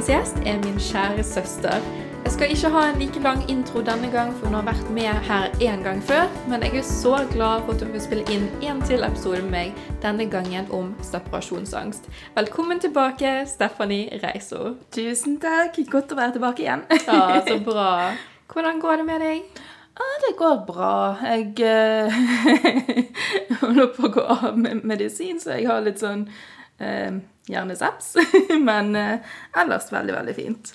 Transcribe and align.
Dagens 0.00 0.32
gjest 0.32 0.46
er 0.48 0.60
min 0.64 0.78
kjære 0.80 1.22
søster. 1.22 1.74
Jeg 2.24 2.32
skal 2.32 2.52
ikke 2.54 2.68
ha 2.72 2.82
en 2.88 2.98
like 2.98 3.20
lang 3.20 3.42
intro 3.52 3.82
denne 3.84 4.08
gang, 4.08 4.30
for 4.32 4.46
hun 4.48 4.54
har 4.56 4.62
vært 4.64 4.86
med 4.96 5.18
her 5.28 5.50
én 5.60 5.82
gang 5.84 5.98
før. 6.00 6.30
Men 6.48 6.62
jeg 6.64 6.78
er 6.78 6.84
så 6.88 7.18
glad 7.28 7.66
for 7.66 7.74
at 7.74 7.82
hun 7.84 7.90
vil 7.92 8.00
spille 8.00 8.24
inn 8.32 8.46
en 8.64 8.78
til 8.88 9.04
episode 9.04 9.42
med 9.42 9.50
meg, 9.52 9.82
denne 10.00 10.24
gangen 10.32 10.70
om 10.72 10.94
separasjonsangst. 11.04 12.08
Velkommen 12.38 12.80
tilbake, 12.80 13.44
Stephanie 13.46 14.22
Reiso. 14.22 14.78
Tusen 14.96 15.36
takk. 15.42 15.76
Godt 15.92 16.14
å 16.14 16.18
være 16.22 16.32
tilbake 16.38 16.64
igjen. 16.64 16.86
Ja, 17.04 17.42
så 17.44 17.58
bra. 17.66 17.90
Hvordan 18.54 18.80
går 18.80 19.02
det 19.02 19.06
med 19.10 19.20
deg? 19.26 19.60
Ja, 20.00 20.08
det 20.24 20.30
går 20.38 20.62
bra. 20.70 20.94
Jeg 21.26 21.60
eh, 21.60 22.22
holder 23.60 23.92
på 23.98 24.08
å 24.08 24.14
gå 24.16 24.24
av 24.24 24.56
med 24.56 24.80
medisin, 24.80 25.44
så 25.44 25.58
jeg 25.58 25.68
har 25.68 25.84
litt 25.84 26.00
sånn 26.00 26.24
eh, 26.80 27.20
hjerneseps. 27.52 28.14
Men 28.68 28.94
eh, 28.96 29.34
ellers 29.62 29.90
veldig, 29.92 30.14
veldig 30.18 30.36
fint. 30.36 30.72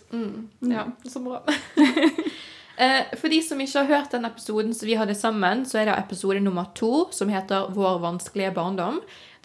Ja, 0.72 0.88
så 1.10 1.24
bra. 1.26 1.42
Eh, 2.76 3.06
For 3.16 3.32
de 3.32 3.38
som 3.40 3.62
ikke 3.64 3.86
har 3.86 3.88
hørt 3.88 4.12
den 4.12 4.26
episoden 4.28 4.74
som 4.76 4.90
vi 4.90 4.98
hadde 5.00 5.14
sammen, 5.16 5.62
så 5.64 5.78
er 5.80 5.86
det 5.88 5.94
episode 5.96 6.42
nummer 6.44 6.66
to, 6.76 7.06
som 7.16 7.30
heter 7.32 7.70
Vår 7.72 8.02
vanskelige 8.04 8.52
barndom. 8.52 8.98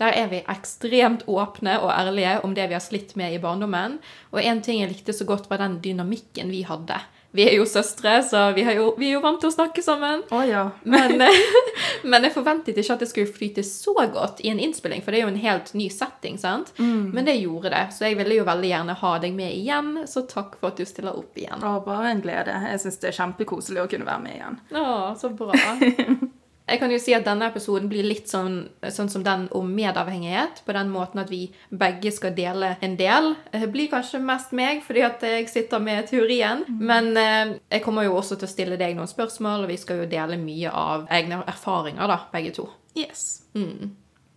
Der 0.02 0.16
er 0.18 0.26
vi 0.32 0.40
ekstremt 0.50 1.22
åpne 1.30 1.76
og 1.78 1.92
ærlige 1.94 2.40
om 2.42 2.56
det 2.56 2.64
vi 2.70 2.74
har 2.74 2.82
slitt 2.82 3.14
med 3.20 3.36
i 3.36 3.38
barndommen. 3.38 4.00
Og 4.32 4.42
en 4.42 4.62
ting 4.66 4.80
jeg 4.80 4.90
likte 4.90 5.14
så 5.14 5.26
godt, 5.28 5.46
var 5.46 5.62
den 5.62 5.78
dynamikken 5.84 6.50
vi 6.50 6.64
hadde. 6.66 6.98
Vi 7.36 7.44
er 7.46 7.54
jo 7.54 7.66
søstre, 7.68 8.16
så 8.26 8.48
vi, 8.56 8.64
har 8.66 8.74
jo, 8.74 8.88
vi 8.98 9.10
er 9.10 9.18
jo 9.18 9.22
vant 9.22 9.38
til 9.42 9.50
å 9.50 9.54
snakke 9.54 9.82
sammen. 9.84 10.24
Oh, 10.34 10.42
ja. 10.46 10.64
Men, 10.82 11.22
men 12.10 12.26
jeg 12.26 12.34
forventet 12.34 12.78
ikke 12.80 12.96
at 12.96 13.04
det 13.04 13.10
skulle 13.12 13.30
flyte 13.30 13.64
så 13.66 13.94
godt 13.94 14.42
i 14.42 14.50
en 14.50 14.58
innspilling, 14.62 15.04
for 15.04 15.14
det 15.14 15.20
er 15.20 15.28
jo 15.28 15.32
en 15.34 15.44
helt 15.44 15.70
ny 15.78 15.86
setting, 15.94 16.40
sant? 16.42 16.72
Men 17.14 17.28
det 17.28 17.38
gjorde 17.38 17.70
det, 17.74 17.84
så 17.94 18.08
jeg 18.08 18.18
ville 18.18 18.40
jo 18.40 18.48
veldig 18.48 18.72
gjerne 18.72 18.98
ha 19.04 19.14
deg 19.22 19.38
med 19.38 19.54
igjen, 19.54 19.94
så 20.10 20.24
takk 20.26 20.58
for 20.58 20.72
at 20.72 20.82
du 20.82 20.88
stiller 20.88 21.18
opp 21.22 21.38
igjen. 21.38 21.62
Å, 21.62 21.78
bare 21.86 22.10
en 22.16 22.24
glede. 22.24 22.58
Jeg 22.72 22.82
syns 22.82 23.00
det 23.02 23.12
er 23.12 23.18
kjempekoselig 23.22 23.84
å 23.84 23.88
kunne 23.90 24.10
være 24.10 24.26
med 24.26 24.38
igjen. 24.40 24.60
Å, 24.74 24.86
så 25.20 25.30
bra. 25.30 25.54
Jeg 26.70 26.78
kan 26.78 26.92
jo 26.94 26.98
si 27.02 27.14
at 27.16 27.24
denne 27.26 27.48
episoden 27.50 27.88
blir 27.90 28.06
litt 28.06 28.30
sånn, 28.30 28.60
sånn 28.94 29.10
som 29.10 29.24
den 29.26 29.48
om 29.56 29.72
medavhengighet, 29.74 30.62
på 30.66 30.74
den 30.76 30.92
måten 30.92 31.22
at 31.22 31.30
vi 31.32 31.48
begge 31.74 32.12
skal 32.14 32.34
dele 32.36 32.76
en 32.84 32.94
del. 32.98 33.32
Det 33.50 33.70
blir 33.74 33.90
kanskje 33.90 34.22
mest 34.22 34.54
meg, 34.56 34.84
fordi 34.86 35.04
at 35.06 35.24
jeg 35.26 35.48
sitter 35.50 35.82
med 35.82 36.06
teorien. 36.12 36.62
Men 36.78 37.10
eh, 37.18 37.56
jeg 37.74 37.84
kommer 37.86 38.06
jo 38.06 38.14
også 38.20 38.38
til 38.38 38.46
å 38.46 38.52
stille 38.52 38.78
deg 38.80 38.94
noen 38.98 39.10
spørsmål, 39.10 39.66
og 39.66 39.72
vi 39.72 39.80
skal 39.82 40.04
jo 40.04 40.10
dele 40.10 40.38
mye 40.38 40.70
av 40.70 41.08
egne 41.10 41.42
erfaringer, 41.50 42.06
da, 42.10 42.20
begge 42.30 42.54
to. 42.60 42.68
Yes. 42.98 43.42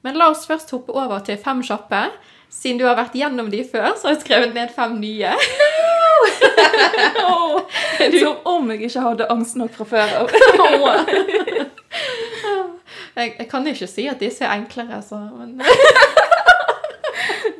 Men 0.04 0.18
la 0.18 0.32
oss 0.34 0.48
først 0.50 0.74
hoppe 0.74 0.96
over 0.98 1.22
til 1.26 1.38
fem 1.42 1.62
kjappe. 1.66 2.08
Siden 2.54 2.82
du 2.82 2.86
har 2.86 2.98
vært 2.98 3.16
gjennom 3.18 3.50
de 3.54 3.64
før, 3.66 3.94
så 3.98 4.10
har 4.10 4.18
jeg 4.18 4.26
skrevet 4.26 4.58
ned 4.58 4.74
fem 4.74 4.98
nye. 5.02 5.38
Som 8.20 8.36
om 8.44 8.72
jeg 8.72 8.88
ikke 8.88 9.06
hadde 9.08 9.30
angst 9.34 9.58
nok 9.60 9.74
fra 9.78 9.88
før 9.88 10.18
av. 10.24 10.28
Jeg, 13.16 13.36
jeg 13.40 13.50
kan 13.50 13.68
ikke 13.68 13.88
si 13.88 14.08
at 14.10 14.20
disse 14.20 14.46
er 14.46 14.54
enklere, 14.58 14.96
altså. 14.96 15.16
men 15.16 15.62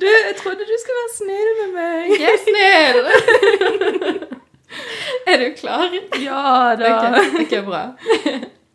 Du, 0.02 0.08
jeg 0.10 0.36
trodde 0.38 0.66
du 0.68 0.76
skulle 0.82 1.00
være 1.02 1.16
snill 1.18 1.50
med 1.60 1.70
meg. 1.78 2.10
Jeg 2.20 2.30
er 2.34 2.42
snill! 2.48 2.98
er 5.32 5.38
du 5.40 5.46
klar? 5.58 5.94
Ja 6.20 6.76
da. 6.80 6.90
Ok, 6.96 7.06
okay 7.42 7.62
bra. 7.64 7.84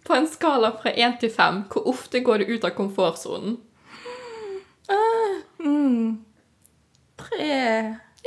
På 0.06 0.14
en 0.16 0.28
skala 0.30 0.70
fra 0.82 0.90
én 0.94 1.18
til 1.20 1.32
fem, 1.34 1.62
hvor 1.72 1.88
ofte 1.90 2.20
går 2.24 2.38
du 2.38 2.54
ut 2.54 2.64
av 2.64 2.72
komfortsonen? 2.78 3.58
Uh, 4.88 5.34
mm. 5.58 6.24
Tre. 7.18 7.50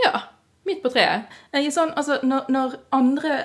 Ja, 0.03 0.19
midt 0.67 0.83
på 0.83 0.91
treet. 0.93 1.31
Jeg 1.55 1.65
er 1.65 1.73
sånn, 1.73 1.95
altså, 1.97 2.19
når, 2.21 2.51
når 2.53 2.77
andre 2.93 3.39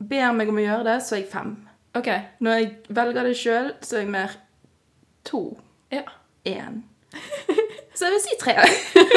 ber 0.00 0.32
meg 0.34 0.50
om 0.50 0.58
å 0.58 0.64
gjøre 0.64 0.88
det, 0.88 0.98
så 1.06 1.14
er 1.14 1.22
jeg 1.22 1.30
fem. 1.30 1.54
Ok, 1.94 2.06
Når 2.40 2.52
jeg 2.58 2.70
velger 2.88 3.22
det 3.26 3.36
sjøl, 3.36 3.72
så 3.82 3.96
er 3.96 4.00
jeg 4.04 4.10
mer 4.14 4.36
to. 5.26 5.58
ja. 5.92 6.02
Én. 6.46 6.82
Så 8.00 8.06
jeg 8.06 8.12
vil 8.14 8.20
si 8.24 8.36
tre. 8.40 8.54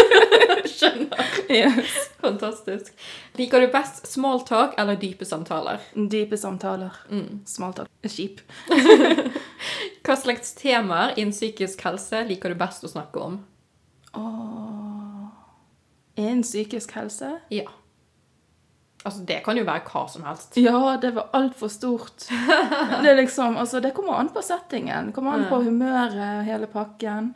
Skjønner. 0.73 1.27
Yes. 1.53 1.93
Fantastisk. 2.19 2.89
Liker 3.39 3.61
du 3.63 3.69
best 3.71 4.07
small 4.11 4.41
talk 4.43 4.73
eller 4.81 4.97
dype 4.99 5.23
samtaler? 5.25 5.79
Dype 5.95 6.35
samtaler. 6.37 6.97
Mm, 7.07 7.45
Smalltalk. 7.47 7.87
kjip. 8.03 8.41
Hva 10.03 10.17
slags 10.19 10.51
temaer 10.59 11.13
innen 11.15 11.31
psykisk 11.31 11.85
helse 11.87 12.25
liker 12.27 12.51
du 12.51 12.59
best 12.59 12.83
å 12.83 12.91
snakke 12.91 13.23
om? 13.23 13.37
Åh. 14.19 15.29
Innen 16.19 16.43
psykisk 16.43 16.91
helse? 16.97 17.37
Ja. 17.53 17.69
Altså, 19.03 19.23
det 19.27 19.41
kan 19.43 19.57
jo 19.59 19.65
være 19.67 19.83
hva 19.89 20.05
som 20.07 20.23
helst. 20.23 20.55
Ja, 20.61 20.95
det 21.01 21.11
var 21.17 21.33
altfor 21.35 21.71
stort. 21.71 22.27
Det 23.03 23.15
liksom, 23.17 23.57
altså, 23.59 23.81
det 23.83 23.91
kommer 23.93 24.15
an 24.19 24.31
på 24.31 24.41
settingen. 24.45 25.09
Det 25.09 25.15
kommer 25.17 25.35
an 25.35 25.49
på 25.49 25.59
humøret, 25.65 26.45
hele 26.47 26.69
pakken. 26.71 27.33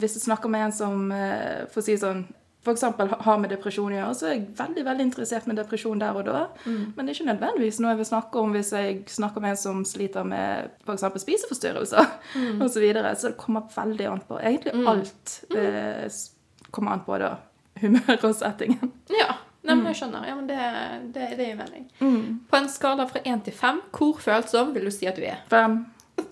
Hvis 0.00 0.16
du 0.16 0.20
snakker 0.22 0.48
med 0.48 0.64
en 0.64 0.72
som, 0.72 1.10
eh, 1.12 1.66
for 1.68 1.82
å 1.82 1.84
si 1.84 1.98
sånn, 2.00 2.22
eksempel 2.68 3.08
har 3.24 3.38
med 3.40 3.52
depresjon 3.52 3.92
å 3.92 3.96
gjøre, 3.96 4.14
så 4.16 4.26
er 4.28 4.32
jeg 4.34 4.46
veldig, 4.58 4.84
veldig 4.84 5.04
interessert 5.08 5.46
med 5.48 5.56
depresjon 5.60 6.00
der 6.00 6.16
og 6.16 6.26
da. 6.28 6.42
Men 6.64 7.04
det 7.04 7.12
er 7.12 7.18
ikke 7.18 7.28
nødvendigvis 7.32 7.80
noe 7.80 7.94
jeg 7.94 8.00
vil 8.00 8.08
snakke 8.10 8.40
om 8.40 8.56
hvis 8.56 8.72
jeg 8.76 8.96
snakker 9.08 9.44
med 9.44 9.54
en 9.54 9.60
som 9.60 9.84
sliter 9.88 10.24
med 10.28 10.72
eksempel 10.86 11.22
spiseforstyrrelser 11.22 12.10
og 12.60 12.66
så 12.68 12.82
videre. 12.82 13.14
Så 13.16 13.32
det 13.32 13.38
kommer 13.40 13.68
veldig 13.74 14.08
an 14.10 14.24
på. 14.28 14.40
Egentlig 14.40 14.88
alt 14.92 15.36
eh, 15.56 16.08
kommer 16.70 16.96
an 16.96 17.04
på 17.04 17.20
da, 17.20 17.34
humøret 17.80 18.28
og 18.28 18.36
settingen. 18.36 18.92
Ja, 19.12 19.34
Nei, 19.62 19.74
men 19.76 19.86
jeg 19.90 19.96
skjønner. 20.00 20.22
Ja, 20.24 20.34
men 20.38 20.46
det, 20.48 20.58
det, 21.14 21.26
det 21.36 21.46
gir 21.50 21.56
mening. 21.58 21.82
På 22.48 22.56
en 22.56 22.68
skala 22.72 23.04
fra 23.10 23.20
én 23.28 23.42
til 23.44 23.52
fem, 23.52 23.80
hvor 23.92 24.16
følsom 24.22 24.70
vil 24.74 24.86
du 24.88 24.90
si 24.94 25.06
at 25.10 25.16
du 25.20 25.22
er? 25.28 25.42
Fem. 25.52 25.82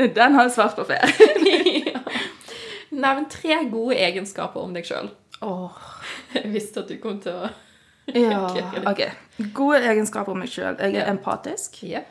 Den 0.18 0.34
har 0.34 0.48
svart 0.50 0.74
på 0.76 0.84
før. 0.88 1.06
ja. 1.86 2.00
Nevn 2.90 3.28
tre 3.30 3.60
gode 3.70 3.94
egenskaper 4.02 4.60
om 4.66 4.74
deg 4.74 4.84
sjøl. 4.88 5.10
Åh, 5.46 5.76
Jeg 6.34 6.50
visste 6.52 6.82
at 6.82 6.90
du 6.90 6.96
kom 7.02 7.20
til 7.22 7.32
å 7.32 7.50
ja, 8.10 8.40
ok. 8.90 9.00
Gode 9.54 9.84
egenskaper 9.86 10.32
om 10.34 10.40
meg 10.42 10.50
sjøl. 10.50 10.74
Jeg 10.82 10.96
er 10.96 11.04
Ja. 11.04 11.10
empatisk. 11.12 11.76
Yep. 11.86 12.08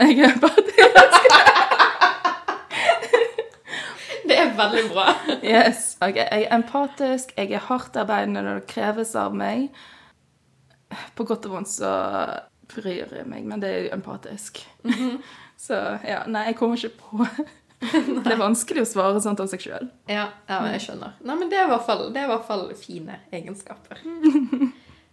Jeg 0.00 0.18
er 0.20 0.30
empatisk. 0.30 0.78
Det 4.30 4.38
er 4.38 4.52
veldig 4.58 4.84
bra. 4.92 5.06
Yes. 5.54 5.96
Okay. 6.00 6.22
Jeg 6.22 6.46
er 6.46 6.54
empatisk, 6.54 7.32
jeg 7.36 7.52
er 7.56 7.64
hardtarbeidende 7.66 8.44
når 8.46 8.60
det 8.60 8.70
kreves 8.70 9.16
av 9.18 9.34
meg. 9.36 9.70
På 11.18 11.26
godt 11.26 11.48
og 11.48 11.56
vondt 11.56 11.72
så 11.72 11.90
bryr 12.70 13.10
jeg 13.16 13.26
meg, 13.26 13.46
men 13.46 13.62
det 13.62 13.70
er 13.70 13.86
jo 13.86 13.94
empatisk. 13.98 14.62
Så 15.60 15.76
ja, 16.08 16.22
nei, 16.24 16.46
jeg 16.48 16.56
kommer 16.56 16.78
ikke 16.80 17.02
på 17.02 17.26
Det 18.24 18.32
er 18.32 18.38
vanskelig 18.40 18.84
å 18.84 18.88
svare 18.88 19.20
sånt 19.24 19.40
av 19.42 19.48
seg 19.50 19.64
sjøl. 19.64 19.90
Ja, 20.08 20.26
ja 20.48 20.60
jeg 20.72 20.82
skjønner. 20.84 21.18
Nei, 21.24 21.36
men 21.36 21.50
det 21.52 21.58
i 21.60 21.68
hvert 21.68 21.84
fall, 21.84 22.06
det 22.12 22.22
er 22.22 22.28
i 22.28 22.32
hvert 22.32 22.46
fall 22.48 22.66
fine 22.76 23.18
egenskaper. 23.32 24.00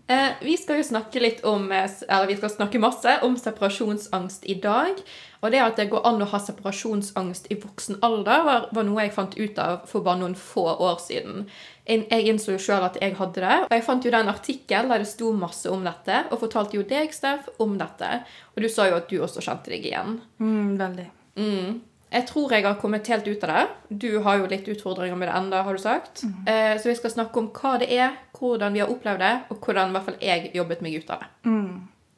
Eh, 0.07 0.29
vi 0.41 0.55
skal 0.57 0.79
jo 0.79 0.83
snakke 0.87 1.19
litt 1.19 1.41
om 1.43 1.65
eh, 1.75 1.89
Eller 2.07 2.29
vi 2.29 2.37
skal 2.37 2.53
snakke 2.53 2.79
masse 2.79 3.17
om 3.27 3.33
separasjonsangst 3.35 4.45
i 4.47 4.55
dag. 4.63 5.01
Og 5.43 5.51
det 5.51 5.59
at 5.59 5.79
det 5.79 5.89
går 5.91 6.05
an 6.07 6.23
å 6.23 6.29
ha 6.31 6.39
separasjonsangst 6.41 7.49
i 7.51 7.57
voksen 7.59 7.99
alder, 8.05 8.45
var, 8.47 8.69
var 8.73 8.87
noe 8.87 9.03
jeg 9.03 9.13
fant 9.13 9.35
ut 9.37 9.59
av 9.61 9.83
for 9.89 10.05
bare 10.05 10.21
noen 10.23 10.37
få 10.39 10.63
år 10.71 10.97
siden. 11.03 11.45
Jeg, 11.87 12.07
innså 12.31 12.55
jo 12.55 12.63
sjøl 12.63 12.87
at 12.87 12.97
jeg 13.01 13.13
hadde 13.19 13.43
det. 13.43 13.59
Og 13.67 13.75
jeg 13.75 13.85
fant 13.85 14.07
jo 14.07 14.13
den 14.15 14.31
artikkelen 14.31 14.47
artikkel 14.57 14.89
der 14.91 15.03
det 15.03 15.09
sto 15.11 15.33
masse 15.35 15.69
om 15.71 15.83
dette, 15.85 16.23
og 16.31 16.41
fortalte 16.41 16.79
jo 16.79 16.87
deg, 16.87 17.13
Steff, 17.13 17.49
om 17.63 17.77
dette. 17.79 18.23
Og 18.55 18.63
du 18.63 18.69
sa 18.71 18.87
jo 18.89 18.97
at 18.97 19.11
du 19.11 19.19
også 19.21 19.43
kjente 19.43 19.71
deg 19.71 19.85
igjen. 19.85 20.17
Mm, 20.39 20.75
veldig. 20.79 21.07
Mm. 21.37 21.77
Jeg 22.11 22.27
tror 22.29 22.53
jeg 22.55 22.63
har 22.63 22.77
kommet 22.79 23.07
helt 23.11 23.27
ut 23.27 23.43
av 23.43 23.49
det. 23.51 23.65
Du 23.89 24.19
har 24.23 24.37
jo 24.39 24.47
litt 24.47 24.67
utfordringer 24.71 25.19
med 25.19 25.27
det 25.27 25.35
enda, 25.35 25.63
har 25.67 25.75
du 25.75 25.81
sagt. 25.83 26.23
Eh, 26.47 26.77
så 26.79 26.87
vi 26.87 26.95
skal 26.95 27.11
snakke 27.11 27.41
om 27.41 27.49
hva 27.51 27.75
det 27.81 27.91
er, 27.91 28.15
hvordan 28.39 28.73
vi 28.73 28.79
har 28.79 28.91
opplevd 28.93 29.19
det, 29.19 29.35
og 29.51 29.59
hvordan 29.59 29.91
i 29.91 29.97
hvert 29.97 30.07
fall 30.07 30.23
jeg 30.23 30.51
jobbet 30.55 30.81
meg 30.85 30.99
ut 31.01 31.09
av 31.11 31.25
det. 31.25 31.29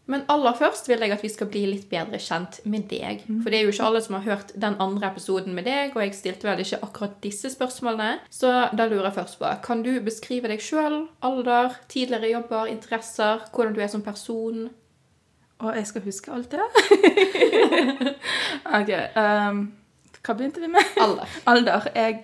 Men 0.09 0.23
aller 0.33 0.55
først 0.57 0.87
vil 0.89 1.03
jeg 1.05 1.13
at 1.13 1.21
vi 1.21 1.29
skal 1.29 1.49
bli 1.51 1.67
litt 1.69 1.89
bedre 1.89 2.17
kjent 2.17 2.59
med 2.65 2.87
deg. 2.89 3.21
For 3.43 3.49
det 3.53 3.59
er 3.59 3.67
jo 3.67 3.73
ikke 3.75 3.85
alle 3.85 4.01
som 4.01 4.15
har 4.17 4.25
hørt 4.25 4.53
den 4.57 4.77
andre 4.81 5.11
episoden 5.11 5.53
med 5.53 5.67
deg, 5.69 5.93
og 5.93 6.01
jeg 6.01 6.15
stilte 6.17 6.49
vel 6.49 6.63
ikke 6.63 6.79
akkurat 6.81 7.19
disse 7.21 7.51
spørsmålene. 7.53 8.19
Så 8.33 8.49
da 8.73 8.87
lurer 8.89 9.11
jeg 9.11 9.17
først 9.19 9.37
på, 9.41 9.51
kan 9.65 9.83
du 9.85 9.91
beskrive 10.01 10.49
deg 10.49 10.61
sjøl, 10.65 11.03
alder, 11.21 11.77
tidligere 11.93 12.31
jobber, 12.31 12.71
interesser, 12.73 13.45
hvordan 13.53 13.77
du 13.77 13.81
er 13.85 13.87
som 13.93 14.01
person? 14.01 14.69
Og 15.59 15.75
jeg 15.75 15.87
skal 15.87 16.01
huske 16.07 16.31
alt 16.31 16.51
det. 16.55 16.65
ok. 18.79 18.89
ehm, 19.19 19.65
hva 20.25 20.35
begynte 20.35 20.61
vi 20.63 20.69
med? 20.71 20.83
Alder. 20.99 21.37
Alder. 21.51 21.89
Jeg 21.95 22.23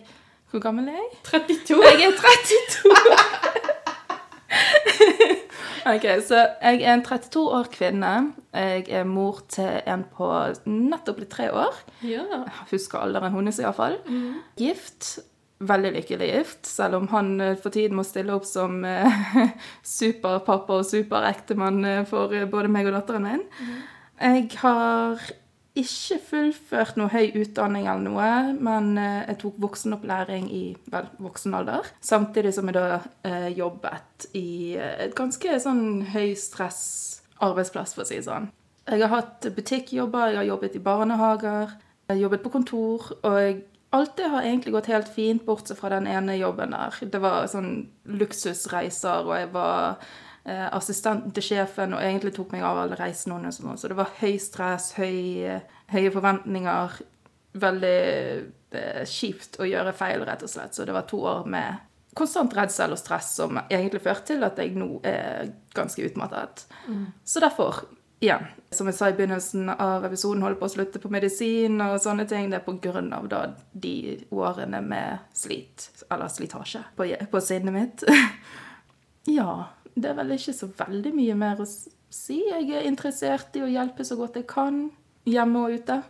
Hvor 0.52 0.60
gammel 0.64 0.88
er 0.92 1.00
jeg? 1.00 1.10
32. 1.24 1.82
Jeg 1.84 2.08
er 2.08 2.12
32! 2.22 2.96
Ok, 5.86 6.06
så 6.26 6.40
jeg 6.64 6.80
er 6.82 6.96
en 6.96 7.04
32 7.06 7.42
år 7.54 7.68
kvinne. 7.70 8.12
Jeg 8.58 8.88
er 8.90 9.04
mor 9.06 9.44
til 9.54 9.68
en 9.86 10.02
på 10.18 10.26
nettopp 10.66 11.20
blitt 11.20 11.30
tre 11.36 11.52
år. 11.54 11.78
Ja. 12.02 12.24
Jeg 12.32 12.66
husker 12.72 13.04
alderen 13.06 13.36
hennes 13.36 13.60
iallfall. 13.62 14.00
Mm. 14.10 14.40
Gift. 14.58 15.20
Veldig 15.66 15.92
lykkelig 15.96 16.32
gift, 16.34 16.66
selv 16.68 16.98
om 16.98 17.06
han 17.14 17.30
eh, 17.40 17.54
for 17.62 17.72
tiden 17.72 17.96
må 17.96 18.04
stille 18.04 18.34
opp 18.36 18.44
som 18.50 18.82
eh, 18.84 19.22
superpappa 19.98 20.82
og 20.82 20.90
superektemann 20.90 21.78
eh, 21.88 22.02
for 22.10 22.34
eh, 22.36 22.44
både 22.50 22.68
meg 22.74 22.90
og 22.90 22.98
datteren 22.98 23.24
min. 23.30 23.46
Jeg 24.20 24.50
har 24.60 25.22
ikke 25.76 26.18
fullført 26.24 26.96
noe 27.00 27.12
høy 27.12 27.36
utdanning 27.42 27.90
eller 27.90 28.04
noe, 28.06 28.30
men 28.64 28.94
eh, 29.02 29.26
jeg 29.30 29.40
tok 29.44 29.60
voksenopplæring 29.66 30.48
i 30.54 30.64
vel, 30.92 31.10
voksen 31.22 31.58
alder. 31.58 31.90
Samtidig 32.04 32.54
som 32.56 32.72
jeg 32.72 32.78
da 32.78 33.02
eh, 33.28 33.50
jobbet 33.58 34.30
i 34.38 34.76
eh, 34.80 35.06
et 35.08 35.16
ganske 35.18 35.60
sånn 35.62 35.86
høystress 36.14 36.82
arbeidsplass, 37.44 37.96
for 37.96 38.06
å 38.06 38.10
si 38.10 38.22
det 38.22 38.28
sånn. 38.30 38.50
Jeg 38.86 39.02
har 39.02 39.12
hatt 39.12 39.48
butikkjobber, 39.56 40.32
jeg 40.32 40.42
har 40.44 40.52
jobbet 40.54 40.78
i 40.78 40.84
barnehager, 40.86 41.74
jeg 42.06 42.14
har 42.14 42.22
jobbet 42.28 42.46
på 42.46 42.54
kontor, 42.60 43.16
og 43.26 43.64
Alt 43.96 44.18
det 44.18 44.28
har 44.28 44.44
egentlig 44.44 44.74
gått 44.74 44.90
helt 44.92 45.08
fint, 45.08 45.46
bortsett 45.46 45.78
fra 45.80 45.88
den 45.94 46.08
ene 46.10 46.34
jobben 46.36 46.74
der. 46.76 46.98
Det 47.00 47.20
var 47.24 47.46
sånn 47.48 47.86
luksusreiser, 48.04 49.24
og 49.24 49.38
jeg 49.38 49.52
var 49.54 50.02
eh, 50.46 50.68
assistenten 50.72 51.34
til 51.36 51.48
sjefen 51.50 51.96
og 51.98 52.04
egentlig 52.04 52.36
tok 52.36 52.54
meg 52.56 52.66
av 52.66 52.84
alle 52.84 53.00
reisene 53.00 53.40
hennes. 53.40 53.60
sånn. 53.60 53.80
Så 53.82 53.92
det 53.92 53.98
var 54.00 54.14
høy 54.22 54.38
stress, 54.42 54.94
høy, 55.00 55.60
høye 55.94 56.14
forventninger. 56.14 57.02
Veldig 57.66 57.98
eh, 58.76 59.04
kjipt 59.10 59.60
å 59.60 59.68
gjøre 59.70 59.96
feil, 59.96 60.26
rett 60.28 60.46
og 60.46 60.52
slett. 60.52 60.76
Så 60.76 60.88
det 60.88 60.96
var 60.96 61.08
to 61.10 61.22
år 61.24 61.46
med 61.50 61.84
konstant 62.16 62.54
redsel 62.56 62.96
og 62.96 63.00
stress 63.00 63.34
som 63.42 63.60
egentlig 63.66 64.04
førte 64.06 64.34
til 64.34 64.48
at 64.48 64.60
jeg 64.60 64.76
nå 64.80 65.02
er 65.08 65.52
ganske 65.76 66.04
utmattet. 66.08 66.64
Så 67.28 67.42
derfor, 67.44 67.82
igjen, 68.24 68.46
som 68.72 68.88
jeg 68.88 68.96
sa 68.98 69.10
i 69.12 69.16
begynnelsen 69.18 69.70
av 69.74 70.06
episoden, 70.08 70.44
holder 70.46 70.60
på 70.62 70.70
å 70.70 70.74
slutte 70.78 71.02
på 71.04 71.12
medisin 71.12 71.76
og 71.84 71.98
sånne 72.04 72.28
ting. 72.30 72.48
Det 72.52 72.62
er 72.62 72.68
på 72.68 72.78
grunn 72.84 73.12
av 73.16 73.28
da 73.32 73.42
de 73.72 74.16
årene 74.32 74.80
med 74.86 75.28
slit, 75.36 75.90
eller 76.08 76.32
slitasje, 76.32 76.86
på, 76.96 77.10
på 77.32 77.44
sinnet 77.44 77.76
mitt. 77.76 78.06
ja, 79.38 79.66
det 79.96 80.12
er 80.12 80.18
vel 80.18 80.36
ikke 80.36 80.54
så 80.56 80.70
veldig 80.76 81.12
mye 81.16 81.36
mer 81.40 81.62
å 81.64 81.68
si. 81.68 82.42
Jeg 82.50 82.70
er 82.76 82.88
interessert 82.88 83.56
i 83.56 83.64
å 83.64 83.72
hjelpe 83.72 84.06
så 84.08 84.18
godt 84.20 84.40
jeg 84.40 84.48
kan, 84.52 84.86
hjemme 85.28 85.66
og 85.66 85.80
ute. 85.80 86.02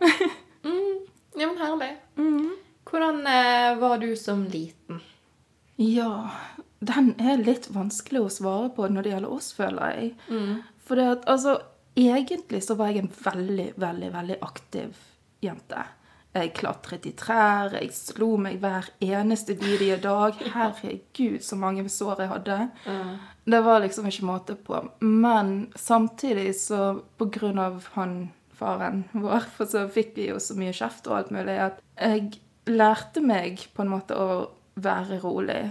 ja, 1.40 1.46
men 1.46 1.60
herlig. 1.60 1.92
Hvordan 2.86 3.22
eh, 3.30 3.72
var 3.80 3.98
du 4.02 4.10
som 4.18 4.44
liten? 4.50 5.00
Ja, 5.76 6.30
den 6.78 7.14
er 7.20 7.42
litt 7.42 7.68
vanskelig 7.74 8.22
å 8.24 8.32
svare 8.32 8.70
på 8.74 8.88
når 8.88 9.06
det 9.06 9.14
gjelder 9.14 9.34
oss, 9.38 9.50
føler 9.56 9.96
jeg. 9.96 10.12
For 10.86 11.02
altså, 11.02 11.58
egentlig 11.98 12.62
så 12.64 12.76
var 12.78 12.92
jeg 12.92 13.04
en 13.04 13.12
veldig, 13.12 13.68
veldig, 13.80 14.10
veldig 14.14 14.38
aktiv 14.46 14.98
jente. 15.44 15.82
Jeg 16.36 16.52
klatret 16.58 17.06
i 17.08 17.14
trær, 17.16 17.72
jeg 17.78 17.94
slo 17.96 18.34
meg 18.40 18.58
hver 18.60 18.90
eneste 19.04 19.56
bidige 19.56 19.96
dag. 20.04 20.36
Herregud, 20.56 21.40
så 21.44 21.56
mange 21.60 21.86
sår 21.92 22.24
jeg 22.24 22.32
hadde. 22.34 22.58
Det 23.46 23.60
var 23.64 23.80
liksom 23.84 24.08
ikke 24.10 24.28
måte 24.28 24.56
på. 24.58 24.82
Men 25.00 25.70
samtidig 25.78 26.50
så, 26.60 26.98
på 27.16 27.30
grunn 27.32 27.62
av 27.62 27.86
han 27.94 28.18
faren 28.56 29.04
vår, 29.12 29.48
for 29.56 29.70
så 29.70 29.86
fikk 29.92 30.14
vi 30.18 30.30
jo 30.30 30.40
så 30.42 30.56
mye 30.58 30.74
kjeft 30.76 31.08
og 31.08 31.20
alt 31.20 31.32
mulig, 31.34 31.56
at 31.70 31.80
jeg 31.96 32.40
lærte 32.66 33.22
meg 33.22 33.68
på 33.74 33.84
en 33.84 33.92
måte 33.92 34.16
å 34.18 34.46
være 34.82 35.20
rolig. 35.22 35.62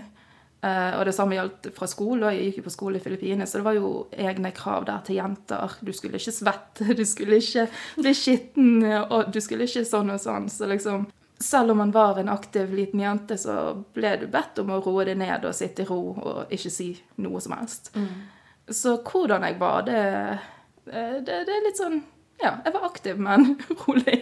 Eh, 0.65 0.93
og 0.97 1.05
det 1.05 1.13
samme 1.13 1.37
gjaldt 1.37 1.69
fra 1.75 1.87
skole. 1.89 2.31
Jeg 2.33 2.49
gikk 2.49 2.61
jo 2.61 2.67
på 2.67 2.73
skole 2.73 2.99
i 2.99 3.03
Filippinene, 3.03 3.45
så 3.49 3.59
det 3.59 3.67
var 3.67 3.77
jo 3.77 3.91
egne 4.11 4.49
krav 4.55 4.87
der 4.87 5.03
til 5.05 5.19
jenter. 5.19 5.75
Du 5.85 5.91
skulle 5.93 6.17
ikke 6.21 6.33
svette, 6.33 6.87
du 6.99 7.03
skulle 7.05 7.41
ikke 7.41 7.67
bli 7.99 8.15
skitten, 8.17 8.71
og 9.03 9.29
du 9.33 9.41
skulle 9.43 9.67
ikke 9.69 9.85
sånn 9.87 10.13
og 10.15 10.23
sånn. 10.23 10.49
Så 10.49 10.69
liksom 10.71 11.05
selv 11.41 11.73
om 11.73 11.81
man 11.83 11.91
var 11.91 12.17
en 12.17 12.31
aktiv 12.31 12.71
liten 12.73 13.01
jente, 13.03 13.37
så 13.37 13.75
ble 13.93 14.15
du 14.21 14.25
bedt 14.31 14.61
om 14.63 14.71
å 14.71 14.79
roe 14.81 15.03
deg 15.05 15.19
ned 15.19 15.45
og 15.45 15.55
sitte 15.55 15.83
i 15.83 15.89
ro 15.89 15.99
og 16.15 16.53
ikke 16.55 16.71
si 16.71 16.93
noe 17.21 17.41
som 17.43 17.57
helst. 17.57 17.91
Så 18.71 18.97
hvordan 19.03 19.43
jeg 19.45 19.59
var, 19.59 19.83
det, 19.85 20.03
eh, 20.87 21.17
det, 21.19 21.41
det 21.45 21.57
er 21.57 21.65
litt 21.67 21.81
sånn 21.81 21.99
Ja, 22.41 22.57
jeg 22.65 22.73
var 22.73 22.85
aktiv, 22.85 23.19
men 23.19 23.55
rolig, 23.85 24.21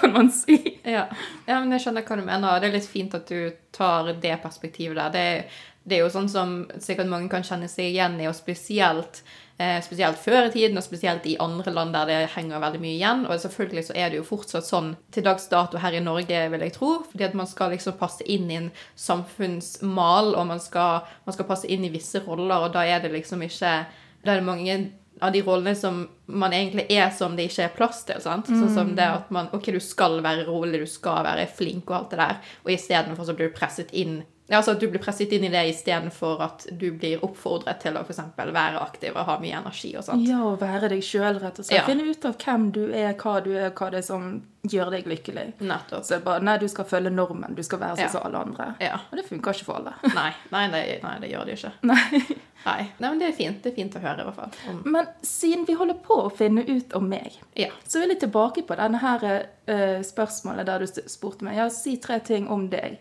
kan 0.00 0.12
man 0.12 0.30
si. 0.32 0.78
Ja. 0.84 1.06
ja, 1.46 1.60
men 1.60 1.72
jeg 1.74 1.84
skjønner 1.84 2.06
hva 2.06 2.18
du 2.18 2.24
mener. 2.26 2.60
Det 2.60 2.70
er 2.70 2.76
litt 2.76 2.90
fint 2.90 3.14
at 3.16 3.28
du 3.28 3.52
tar 3.74 4.12
det 4.22 4.36
perspektivet 4.42 4.98
der. 4.98 5.14
Det, 5.14 5.62
det 5.88 5.96
er 5.96 6.04
jo 6.04 6.12
sånn 6.14 6.28
som 6.30 6.58
sikkert 6.82 7.10
mange 7.10 7.30
kan 7.32 7.46
kjenne 7.46 7.70
seg 7.70 7.90
igjen 7.90 8.20
i, 8.20 8.28
og 8.30 8.36
spesielt, 8.38 9.22
eh, 9.58 9.80
spesielt 9.82 10.20
før 10.20 10.46
i 10.46 10.52
tiden, 10.54 10.78
og 10.78 10.86
spesielt 10.86 11.26
i 11.26 11.38
andre 11.42 11.74
land 11.74 11.96
der 11.96 12.12
det 12.12 12.20
henger 12.36 12.62
veldig 12.62 12.82
mye 12.84 12.94
igjen. 12.94 13.26
Og 13.26 13.42
selvfølgelig 13.42 13.86
så 13.88 13.98
er 13.98 14.12
det 14.12 14.20
jo 14.20 14.28
fortsatt 14.28 14.68
sånn 14.68 14.94
til 15.14 15.26
dags 15.26 15.48
dato 15.50 15.82
her 15.82 15.98
i 15.98 16.04
Norge, 16.04 16.44
vil 16.54 16.66
jeg 16.68 16.76
tro. 16.76 16.94
Fordi 17.10 17.26
at 17.26 17.36
man 17.38 17.50
skal 17.50 17.74
liksom 17.74 17.98
passe 17.98 18.28
inn 18.30 18.46
i 18.52 18.60
en 18.60 18.70
samfunnsmal, 18.94 20.36
og 20.36 20.50
man 20.52 20.62
skal, 20.62 21.08
man 21.26 21.34
skal 21.34 21.50
passe 21.50 21.70
inn 21.72 21.88
i 21.88 21.94
visse 21.96 22.22
roller, 22.28 22.68
og 22.68 22.76
da 22.76 22.86
er 22.86 23.02
det 23.02 23.14
liksom 23.16 23.42
ikke 23.48 23.78
Da 24.22 24.36
er 24.36 24.38
det 24.38 24.46
mange 24.46 24.74
av 25.22 25.32
de 25.32 25.42
rollene 25.46 25.74
som 25.78 26.02
man 26.26 26.52
egentlig 26.56 26.86
er 26.90 27.10
som 27.14 27.36
det 27.38 27.46
ikke 27.50 27.64
er 27.68 27.74
plass 27.76 28.02
til. 28.08 28.20
sant? 28.24 28.50
Sånn 28.50 28.72
som 28.74 28.92
det 28.98 29.06
at 29.06 29.30
man 29.34 29.48
Ok, 29.54 29.70
du 29.74 29.80
skal 29.80 30.20
være 30.24 30.46
rolig, 30.48 30.80
du 30.82 30.86
skal 30.90 31.24
være 31.24 31.46
flink 31.46 31.90
og 31.90 31.96
alt 32.00 32.10
det 32.14 32.18
der, 32.24 32.36
og 32.64 32.70
istedenfor 32.74 33.28
så 33.28 33.34
blir 33.38 33.50
du 33.52 33.56
presset 33.58 33.92
inn 33.92 34.22
ja, 34.50 34.58
altså 34.58 34.72
at 34.74 34.80
du 34.82 34.88
blir 34.90 35.00
presset 35.00 35.30
inn 35.32 35.44
i 35.46 35.48
det 35.48 35.60
istedenfor 35.70 36.40
at 36.44 36.64
du 36.76 36.90
blir 36.92 37.22
oppfordret 37.24 37.78
til 37.80 37.94
å 37.96 38.02
for 38.02 38.12
eksempel 38.12 38.50
være 38.52 38.82
aktiv 38.82 39.14
og 39.14 39.24
ha 39.24 39.36
mye 39.40 39.54
energi 39.62 39.94
og 39.96 40.04
sånt. 40.04 40.26
Ja, 40.28 40.42
å 40.44 40.56
være 40.60 40.90
deg 40.92 41.00
sjøl, 41.06 41.38
rett 41.40 41.60
og 41.62 41.64
slett. 41.64 41.78
Ja. 41.78 41.84
Finne 41.86 42.04
ut 42.10 42.26
av 42.28 42.34
hvem 42.42 42.66
du 42.74 42.82
er, 42.90 43.14
hva 43.22 43.36
du 43.40 43.48
er, 43.54 43.70
hva 43.78 43.88
det 43.94 44.02
er 44.02 44.04
som 44.10 44.26
gjør 44.68 44.90
deg 44.92 45.08
lykkelig. 45.08 45.46
Nettopp. 45.62 46.04
Så 46.04 46.18
bare 46.26 46.44
Nei, 46.44 46.58
du 46.60 46.66
skal 46.68 46.84
følge 46.90 47.14
normen. 47.14 47.54
Du 47.56 47.62
skal 47.64 47.80
være 47.80 47.96
sånn 48.02 48.04
Ja. 48.04 48.12
som 48.12 48.26
alle 48.28 48.42
andre. 48.44 48.66
Ja. 48.82 48.98
Og 49.08 49.16
det 49.16 49.24
funker 49.30 49.56
ikke 49.56 49.70
for 49.70 49.80
alle. 49.80 49.94
Nei, 50.12 50.28
nei, 50.52 50.66
nei, 50.74 50.84
nei, 51.06 51.14
det 51.22 51.30
gjør 51.32 51.48
det 51.48 51.56
ikke. 51.56 51.72
Nei. 51.94 52.22
Nei. 52.62 52.84
nei, 52.98 53.08
men 53.08 53.18
det 53.18 53.26
er 53.28 53.34
fint. 53.36 53.58
Det 53.62 53.72
er 53.72 53.74
fint 53.74 53.96
å 53.98 54.02
høre, 54.02 54.22
i 54.22 54.26
hvert 54.28 54.38
fall. 54.38 54.52
Om, 54.70 54.80
Men 54.94 55.08
siden 55.26 55.64
vi 55.66 55.74
holder 55.78 55.98
på 56.04 56.18
å 56.28 56.30
finne 56.30 56.62
ut 56.68 56.94
om 56.98 57.08
meg, 57.10 57.34
ja. 57.58 57.72
så 57.88 58.02
vil 58.02 58.14
jeg 58.14 58.22
tilbake 58.22 58.62
på 58.68 58.76
denne 58.78 59.00
her 59.02 59.26
uh, 59.26 59.98
spørsmålet 60.06 60.68
der 60.70 60.84
du 60.84 61.02
spurte 61.10 61.46
meg. 61.46 61.58
Ja, 61.58 61.66
si 61.74 61.96
tre 62.02 62.20
ting 62.22 62.46
om 62.52 62.68
deg. 62.72 63.00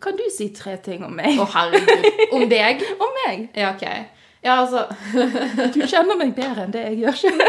Kan 0.00 0.16
du 0.16 0.24
si 0.32 0.48
tre 0.56 0.78
ting 0.84 1.04
om 1.04 1.14
meg? 1.16 1.36
Å, 1.40 1.48
herregud. 1.52 2.10
Om 2.32 2.48
deg? 2.48 2.84
Om 3.04 3.16
meg? 3.24 3.48
Ja, 3.58 3.74
OK. 3.74 3.86
Ja, 4.44 4.58
altså 4.60 4.84
Du 5.74 5.80
kjenner 5.88 6.18
meg 6.20 6.34
bedre 6.36 6.66
enn 6.66 6.74
det 6.74 6.82
jeg 6.90 7.04
gjør 7.04 7.20
selv. 7.22 7.40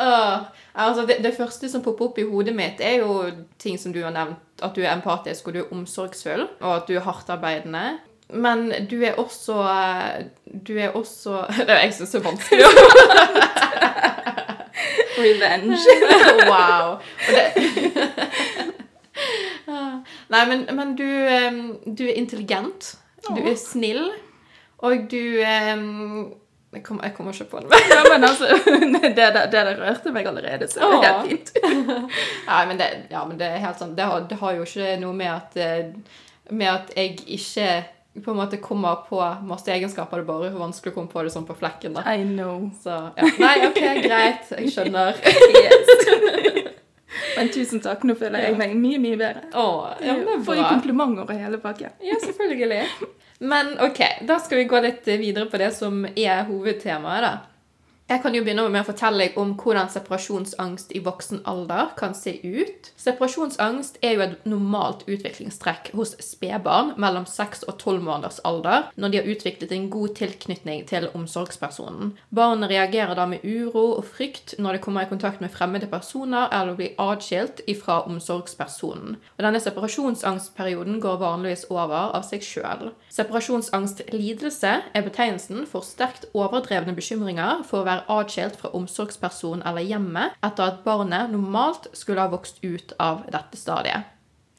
Uh, 0.00 0.46
altså 0.72 1.04
det, 1.08 1.18
det 1.24 1.34
første 1.36 1.68
som 1.68 1.82
popper 1.84 2.08
opp 2.08 2.20
i 2.20 2.28
hodet 2.28 2.54
mitt, 2.56 2.80
er 2.80 3.02
jo 3.02 3.26
ting 3.60 3.76
som 3.80 3.92
du 3.92 4.00
har 4.04 4.14
nevnt. 4.16 4.40
At 4.60 4.76
du 4.76 4.82
er 4.84 4.92
empatisk 4.94 5.48
og 5.48 5.56
du 5.56 5.62
er 5.62 5.72
omsorgsfull, 5.72 6.46
og 6.60 6.72
at 6.74 6.88
du 6.88 6.96
er 6.96 7.04
hardtarbeidende. 7.04 7.84
Men 8.32 8.72
du 8.90 9.02
er 9.02 9.18
også 9.18 9.56
Du 10.66 10.76
er 10.78 10.88
også 10.88 11.44
Det 11.66 11.70
er 11.70 11.84
jeg 11.84 11.94
som 11.94 12.20
er 12.20 12.24
vanskelig. 12.24 12.64
Revenge. 15.20 15.76
wow. 16.50 16.96
Det, 17.28 17.42
Nei, 20.28 20.46
men, 20.48 20.64
men 20.76 20.94
du, 20.96 21.04
du 21.84 22.04
er 22.06 22.16
intelligent. 22.16 22.94
Du 23.28 23.42
er 23.42 23.56
snill. 23.60 24.06
Og 24.78 25.10
du 25.10 25.42
jeg, 26.72 26.84
kommer, 26.84 27.04
jeg 27.04 27.14
kommer 27.14 27.32
ikke 27.32 27.44
på 27.50 27.58
det. 27.58 27.78
Ja, 27.90 28.02
men 28.12 28.24
altså, 28.24 28.46
det, 29.16 29.52
det, 29.52 29.78
rørte 29.80 30.12
meg 30.14 30.26
allerede, 30.26 30.68
så 30.70 30.80
det 30.80 31.08
er 31.08 31.22
helt 31.26 31.50
fint. 31.50 31.50
Nei, 32.46 32.60
men 32.70 32.78
det, 32.78 32.86
ja, 33.10 33.24
men 33.26 33.40
det 33.40 33.48
er 33.50 33.64
helt 33.64 33.80
sånn 33.82 33.96
Det 33.98 34.06
har, 34.06 34.26
det 34.30 34.38
har 34.38 34.54
jo 34.54 34.66
ikke 34.68 34.92
noe 35.02 35.16
med 35.18 35.32
at 35.32 35.58
eh, 35.58 36.14
Med 36.54 36.70
at 36.70 36.92
jeg 36.94 37.18
ikke 37.26 37.66
på 38.24 38.30
en 38.32 38.36
måte 38.40 38.58
kommer 38.58 39.04
på 39.06 39.20
masse 39.46 39.70
egenskaper. 39.70 40.18
Det 40.18 40.26
er 40.26 40.30
bare 40.32 40.50
vanskelig 40.58 40.92
å 40.92 40.96
komme 40.96 41.12
på 41.12 41.22
det 41.22 41.30
sånn 41.34 41.46
på 41.46 41.54
flekken. 41.58 41.94
da. 41.94 42.02
I 42.10 42.24
know. 42.26 42.68
Så 42.82 42.96
ja. 43.16 43.28
Nei, 43.38 43.54
OK, 43.68 43.80
greit. 44.02 44.50
Jeg 44.58 44.72
skjønner. 44.74 45.14
Yes. 45.60 46.66
Men 47.36 47.48
tusen 47.54 47.80
takk, 47.82 48.02
nå 48.06 48.14
føler 48.18 48.42
jeg 48.44 48.56
meg 48.58 48.74
mye, 48.78 48.98
mye 49.00 49.16
bedre. 49.18 49.46
Å, 49.56 49.64
ja, 50.04 50.12
men 50.14 50.26
det 50.26 50.34
er 50.34 50.42
Får 50.44 50.58
jo 50.58 50.64
komplimenter 50.68 51.24
og 51.24 51.40
hele 51.40 51.58
pakken. 51.62 51.94
Ja, 52.04 52.18
selvfølgelig. 52.22 52.82
Men 53.50 53.72
OK, 53.80 54.00
da 54.28 54.36
skal 54.42 54.60
vi 54.60 54.66
gå 54.68 54.80
litt 54.84 55.06
videre 55.08 55.46
på 55.50 55.60
det 55.62 55.70
som 55.76 56.02
er 56.10 56.42
hovedtemaet, 56.50 57.24
da. 57.24 57.32
Jeg 58.10 58.24
kan 58.24 58.34
jo 58.34 58.40
begynne 58.42 58.64
med 58.74 58.82
å 58.82 58.88
fortelle 58.88 59.22
deg 59.22 59.36
om 59.38 59.52
hvordan 59.54 59.86
separasjonsangst 59.92 60.88
i 60.98 61.00
voksen 61.06 61.44
alder 61.46 61.92
kan 61.94 62.10
se 62.18 62.32
ut. 62.42 62.88
Separasjonsangst 62.98 64.00
er 64.02 64.16
jo 64.16 64.24
et 64.24 64.48
normalt 64.50 65.04
utviklingstrekk 65.06 65.92
hos 65.94 66.16
spedbarn 66.18 66.96
mellom 66.98 67.22
6 67.30 67.62
og 67.68 67.76
12 67.76 68.02
måneders 68.02 68.40
alder 68.42 68.88
når 68.98 69.12
de 69.12 69.20
har 69.20 69.28
utviklet 69.30 69.74
en 69.76 69.86
god 69.94 70.16
tilknytning 70.18 70.82
til 70.90 71.06
omsorgspersonen. 71.14 72.10
Barnet 72.34 72.72
reagerer 72.72 73.14
da 73.14 73.28
med 73.30 73.46
uro 73.46 73.84
og 74.00 74.02
frykt 74.10 74.56
når 74.58 74.80
det 74.80 74.82
kommer 74.88 75.06
i 75.06 75.12
kontakt 75.12 75.38
med 75.38 75.54
fremmede 75.54 75.86
personer 75.94 76.50
eller 76.50 76.74
blir 76.80 76.98
atskilt 76.98 77.62
ifra 77.70 78.00
omsorgspersonen. 78.10 79.20
Og 79.38 79.46
denne 79.46 79.62
separasjonsangstperioden 79.62 80.98
går 80.98 81.22
vanligvis 81.22 81.68
over 81.70 82.10
av 82.18 82.26
seg 82.26 82.42
sjøl. 82.42 82.90
Separasjonsangstlidelse 83.14 84.76
er 84.98 85.06
betegnelsen 85.06 85.62
for 85.70 85.86
sterkt 85.86 86.26
overdrevne 86.34 86.98
bekymringer 86.98 87.62
for 87.70 87.84
å 87.84 87.86
være 87.86 87.99
atskilt 88.08 88.56
fra 88.60 88.70
omsorgsperson 88.76 89.62
eller 89.66 89.84
hjemmet 89.84 90.38
etter 90.46 90.70
at 90.70 90.80
barnet 90.84 91.32
normalt 91.32 91.90
skulle 91.92 92.24
ha 92.24 92.32
vokst 92.32 92.62
ut 92.64 92.94
av 92.98 93.26
dette 93.32 93.58
stadiet. 93.60 94.08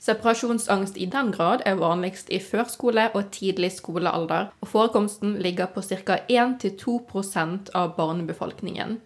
Separasjonsangst 0.02 0.98
i 0.98 1.06
den 1.06 1.30
grad 1.32 1.62
er 1.66 1.78
vanligst 1.78 2.32
i 2.34 2.40
førskole 2.42 3.04
og 3.14 3.28
tidlig 3.36 3.70
skolealder, 3.76 4.50
og 4.62 4.68
forekomsten 4.68 5.36
ligger 5.38 5.70
på 5.70 5.84
ca. 5.86 6.18
1-2% 6.26 7.70
av 7.78 7.94
barnebefolkningen. 8.00 8.98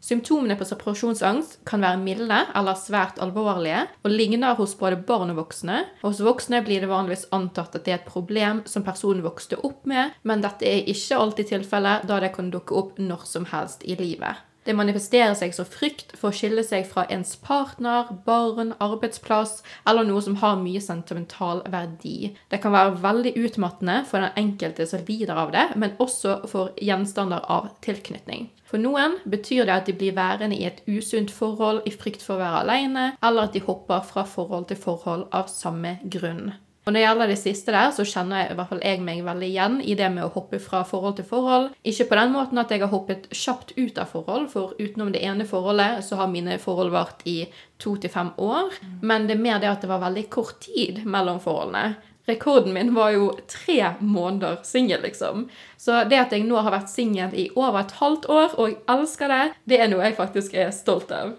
Symptomene 0.00 0.54
på 0.58 0.66
separasjonsangst 0.68 1.58
kan 1.66 1.82
være 1.82 1.98
milde 2.00 2.38
eller 2.56 2.78
svært 2.78 3.18
alvorlige 3.22 3.82
og 4.04 4.12
ligner 4.12 4.54
hos 4.58 4.76
både 4.78 5.00
barn 5.08 5.32
og 5.34 5.40
voksne. 5.42 5.80
Hos 6.04 6.22
voksne 6.24 6.62
blir 6.66 6.84
det 6.84 6.90
vanligvis 6.92 7.26
antatt 7.34 7.74
at 7.74 7.84
det 7.84 7.96
er 7.96 8.00
et 8.00 8.10
problem 8.10 8.62
som 8.70 8.86
personen 8.86 9.26
vokste 9.26 9.58
opp 9.66 9.88
med, 9.90 10.14
men 10.22 10.44
dette 10.44 10.68
er 10.70 10.86
ikke 10.88 11.18
alltid 11.18 11.50
tilfellet, 11.52 12.06
da 12.06 12.20
det 12.22 12.34
kan 12.36 12.52
dukke 12.54 12.78
opp 12.78 13.00
når 13.02 13.26
som 13.26 13.48
helst 13.50 13.82
i 13.84 13.98
livet. 13.98 14.47
Det 14.68 14.74
manifesterer 14.76 15.32
seg 15.32 15.54
som 15.56 15.64
frykt 15.64 16.10
for 16.20 16.28
å 16.28 16.36
skille 16.36 16.60
seg 16.60 16.84
fra 16.90 17.06
ens 17.08 17.30
partner, 17.40 18.10
barn, 18.26 18.74
arbeidsplass 18.84 19.62
eller 19.88 20.04
noe 20.04 20.20
som 20.26 20.36
har 20.42 20.58
mye 20.60 20.82
sentimental 20.84 21.62
verdi. 21.72 22.34
Det 22.52 22.60
kan 22.60 22.76
være 22.76 22.98
veldig 23.00 23.32
utmattende 23.46 24.02
for 24.10 24.20
den 24.20 24.36
enkelte 24.36 24.84
som 24.90 25.08
lider 25.08 25.40
av 25.40 25.54
det, 25.56 25.64
men 25.80 25.96
også 25.96 26.42
for 26.52 26.76
gjenstander 26.84 27.48
av 27.48 27.72
tilknytning. 27.80 28.50
For 28.68 28.76
noen 28.76 29.16
betyr 29.24 29.64
det 29.64 29.78
at 29.78 29.88
de 29.88 29.96
blir 29.96 30.12
værende 30.20 30.60
i 30.60 30.68
et 30.68 30.84
usunt 30.84 31.32
forhold 31.32 31.86
i 31.88 31.96
frykt 31.96 32.20
for 32.20 32.36
å 32.36 32.42
være 32.44 32.64
alene, 32.66 33.10
eller 33.24 33.48
at 33.48 33.56
de 33.56 33.64
hopper 33.64 34.04
fra 34.04 34.28
forhold 34.28 34.68
til 34.68 34.84
forhold 34.84 35.30
av 35.32 35.48
samme 35.48 35.96
grunn. 36.04 36.50
Og 36.88 36.94
Når 36.94 37.02
det 37.02 37.04
gjelder 37.04 37.28
det 37.28 37.36
siste 37.36 37.72
der, 37.74 37.90
så 37.92 38.04
kjenner 38.08 38.38
jeg 38.40 38.54
i 38.54 38.54
hvert 38.56 38.70
fall 38.70 38.78
jeg 38.80 39.00
meg 39.04 39.18
veldig 39.26 39.48
igjen 39.50 39.74
i 39.84 39.92
det 39.98 40.06
med 40.08 40.24
å 40.24 40.30
hoppe 40.32 40.56
fra 40.56 40.78
forhold 40.88 41.18
til 41.18 41.26
forhold. 41.28 41.66
Ikke 41.84 42.06
på 42.08 42.16
den 42.16 42.32
måten 42.32 42.60
at 42.62 42.72
jeg 42.72 42.80
har 42.80 42.88
hoppet 42.88 43.26
kjapt 43.28 43.74
ut 43.76 44.00
av 44.00 44.08
forhold, 44.14 44.46
for 44.54 44.72
utenom 44.80 45.10
det 45.12 45.20
ene 45.20 45.44
forholdet 45.44 46.06
så 46.06 46.16
har 46.16 46.32
mine 46.32 46.56
forhold 46.62 46.94
vart 46.96 47.20
i 47.28 47.42
to 47.76 47.92
til 48.00 48.14
fem 48.14 48.30
år. 48.40 48.72
Men 49.04 49.28
det 49.28 49.36
er 49.36 49.44
mer 49.44 49.60
det 49.60 49.68
at 49.68 49.84
det 49.84 49.92
var 49.92 50.00
veldig 50.06 50.24
kort 50.32 50.62
tid 50.64 51.02
mellom 51.04 51.42
forholdene. 51.44 51.98
Rekorden 52.32 52.72
min 52.72 52.94
var 52.96 53.12
jo 53.18 53.28
tre 53.52 53.92
måneder 54.00 54.64
singel, 54.64 55.04
liksom. 55.04 55.44
Så 55.76 56.00
det 56.08 56.22
at 56.24 56.32
jeg 56.32 56.48
nå 56.48 56.56
har 56.56 56.72
vært 56.72 56.88
singel 56.88 57.36
i 57.36 57.50
over 57.52 57.82
et 57.82 57.96
halvt 58.00 58.32
år, 58.32 58.56
og 58.56 58.72
jeg 58.72 58.80
elsker 58.96 59.36
det, 59.36 59.44
det 59.68 59.84
er 59.84 59.92
noe 59.92 60.08
jeg 60.08 60.16
faktisk 60.16 60.56
er 60.56 60.72
stolt 60.72 61.12
av. 61.12 61.36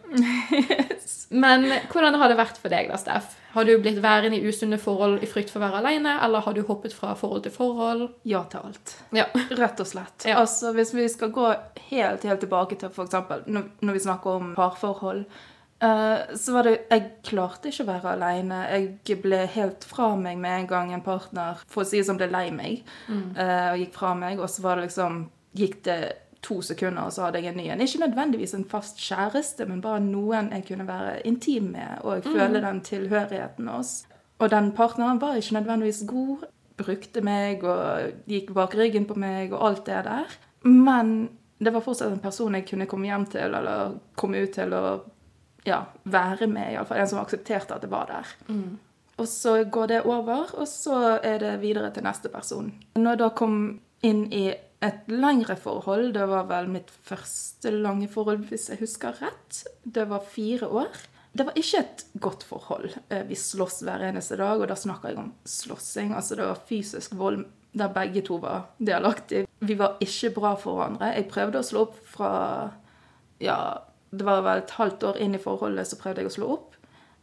Men 1.44 1.72
hvordan 1.90 2.22
har 2.22 2.30
det 2.30 2.38
vært 2.38 2.62
for 2.62 2.70
deg, 2.70 2.94
da, 2.94 3.02
Steff? 3.02 3.39
Har 3.52 3.66
du 3.66 3.72
blitt 3.82 3.98
værende 4.04 4.38
i 4.38 4.46
usunne 4.46 4.78
forhold 4.78 5.24
i 5.26 5.30
frykt 5.30 5.50
for 5.50 5.58
å 5.58 5.66
være 5.66 5.82
alene, 5.82 6.16
eller 6.26 6.44
har 6.46 6.54
du 6.54 6.62
hoppet 6.68 6.94
fra 6.94 7.16
forhold 7.18 7.48
til 7.48 7.54
forhold? 7.56 8.04
Ja 8.30 8.44
til 8.52 8.68
alt. 8.70 8.96
Ja. 9.16 9.26
Rett 9.58 9.82
og 9.82 9.90
slett. 9.90 10.28
Ja. 10.30 10.38
Altså, 10.44 10.74
Hvis 10.78 10.94
vi 10.94 11.08
skal 11.10 11.34
gå 11.34 11.48
helt, 11.90 12.28
helt 12.28 12.44
tilbake 12.46 12.78
til 12.78 12.92
f.eks. 12.94 13.18
Når, 13.50 13.72
når 13.82 13.98
vi 13.98 14.04
snakker 14.06 14.38
om 14.38 14.54
parforhold, 14.58 15.24
eh, 15.82 16.36
så 16.38 16.54
var 16.54 16.70
det 16.70 16.76
Jeg 16.92 17.10
klarte 17.26 17.74
ikke 17.74 17.88
å 17.88 17.90
være 17.90 18.14
alene. 18.14 18.62
Jeg 18.70 19.20
ble 19.26 19.42
helt 19.58 19.90
fra 19.90 20.12
meg 20.16 20.38
med 20.38 20.62
en 20.62 20.72
gang 20.76 20.94
en 20.94 21.06
partner 21.06 21.66
for 21.68 21.82
å 21.82 21.90
si 21.90 22.04
det 22.04 22.08
som 22.10 22.22
ble 22.22 22.30
lei 22.30 22.48
meg, 22.54 22.84
eh, 23.10 23.70
og 23.74 23.82
gikk 23.82 23.98
fra 23.98 24.14
meg. 24.14 24.40
Og 24.40 24.50
så 24.50 24.66
var 24.66 24.78
det 24.78 24.90
liksom 24.92 25.26
Gikk 25.58 25.80
det 25.88 26.02
to 26.42 26.62
sekunder, 26.62 27.02
og 27.02 27.14
så 27.14 27.26
hadde 27.26 27.42
jeg 27.44 27.52
en 27.52 27.58
ny 27.60 27.66
en. 27.68 27.82
Ikke 27.82 28.00
nødvendigvis 28.00 28.54
en 28.56 28.66
fast 28.70 29.00
kjæreste, 29.04 29.66
men 29.68 29.82
bare 29.82 30.00
noen 30.04 30.52
jeg 30.56 30.66
kunne 30.68 30.88
være 30.88 31.20
intim 31.28 31.74
med 31.74 32.04
og 32.08 32.24
føle 32.24 32.62
den 32.64 32.82
tilhørigheten 32.86 33.68
hos. 33.68 34.06
Og 34.40 34.52
den 34.52 34.72
partneren 34.72 35.22
var 35.22 35.36
ikke 35.36 35.58
nødvendigvis 35.60 36.04
god. 36.08 36.48
Brukte 36.80 37.22
meg 37.22 37.64
og 37.68 38.12
gikk 38.32 38.54
bak 38.56 38.76
ryggen 38.80 39.08
på 39.10 39.18
meg 39.20 39.52
og 39.52 39.66
alt 39.68 39.86
det 39.90 40.04
der. 40.08 40.38
Men 40.64 41.30
det 41.60 41.74
var 41.76 41.84
fortsatt 41.84 42.14
en 42.14 42.24
person 42.24 42.56
jeg 42.56 42.68
kunne 42.70 42.88
komme 42.88 43.10
hjem 43.10 43.26
til 43.34 43.56
eller 43.60 43.98
komme 44.16 44.46
ut 44.46 44.54
til 44.56 44.74
og 44.74 45.10
ja, 45.68 45.82
være 46.04 46.48
med, 46.48 46.72
iallfall. 46.72 47.02
En 47.02 47.12
som 47.12 47.20
aksepterte 47.20 47.76
at 47.76 47.84
det 47.84 47.92
var 47.92 48.08
der. 48.08 48.32
Og 49.20 49.28
så 49.28 49.64
går 49.64 49.92
det 49.92 50.02
over, 50.08 50.56
og 50.56 50.68
så 50.68 51.20
er 51.24 51.38
det 51.44 51.62
videre 51.62 51.92
til 51.92 52.04
neste 52.04 52.32
person. 52.32 52.72
Når 52.96 53.12
jeg 53.12 53.20
da 53.20 53.30
kom 53.36 53.56
inn 54.08 54.22
i 54.32 54.46
et 54.82 55.10
lengre 55.12 55.56
forhold, 55.60 56.14
det 56.16 56.26
var 56.32 56.46
vel 56.48 56.70
mitt 56.72 56.92
første 57.04 57.72
lange 57.74 58.08
forhold, 58.12 58.46
hvis 58.48 58.70
jeg 58.72 58.80
husker 58.80 59.18
rett, 59.20 59.64
det 59.84 60.06
var 60.08 60.24
fire 60.24 60.70
år. 60.72 61.02
Det 61.36 61.46
var 61.46 61.58
ikke 61.60 61.82
et 61.84 62.06
godt 62.24 62.44
forhold. 62.48 62.96
Eh, 63.12 63.24
Vi 63.28 63.36
sloss 63.38 63.82
hver 63.86 64.02
eneste 64.08 64.38
dag, 64.40 64.60
og 64.62 64.68
da 64.72 64.76
snakker 64.80 65.12
jeg 65.12 65.20
om 65.22 65.34
slåssing. 65.46 66.14
Altså 66.16 66.36
det 66.40 66.48
var 66.48 66.64
fysisk 66.70 67.14
vold 67.20 67.44
der 67.78 67.92
begge 67.94 68.24
to 68.26 68.40
var 68.42 68.72
delaktige. 68.82 69.46
Vi 69.62 69.76
var 69.78 70.00
ikke 70.02 70.32
bra 70.34 70.56
for 70.58 70.80
hverandre. 70.80 71.12
Jeg 71.16 71.28
prøvde 71.30 71.62
å 71.62 71.68
slå 71.68 71.86
opp 71.90 72.00
fra 72.10 72.32
Ja, 73.40 73.60
det 74.12 74.26
var 74.26 74.42
vel 74.42 74.64
et 74.64 74.74
halvt 74.80 75.04
år 75.12 75.20
inn 75.22 75.36
i 75.38 75.44
forholdet 75.44 75.88
så 75.88 76.00
prøvde 76.00 76.24
jeg 76.24 76.32
å 76.32 76.34
slå 76.34 76.50
opp. 76.56 76.74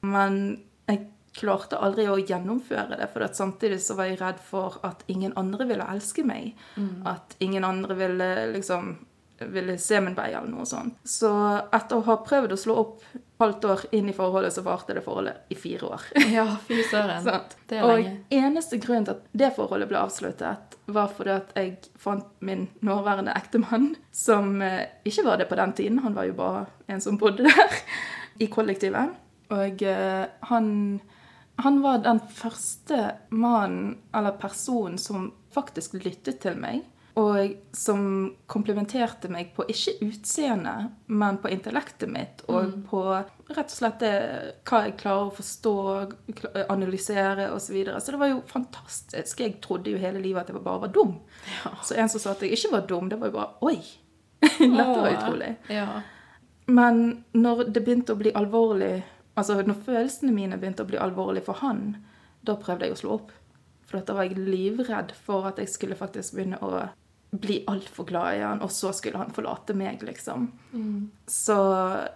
Men 0.07 0.63
jeg 0.89 1.03
klarte 1.37 1.81
aldri 1.83 2.07
å 2.09 2.16
gjennomføre 2.19 2.97
det, 2.97 3.11
for 3.12 3.26
samtidig 3.37 3.81
så 3.85 3.99
var 3.99 4.11
jeg 4.11 4.21
redd 4.23 4.40
for 4.43 4.78
at 4.87 5.05
ingen 5.12 5.35
andre 5.37 5.69
ville 5.69 5.88
elske 5.93 6.25
meg. 6.26 6.57
At 7.05 7.37
ingen 7.45 7.64
andre 7.64 7.99
ville 7.99 8.31
liksom 8.55 8.97
ville 9.38 9.78
se 9.78 10.00
min 10.00 10.14
vei 10.16 10.31
eller 10.33 10.49
noe 10.49 10.66
sånt. 10.66 10.97
Så 11.05 11.28
etter 11.75 11.99
å 11.99 12.05
ha 12.07 12.14
prøvd 12.25 12.55
å 12.55 12.59
slå 12.61 12.76
opp 12.81 13.02
halvt 13.38 13.64
år 13.69 13.83
inn 13.97 14.09
i 14.09 14.14
forholdet, 14.16 14.55
så 14.55 14.62
varte 14.64 14.95
det 14.97 15.02
forholdet 15.05 15.52
i 15.52 15.59
fire 15.61 15.90
år. 15.93 16.07
Ja, 16.37 16.47
fy 16.69 16.81
søren. 16.88 17.26
Det 17.69 17.81
er 17.81 17.85
lenge. 17.85 18.14
Og 18.31 18.38
eneste 18.38 18.78
grunn 18.81 19.05
til 19.05 19.16
at 19.16 19.26
det 19.37 19.52
forholdet 19.57 19.90
ble 19.90 20.00
avsluttet, 20.00 20.78
var 20.87 21.11
fordi 21.12 21.35
at 21.35 21.52
jeg 21.59 21.75
fant 22.00 22.28
min 22.47 22.69
nåværende 22.87 23.35
ektemann, 23.37 23.90
som 24.14 24.62
eh, 24.64 24.87
ikke 25.05 25.26
var 25.26 25.40
det 25.43 25.49
på 25.50 25.59
den 25.59 25.75
tiden. 25.76 26.00
Han 26.05 26.16
var 26.16 26.31
jo 26.31 26.37
bare 26.38 26.64
en 26.88 27.02
som 27.05 27.19
bodde 27.21 27.45
der 27.45 27.76
i 28.45 28.49
kollektivet. 28.52 29.16
Og 29.52 29.83
eh, 29.85 30.25
han, 30.49 30.71
han 31.57 31.81
var 31.83 32.03
den 32.05 32.21
første 32.21 33.15
mannen 33.29 33.97
eller 34.15 34.37
personen 34.41 34.99
som 35.01 35.31
faktisk 35.55 35.97
lyttet 36.05 36.43
til 36.45 36.59
meg. 36.61 36.85
Og 37.17 37.55
som 37.73 38.01
komplimenterte 38.45 39.31
meg 39.33 39.55
på 39.57 39.65
ikke 39.73 39.95
utseendet, 40.05 40.91
men 41.09 41.39
på 41.41 41.49
intellektet 41.49 42.11
mitt. 42.13 42.43
Og 42.53 42.75
på 42.91 43.01
rett 43.09 43.71
og 43.71 43.73
slett 43.73 44.03
det, 44.05 44.11
hva 44.69 44.83
jeg 44.85 44.99
klarer 45.01 45.31
å 45.31 45.37
forstå, 45.39 45.73
analysere 46.69 47.49
osv. 47.55 47.71
Så, 47.71 47.73
videre. 47.73 48.03
så 48.05 48.13
det 48.13 48.21
var 48.21 48.35
jo 48.35 48.43
fantastisk. 48.51 49.41
Jeg 49.41 49.57
trodde 49.65 49.95
jo 49.95 50.03
hele 50.03 50.21
livet 50.21 50.45
at 50.45 50.53
jeg 50.53 50.61
bare 50.61 50.85
var 50.85 50.93
dum. 50.93 51.17
Så 51.81 51.97
en 51.97 52.13
som 52.13 52.21
sa 52.21 52.37
at 52.37 52.45
jeg 52.45 52.53
ikke 52.53 52.75
var 52.77 52.85
dum, 52.91 53.09
det 53.09 53.21
var 53.23 53.33
jo 53.33 53.39
bare 53.39 53.73
Oi! 53.73 53.79
Dette 54.45 54.85
var 54.85 55.09
utrolig. 55.15 55.55
Ja. 55.73 55.89
Men 56.69 57.25
når 57.33 57.71
det 57.71 57.81
begynte 57.87 58.13
å 58.13 58.21
bli 58.21 58.37
alvorlig 58.37 58.99
Altså 59.37 59.59
når 59.61 59.83
følelsene 59.87 60.35
mine 60.35 60.59
begynte 60.61 60.85
å 60.87 60.88
bli 60.88 61.00
alvorlige 61.00 61.47
for 61.49 61.61
han, 61.62 61.99
da 62.47 62.57
prøvde 62.61 62.88
jeg 62.88 62.97
å 62.97 63.00
slå 63.00 63.16
opp. 63.19 63.35
For 63.87 64.02
da 64.02 64.16
var 64.16 64.26
jeg 64.26 64.40
livredd 64.40 65.12
for 65.26 65.47
at 65.50 65.61
jeg 65.62 65.71
skulle 65.71 65.99
faktisk 65.99 66.35
begynne 66.35 66.59
å 66.64 66.87
bli 67.37 67.59
altfor 67.69 68.07
glad 68.09 68.38
i 68.38 68.43
han, 68.43 68.62
og 68.64 68.71
så 68.73 68.93
skulle 68.97 69.19
han 69.21 69.33
forlate 69.35 69.75
meg, 69.76 70.02
liksom. 70.07 70.47
Så 71.28 71.57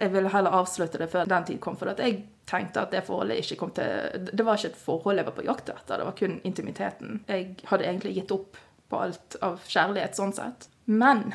jeg 0.01 0.13
ville 0.15 0.33
heller 0.33 0.57
avslutte 0.61 1.01
det 1.03 1.11
før 1.13 1.29
den 1.29 1.47
tid 1.49 1.61
kom, 1.61 1.77
for 1.77 1.93
at 1.93 2.01
jeg 2.03 2.23
tenkte 2.51 2.83
at 2.83 2.95
det 2.95 3.05
forholdet 3.07 3.43
ikke 3.45 3.59
kom 3.61 3.71
til 3.77 4.27
Det 4.33 4.43
var 4.47 4.59
ikke 4.59 4.73
et 4.73 4.81
forhold 4.81 5.21
jeg 5.21 5.29
var 5.29 5.37
på 5.37 5.47
jakt 5.47 5.69
etter, 5.71 6.01
det 6.01 6.09
var 6.09 6.17
kun 6.19 6.41
intimiteten. 6.47 7.21
Jeg 7.29 7.57
hadde 7.71 7.87
egentlig 7.87 8.17
gitt 8.17 8.35
opp 8.35 8.59
på 8.91 9.03
alt 9.05 9.37
av 9.45 9.61
kjærlighet 9.71 10.19
sånn 10.19 10.33
sett. 10.35 10.71
Men 10.91 11.35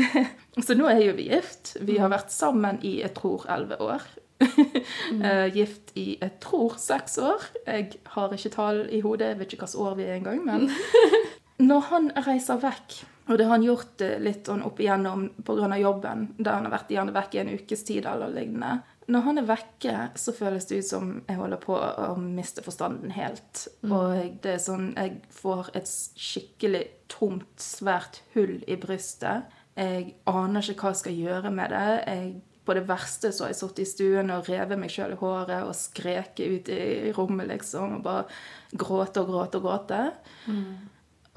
Så 0.66 0.74
nå 0.76 0.90
er 0.90 1.00
jo 1.04 1.14
vi 1.16 1.30
gift. 1.30 1.76
Vi 1.80 1.96
har 2.00 2.10
vært 2.12 2.32
sammen 2.34 2.80
i 2.84 2.98
jeg 3.00 3.14
tror 3.16 3.46
elleve 3.48 3.78
år. 3.80 4.04
Eh, 5.10 5.50
gift 5.52 5.90
i 5.98 6.14
jeg 6.20 6.36
tror 6.42 6.76
seks 6.78 7.18
år. 7.18 7.42
Jeg 7.66 7.98
har 8.14 8.32
ikke 8.34 8.52
tall 8.54 8.84
i 8.94 9.00
hodet, 9.02 9.32
jeg 9.32 9.38
vet 9.40 9.52
ikke 9.52 9.66
hvilket 9.66 9.80
år 9.82 9.96
vi 9.98 10.06
er 10.06 10.18
engang. 10.20 10.44
Men 10.46 10.68
når 11.70 11.86
han 11.90 12.06
reiser 12.26 12.60
vekk, 12.62 12.94
og 13.30 13.38
det 13.38 13.46
har 13.46 13.56
han 13.56 13.66
gjort 13.66 14.04
eh, 14.04 14.18
litt 14.22 14.48
sånn 14.48 14.62
opp 14.66 14.80
igjennom 14.82 15.28
pga. 15.46 15.68
jobben, 15.78 16.28
der 16.38 16.56
han 16.56 16.66
har 16.66 16.74
vært 16.74 16.94
gjerne 16.94 17.14
vekk 17.14 17.34
i 17.34 17.42
en 17.42 17.52
ukes 17.54 17.84
tid 17.86 18.06
eller 18.06 18.32
lignende 18.34 18.80
Når 19.10 19.26
han 19.26 19.38
er 19.38 19.48
vekke, 19.48 19.96
så 20.14 20.34
føles 20.34 20.66
det 20.66 20.80
ut 20.80 20.88
som 20.88 21.12
jeg 21.26 21.38
holder 21.38 21.62
på 21.62 21.76
å 21.76 22.16
miste 22.18 22.62
forstanden 22.62 23.10
helt. 23.14 23.66
Og 23.86 24.38
det 24.42 24.54
er 24.56 24.62
sånn 24.62 24.92
Jeg 24.96 25.20
får 25.34 25.72
et 25.74 25.90
skikkelig 25.90 26.84
tomt, 27.10 27.50
svært 27.58 28.22
hull 28.34 28.60
i 28.66 28.78
brystet. 28.78 29.50
Jeg 29.78 30.14
aner 30.30 30.62
ikke 30.62 30.86
hva 30.86 30.94
jeg 30.94 31.02
skal 31.02 31.18
gjøre 31.18 31.50
med 31.54 31.74
det. 31.74 31.88
Jeg, 32.06 32.30
på 32.70 32.78
det 32.78 32.86
verste 32.86 33.32
så 33.34 33.44
har 33.44 33.50
jeg 33.50 33.58
sittet 33.58 33.82
i 33.82 33.90
stuen 33.90 34.30
og 34.30 34.46
revet 34.46 34.78
meg 34.78 34.92
sjøl 34.94 35.16
i 35.16 35.18
håret 35.18 35.66
og 35.66 35.74
skreket 35.74 36.46
ut 36.46 36.70
i 36.70 37.10
rommet, 37.16 37.48
liksom. 37.50 37.98
Og 37.98 38.04
bare 38.06 38.78
gråte 38.78 39.24
og 39.24 39.32
gråte 39.32 39.58
og 39.58 39.66
gråte. 39.66 40.00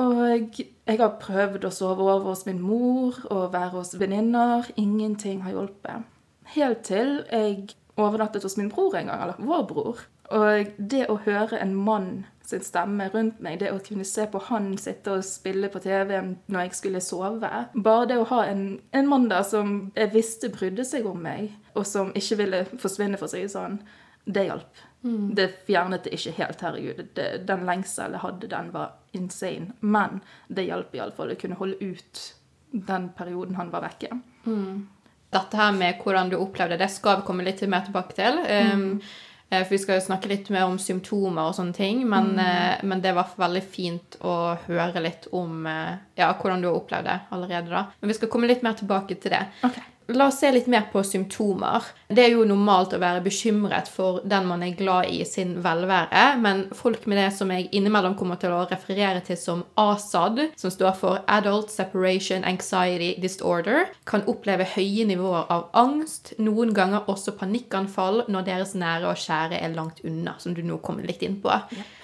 Og 0.04 0.22
jeg, 0.30 0.68
jeg 0.90 1.00
har 1.02 1.18
prøvd 1.22 1.66
å 1.66 1.74
sove 1.74 2.06
over 2.06 2.30
hos 2.32 2.46
min 2.46 2.62
mor 2.62 3.18
og 3.34 3.54
være 3.54 3.74
hos 3.80 3.96
venninner. 3.98 4.70
Ingenting 4.78 5.42
har 5.46 5.56
hjulpet. 5.58 6.06
Helt 6.54 6.86
til 6.86 7.24
jeg 7.32 7.74
overnattet 7.98 8.46
hos 8.46 8.58
min 8.58 8.70
bror 8.70 8.94
en 8.98 9.10
gang, 9.10 9.22
eller 9.26 9.42
vår 9.42 9.66
bror. 9.70 10.06
Og 10.34 10.78
det 10.78 11.08
å 11.10 11.20
høre 11.26 11.58
en 11.62 11.74
mann 11.78 12.12
sin 12.54 12.64
stemme 12.66 13.10
rundt 13.14 13.42
meg, 13.44 13.60
det 13.62 13.74
å 13.74 13.82
kunne 13.84 14.06
se 14.08 14.28
på 14.30 14.42
han 14.48 14.72
sitte 14.82 15.18
og 15.18 15.26
spille 15.28 15.70
på 15.74 15.82
TV 15.84 16.16
når 16.22 16.60
jeg 16.68 16.78
skulle 16.78 17.04
sove 17.04 17.50
Bare 17.74 18.08
det 18.10 18.22
å 18.22 18.30
ha 18.32 18.46
en, 18.48 18.64
en 18.94 19.10
mann 19.10 19.28
der 19.32 19.44
som 19.48 19.92
jeg 19.98 20.14
visste 20.14 20.52
brydde 20.54 20.86
seg 20.88 21.10
om 21.10 21.20
meg, 21.26 21.52
og 21.74 21.86
som 21.90 22.14
ikke 22.18 22.40
ville 22.44 22.64
forsvinne, 22.72 23.20
for 23.20 23.28
å 23.28 23.34
si 23.34 23.44
det 23.44 23.54
sånn, 23.54 23.82
det 24.24 24.48
hjalp. 24.48 24.84
Det 25.36 25.50
fjernet 25.68 26.06
det 26.06 26.14
ikke 26.16 26.32
helt, 26.38 26.62
herregud. 26.64 27.02
Det, 27.18 27.28
den 27.48 27.66
lengselen 27.68 28.16
jeg 28.16 28.24
hadde, 28.24 28.48
den 28.48 28.70
var 28.72 28.94
insane. 29.12 29.74
Men 29.82 30.22
det 30.48 30.70
hjalp 30.70 30.96
iallfall 30.96 31.34
å 31.34 31.40
kunne 31.40 31.60
holde 31.60 31.92
ut 31.92 32.22
den 32.72 33.10
perioden 33.18 33.60
han 33.60 33.72
var 33.74 33.84
vekke. 33.84 34.14
Dette 35.34 35.60
her 35.60 35.76
med 35.76 36.00
hvordan 36.00 36.32
du 36.32 36.38
opplevde 36.40 36.80
det, 36.80 36.88
skal 36.94 37.20
vi 37.20 37.28
komme 37.28 37.44
litt 37.44 37.66
mer 37.68 37.84
tilbake 37.84 38.16
til. 38.16 38.40
Um, 38.48 38.88
eh, 38.96 39.12
For 39.62 39.76
vi 39.76 39.82
skal 39.84 40.00
jo 40.00 40.06
snakke 40.08 40.32
litt 40.32 40.50
mer 40.54 40.66
om 40.68 40.80
symptomer 40.82 41.50
og 41.50 41.58
sånne 41.58 41.76
ting, 41.78 42.04
men, 42.10 42.34
mm. 42.40 42.84
men 42.90 43.04
det 43.04 43.14
var 43.18 43.36
veldig 43.38 43.64
fint 43.64 44.18
å 44.26 44.36
høre 44.66 45.04
litt 45.04 45.30
om 45.36 45.68
eh, 45.70 45.96
ja, 46.20 46.32
hvordan 46.40 46.64
du 46.64 46.70
har 46.72 46.80
opplevd 46.80 47.10
det 47.10 47.18
allerede. 47.36 47.70
da. 47.70 47.86
Men 48.00 48.14
vi 48.14 48.18
skal 48.18 48.32
komme 48.34 48.50
litt 48.50 48.66
mer 48.66 48.78
tilbake 48.80 49.20
til 49.22 49.36
det. 49.36 49.44
Ok. 49.68 49.80
La 50.12 50.28
oss 50.28 50.42
se 50.42 50.50
litt 50.52 50.66
mer 50.68 50.90
på 50.92 51.00
symptomer. 51.08 51.86
Det 52.12 52.26
er 52.26 52.34
jo 52.34 52.44
normalt 52.48 52.92
å 52.96 53.00
være 53.00 53.22
bekymret 53.24 53.88
for 53.88 54.20
den 54.28 54.50
man 54.50 54.66
er 54.66 54.76
glad 54.76 55.08
i 55.08 55.22
sin 55.28 55.54
velvære, 55.64 56.26
men 56.44 56.66
folk 56.76 57.08
med 57.08 57.22
det 57.22 57.30
som 57.38 57.54
jeg 57.54 57.70
innimellom 57.72 58.18
kommer 58.20 58.40
til 58.42 58.52
å 58.52 58.66
referere 58.68 59.24
til 59.24 59.40
som 59.40 59.64
ASAD, 59.80 60.44
som 60.60 60.74
står 60.76 61.00
for 61.00 61.24
Adult 61.32 61.72
Separation 61.72 62.44
Anxiety 62.44 63.14
Disorder, 63.24 63.88
kan 64.10 64.28
oppleve 64.28 64.68
høye 64.76 65.08
nivåer 65.08 65.48
av 65.54 65.70
angst, 65.86 66.36
noen 66.44 66.76
ganger 66.76 67.08
også 67.08 67.38
panikkanfall 67.40 68.26
når 68.28 68.48
deres 68.52 68.76
nære 68.76 69.08
og 69.08 69.24
kjære 69.24 69.64
er 69.64 69.76
langt 69.78 70.04
unna, 70.04 70.36
som 70.44 70.56
du 70.58 70.66
nå 70.68 70.82
kommer 70.84 71.08
litt 71.08 71.24
inn 71.24 71.40
på. 71.40 71.54
Eh, 71.54 72.03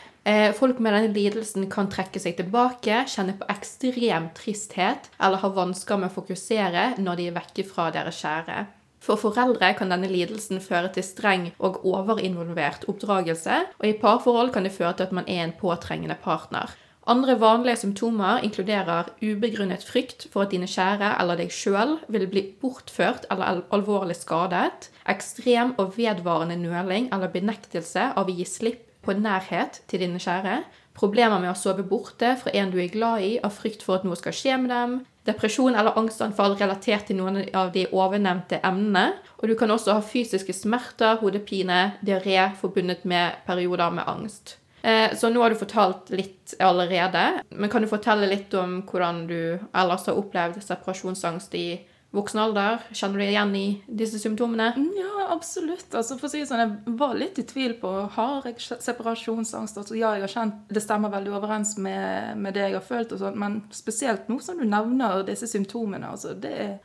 Folk 0.60 0.82
med 0.84 0.94
denne 0.94 1.14
lidelsen 1.16 1.64
kan 1.72 1.88
trekke 1.90 2.20
seg 2.22 2.36
tilbake, 2.38 3.06
kjenne 3.10 3.34
på 3.40 3.48
ekstrem 3.50 4.28
tristhet 4.38 5.08
eller 5.18 5.42
ha 5.42 5.50
vansker 5.56 5.98
med 5.98 6.12
å 6.12 6.18
fokusere 6.20 6.84
når 7.02 7.18
de 7.18 7.30
er 7.30 7.38
vekke 7.40 7.66
fra 7.66 7.88
deres 7.96 8.20
kjære. 8.22 8.66
For 9.00 9.20
foreldre 9.20 9.72
kan 9.80 9.90
denne 9.94 10.10
lidelsen 10.12 10.60
føre 10.62 10.92
til 10.94 11.06
streng 11.08 11.48
og 11.58 11.80
overinvolvert 11.88 12.86
oppdragelse, 12.92 13.62
og 13.80 13.88
i 13.88 13.96
parforhold 14.02 14.52
kan 14.54 14.68
det 14.68 14.76
føre 14.76 14.98
til 15.00 15.08
at 15.08 15.16
man 15.16 15.30
er 15.32 15.46
en 15.46 15.56
påtrengende 15.56 16.20
partner. 16.20 16.76
Andre 17.10 17.38
vanlige 17.42 17.80
symptomer 17.82 18.44
inkluderer 18.46 19.08
ubegrunnet 19.24 19.82
frykt 19.88 20.28
for 20.30 20.44
at 20.44 20.52
dine 20.54 20.68
kjære 20.70 21.16
eller 21.16 21.40
deg 21.40 21.50
sjøl 21.56 21.96
vil 22.12 22.28
bli 22.30 22.44
bortført 22.62 23.26
eller 23.32 23.64
alvorlig 23.74 24.20
skadet, 24.20 24.92
ekstrem 25.10 25.74
og 25.82 25.96
vedvarende 25.98 26.60
nøling 26.60 27.10
eller 27.16 27.34
benektelse 27.34 28.12
av 28.14 28.30
å 28.30 28.36
gi 28.36 28.46
slipp 28.46 28.89
på 29.06 29.16
nærhet 29.16 29.82
til 29.88 30.04
dine 30.04 30.20
kjære, 30.22 30.64
problemer 31.00 31.40
med 31.40 31.54
å 31.54 31.58
sove 31.58 31.86
borte 31.88 32.34
fra 32.42 32.52
en 32.60 32.72
du 32.74 32.80
er 32.82 32.92
glad 32.92 33.24
i 33.24 33.32
av 33.44 33.54
frykt 33.56 33.84
for 33.86 34.00
at 34.00 34.08
noe 34.08 34.18
skal 34.20 34.36
skje 34.36 34.58
med 34.60 34.70
dem, 34.74 34.96
depresjon 35.30 35.76
eller 35.78 35.98
angstanfall 36.00 36.58
relatert 36.60 37.08
til 37.08 37.20
noen 37.20 37.42
av 37.56 37.72
de 37.76 37.86
ovennevnte 37.96 38.60
emnene, 38.66 39.14
og 39.40 39.48
du 39.48 39.56
kan 39.60 39.72
også 39.72 39.96
ha 39.96 40.04
fysiske 40.04 40.56
smerter, 40.56 41.20
hodepine, 41.22 41.94
diaré 42.06 42.50
forbundet 42.60 43.06
med 43.06 43.40
perioder 43.48 43.94
med 43.96 44.08
angst. 44.08 44.58
Eh, 44.82 45.16
Så 45.16 45.30
nå 45.30 45.42
har 45.42 45.50
du 45.52 45.60
fortalt 45.60 46.10
litt 46.10 46.56
allerede, 46.60 47.44
men 47.52 47.70
kan 47.70 47.82
du 47.82 47.88
fortelle 47.88 48.28
litt 48.28 48.54
om 48.54 48.82
hvordan 48.88 49.28
du 49.28 49.60
ellers 49.74 50.06
har 50.08 50.16
opplevd 50.20 50.62
separasjonsangst 50.64 51.56
i 51.56 51.80
voksen 52.16 52.42
alder? 52.42 52.82
Kjenner 52.90 53.20
du 53.20 53.24
deg 53.24 53.32
igjen 53.34 53.56
i 53.58 53.66
disse 54.02 54.20
symptomene? 54.22 54.72
Ja, 54.98 55.28
absolutt. 55.36 55.88
Altså, 55.94 56.18
for 56.18 56.30
å 56.30 56.32
si 56.32 56.42
sånn, 56.48 56.64
Jeg 56.64 56.98
var 56.98 57.16
litt 57.18 57.40
i 57.40 57.46
tvil 57.48 57.76
på 57.82 57.92
har 58.16 58.48
jeg 58.50 58.58
separasjonsangst. 58.60 59.78
Altså, 59.78 59.98
ja, 60.00 60.16
jeg 60.18 60.26
har 60.26 60.34
kjent, 60.34 60.68
Det 60.68 60.84
stemmer 60.84 61.14
veldig 61.14 61.36
overens 61.38 61.78
med, 61.78 62.38
med 62.38 62.54
det 62.58 62.68
jeg 62.68 62.78
har 62.80 62.86
følt, 62.86 63.14
og 63.14 63.20
sånt, 63.22 63.38
men 63.38 63.62
spesielt 63.72 64.30
nå 64.30 64.40
som 64.42 64.58
du 64.58 64.66
nevner 64.66 65.24
disse 65.28 65.48
symptomene. 65.48 66.10
altså, 66.10 66.34
det 66.34 66.54
er, 66.58 66.78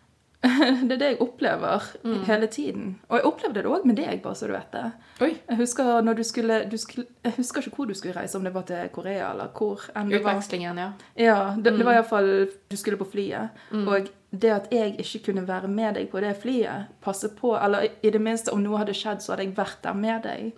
det 0.86 0.96
er 0.96 1.00
det 1.00 1.08
jeg 1.14 1.20
opplever 1.24 1.84
hele 2.28 2.46
tiden. 2.52 2.88
Og 3.08 3.16
jeg 3.18 3.26
opplevde 3.28 3.62
det 3.64 3.70
òg 3.70 3.86
med 3.88 3.96
deg, 3.96 4.18
bare 4.24 4.36
så 4.36 4.48
du 4.48 4.52
vet 4.52 4.72
det. 4.74 4.84
Oi. 5.24 5.30
Jeg 5.48 5.56
husker, 5.60 6.02
når 6.04 6.18
du 6.18 6.22
skulle, 6.26 6.58
du 6.68 6.76
skulle, 6.80 7.06
jeg 7.24 7.36
husker 7.38 7.64
ikke 7.64 7.78
hvor 7.78 7.88
du 7.88 7.94
skulle 7.96 8.16
reise, 8.16 8.36
om 8.38 8.44
det 8.44 8.52
var 8.54 8.66
til 8.68 8.90
Korea 8.92 9.30
eller 9.30 9.52
hvor 9.56 9.86
enn 9.94 10.12
det 10.12 10.20
var. 10.20 10.36
Utvekslingen, 10.36 10.80
ja. 10.82 10.90
Ja, 11.16 11.38
det, 11.56 11.76
det 11.78 11.86
var 11.86 11.96
iallfall 11.96 12.30
Du 12.70 12.76
skulle 12.76 13.00
på 13.00 13.08
flyet. 13.14 13.64
Og 13.72 14.10
det 14.34 14.50
at 14.50 14.68
jeg 14.74 14.96
ikke 14.98 15.24
kunne 15.30 15.46
være 15.48 15.68
med 15.70 15.94
deg 15.94 16.10
på 16.10 16.20
det 16.20 16.34
flyet, 16.42 16.90
passe 17.04 17.28
på 17.38 17.54
Eller 17.56 17.88
i 18.02 18.10
det 18.10 18.20
minste, 18.20 18.52
om 18.52 18.62
noe 18.62 18.82
hadde 18.82 18.94
skjedd, 18.96 19.22
så 19.22 19.32
hadde 19.32 19.48
jeg 19.48 19.56
vært 19.56 19.80
der 19.84 19.96
med 19.98 20.28
deg. 20.28 20.52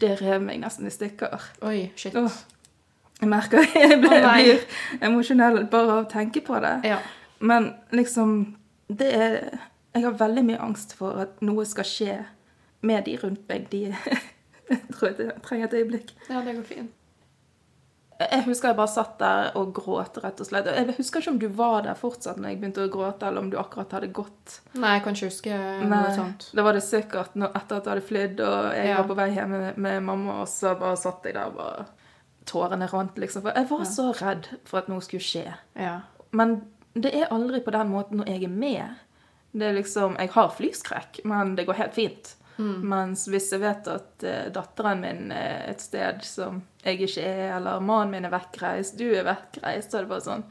Det 0.00 0.14
rev 0.20 0.42
meg 0.44 0.60
nesten 0.62 0.86
i 0.86 0.94
stykker. 0.94 1.50
Oi, 1.66 1.90
shit. 1.96 2.14
Oh. 2.14 2.30
jeg 3.20 3.28
merker 3.28 3.66
jeg 3.74 3.98
blir, 4.00 4.22
oh, 4.22 4.36
blir 4.36 4.62
emosjonell 5.00 5.64
bare 5.70 5.96
av 5.96 6.04
å 6.04 6.08
tenke 6.10 6.44
på 6.44 6.60
det. 6.62 6.76
Ja. 6.88 7.00
Men 7.40 7.72
liksom 7.96 8.59
Det 8.96 9.10
er 9.14 9.58
Jeg 9.94 10.04
har 10.04 10.12
veldig 10.20 10.44
mye 10.46 10.60
angst 10.62 10.92
for 10.98 11.18
at 11.24 11.40
noe 11.42 11.64
skal 11.66 11.84
skje 11.88 12.18
med 12.86 13.04
de 13.04 13.16
rundt 13.22 13.48
meg. 13.50 13.68
De 13.70 13.80
Jeg 14.70 14.80
tror 14.94 15.08
jeg 15.18 15.32
trenger 15.42 15.66
et 15.66 15.74
øyeblikk. 15.80 16.12
ja, 16.30 16.40
det 16.46 16.54
går 16.56 16.62
fint. 16.68 16.90
Jeg 18.20 18.42
husker 18.44 18.68
jeg 18.68 18.76
bare 18.76 18.92
satt 18.92 19.14
der 19.18 19.46
og 19.56 19.70
gråt, 19.74 20.18
rett 20.20 20.40
og 20.42 20.46
slett. 20.46 20.66
Jeg 20.68 20.94
husker 20.98 21.22
ikke 21.22 21.30
om 21.32 21.38
du 21.40 21.46
var 21.56 21.86
der 21.86 21.96
fortsatt 21.96 22.36
når 22.36 22.50
jeg 22.52 22.58
begynte 22.60 22.82
å 22.84 22.90
gråte, 22.92 23.24
eller 23.26 23.40
om 23.40 23.48
du 23.50 23.56
akkurat 23.58 23.94
hadde 23.96 24.10
gått. 24.12 24.58
Nei, 24.76 24.90
jeg 24.98 25.04
kan 25.06 25.16
ikke 25.16 25.30
huske 25.30 25.54
noe 25.56 25.88
Nei, 25.88 26.10
sånt. 26.18 26.50
det 26.54 26.64
var 26.66 26.76
det 26.76 26.82
sikkert 26.84 27.32
etter 27.40 27.78
at 27.78 27.88
jeg 27.88 27.94
hadde 27.94 28.04
flydd, 28.10 28.42
og 28.44 28.68
jeg 28.76 28.90
Ja. 28.90 28.96
var 29.00 29.08
på 29.08 29.16
vei 29.22 29.28
hjem 29.32 29.48
med, 29.54 29.78
med 29.78 30.02
mamma, 30.04 30.34
og 30.42 30.48
så 30.52 30.74
bare 30.78 30.98
satt 31.00 31.24
jeg 31.24 31.34
der 31.38 31.46
og 31.48 31.56
bare 31.56 31.86
Tårene 32.50 32.86
rant, 32.92 33.16
liksom. 33.20 33.42
For 33.42 33.52
jeg 33.56 33.68
var 33.70 33.84
så 33.84 34.06
redd 34.20 34.46
for 34.66 34.78
at 34.80 34.88
noe 34.88 35.00
skulle 35.04 35.22
skje. 35.24 35.46
Ja. 35.76 36.00
Men 36.32 36.62
det 36.94 37.12
er 37.14 37.30
aldri 37.30 37.60
på 37.62 37.70
den 37.74 37.88
måten 37.92 38.20
når 38.20 38.28
jeg 38.32 38.44
er 38.44 38.52
med. 38.54 39.00
Det 39.52 39.66
er 39.66 39.74
liksom 39.74 40.16
Jeg 40.18 40.30
har 40.34 40.50
flyskrekk, 40.54 41.20
men 41.24 41.56
det 41.56 41.66
går 41.66 41.78
helt 41.80 41.94
fint. 41.94 42.36
Mens 42.60 43.22
hvis 43.32 43.46
jeg 43.54 43.62
vet 43.62 43.86
at 43.88 44.24
uh, 44.26 44.50
datteren 44.52 45.00
min 45.00 45.30
er 45.32 45.70
et 45.70 45.80
sted 45.80 46.18
som 46.28 46.58
jeg 46.84 46.98
ikke 47.06 47.22
er, 47.24 47.54
eller 47.56 47.80
mannen 47.80 48.10
min 48.12 48.26
er 48.28 48.34
vekkreist, 48.34 48.98
du 49.00 49.06
er 49.16 49.24
vekkreist, 49.24 49.88
så 49.90 49.96
er 49.96 50.04
det 50.04 50.10
bare 50.10 50.24
sånn 50.26 50.44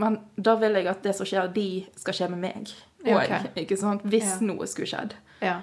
Men 0.00 0.16
da 0.36 0.54
vil 0.56 0.78
jeg 0.78 0.88
at 0.88 1.02
det 1.04 1.12
som 1.18 1.28
skjer 1.28 1.50
de, 1.52 1.66
skal 2.00 2.16
skje 2.16 2.28
med 2.32 2.40
meg. 2.46 2.72
òg. 3.04 3.18
Okay. 3.18 3.50
ikke 3.64 3.76
sant? 3.76 4.02
Hvis 4.08 4.38
Ja. 4.38 4.46
noe 4.46 4.66
skulle 4.66 4.88
skjedd. 4.88 5.14
Ja. 5.42 5.58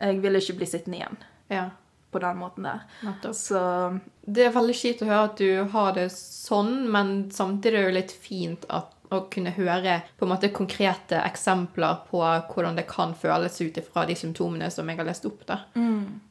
Jeg 0.00 0.22
vil 0.22 0.38
ikke 0.40 0.56
bli 0.56 0.66
sittende 0.66 0.96
igjen 1.02 1.16
ja. 1.50 1.66
på 2.10 2.18
den 2.22 2.38
måten 2.40 2.64
der. 2.64 2.86
Nettopp. 3.04 3.34
Så 3.36 4.00
Det 4.24 4.46
er 4.46 4.56
veldig 4.56 4.74
kjipt 4.78 5.02
å 5.02 5.10
høre 5.10 5.24
at 5.28 5.36
du 5.36 5.64
har 5.74 5.92
det 5.98 6.08
sånn, 6.14 6.88
men 6.90 7.30
samtidig 7.30 7.74
er 7.74 7.82
det 7.82 7.90
jo 7.90 7.98
litt 7.98 8.12
fint 8.12 8.64
at, 8.70 8.94
å 9.10 9.24
kunne 9.32 9.52
høre 9.56 10.00
på 10.18 10.26
en 10.26 10.32
måte 10.32 10.52
konkrete 10.54 11.20
eksempler 11.24 12.04
på 12.10 12.22
hvordan 12.22 12.78
det 12.78 12.86
kan 12.90 13.14
føles 13.18 13.60
ut 13.60 13.78
ifra 13.80 14.06
de 14.08 14.16
symptomene 14.18 14.70
som 14.72 14.88
jeg 14.88 15.00
har 15.00 15.08
lest 15.08 15.26
opp. 15.28 15.42
da. 15.48 15.62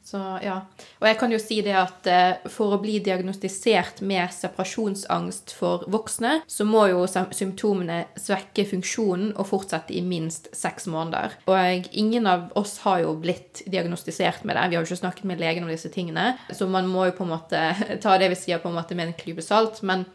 Så 0.04 0.20
ja. 0.42 0.56
Og 0.98 1.06
jeg 1.06 1.18
kan 1.20 1.32
jo 1.32 1.38
si 1.42 1.60
det 1.64 1.74
at 1.78 2.08
eh, 2.10 2.48
for 2.50 2.74
å 2.74 2.80
bli 2.82 2.98
diagnostisert 3.04 4.00
med 4.06 4.32
separasjonsangst 4.34 5.54
for 5.54 5.84
voksne, 5.92 6.40
så 6.50 6.66
må 6.66 6.86
jo 6.90 7.04
symptomene 7.06 8.02
svekke 8.18 8.64
funksjonen 8.72 9.34
og 9.36 9.50
fortsette 9.52 9.94
i 9.94 10.02
minst 10.04 10.50
seks 10.56 10.88
måneder. 10.90 11.36
Og 11.50 11.90
ingen 11.92 12.26
av 12.30 12.48
oss 12.58 12.78
har 12.86 13.04
jo 13.04 13.14
blitt 13.20 13.62
diagnostisert 13.70 14.46
med 14.48 14.56
det. 14.56 14.70
Vi 14.70 14.78
har 14.78 14.84
jo 14.84 14.90
ikke 14.90 15.04
snakket 15.04 15.28
med 15.30 15.42
legen 15.42 15.66
om 15.66 15.72
disse 15.72 15.92
tingene, 15.92 16.32
så 16.50 16.68
man 16.70 16.88
må 16.90 17.10
jo 17.10 17.18
på 17.20 17.28
en 17.28 17.34
måte 17.36 17.66
ta 18.02 18.16
det 18.18 18.32
vi 18.32 18.40
sier 18.40 18.62
på 18.62 18.72
en 18.72 18.80
måte 18.80 18.98
med 18.98 19.10
en 19.10 19.20
klype 19.20 19.44
salt. 19.44 19.84
men 19.86 20.08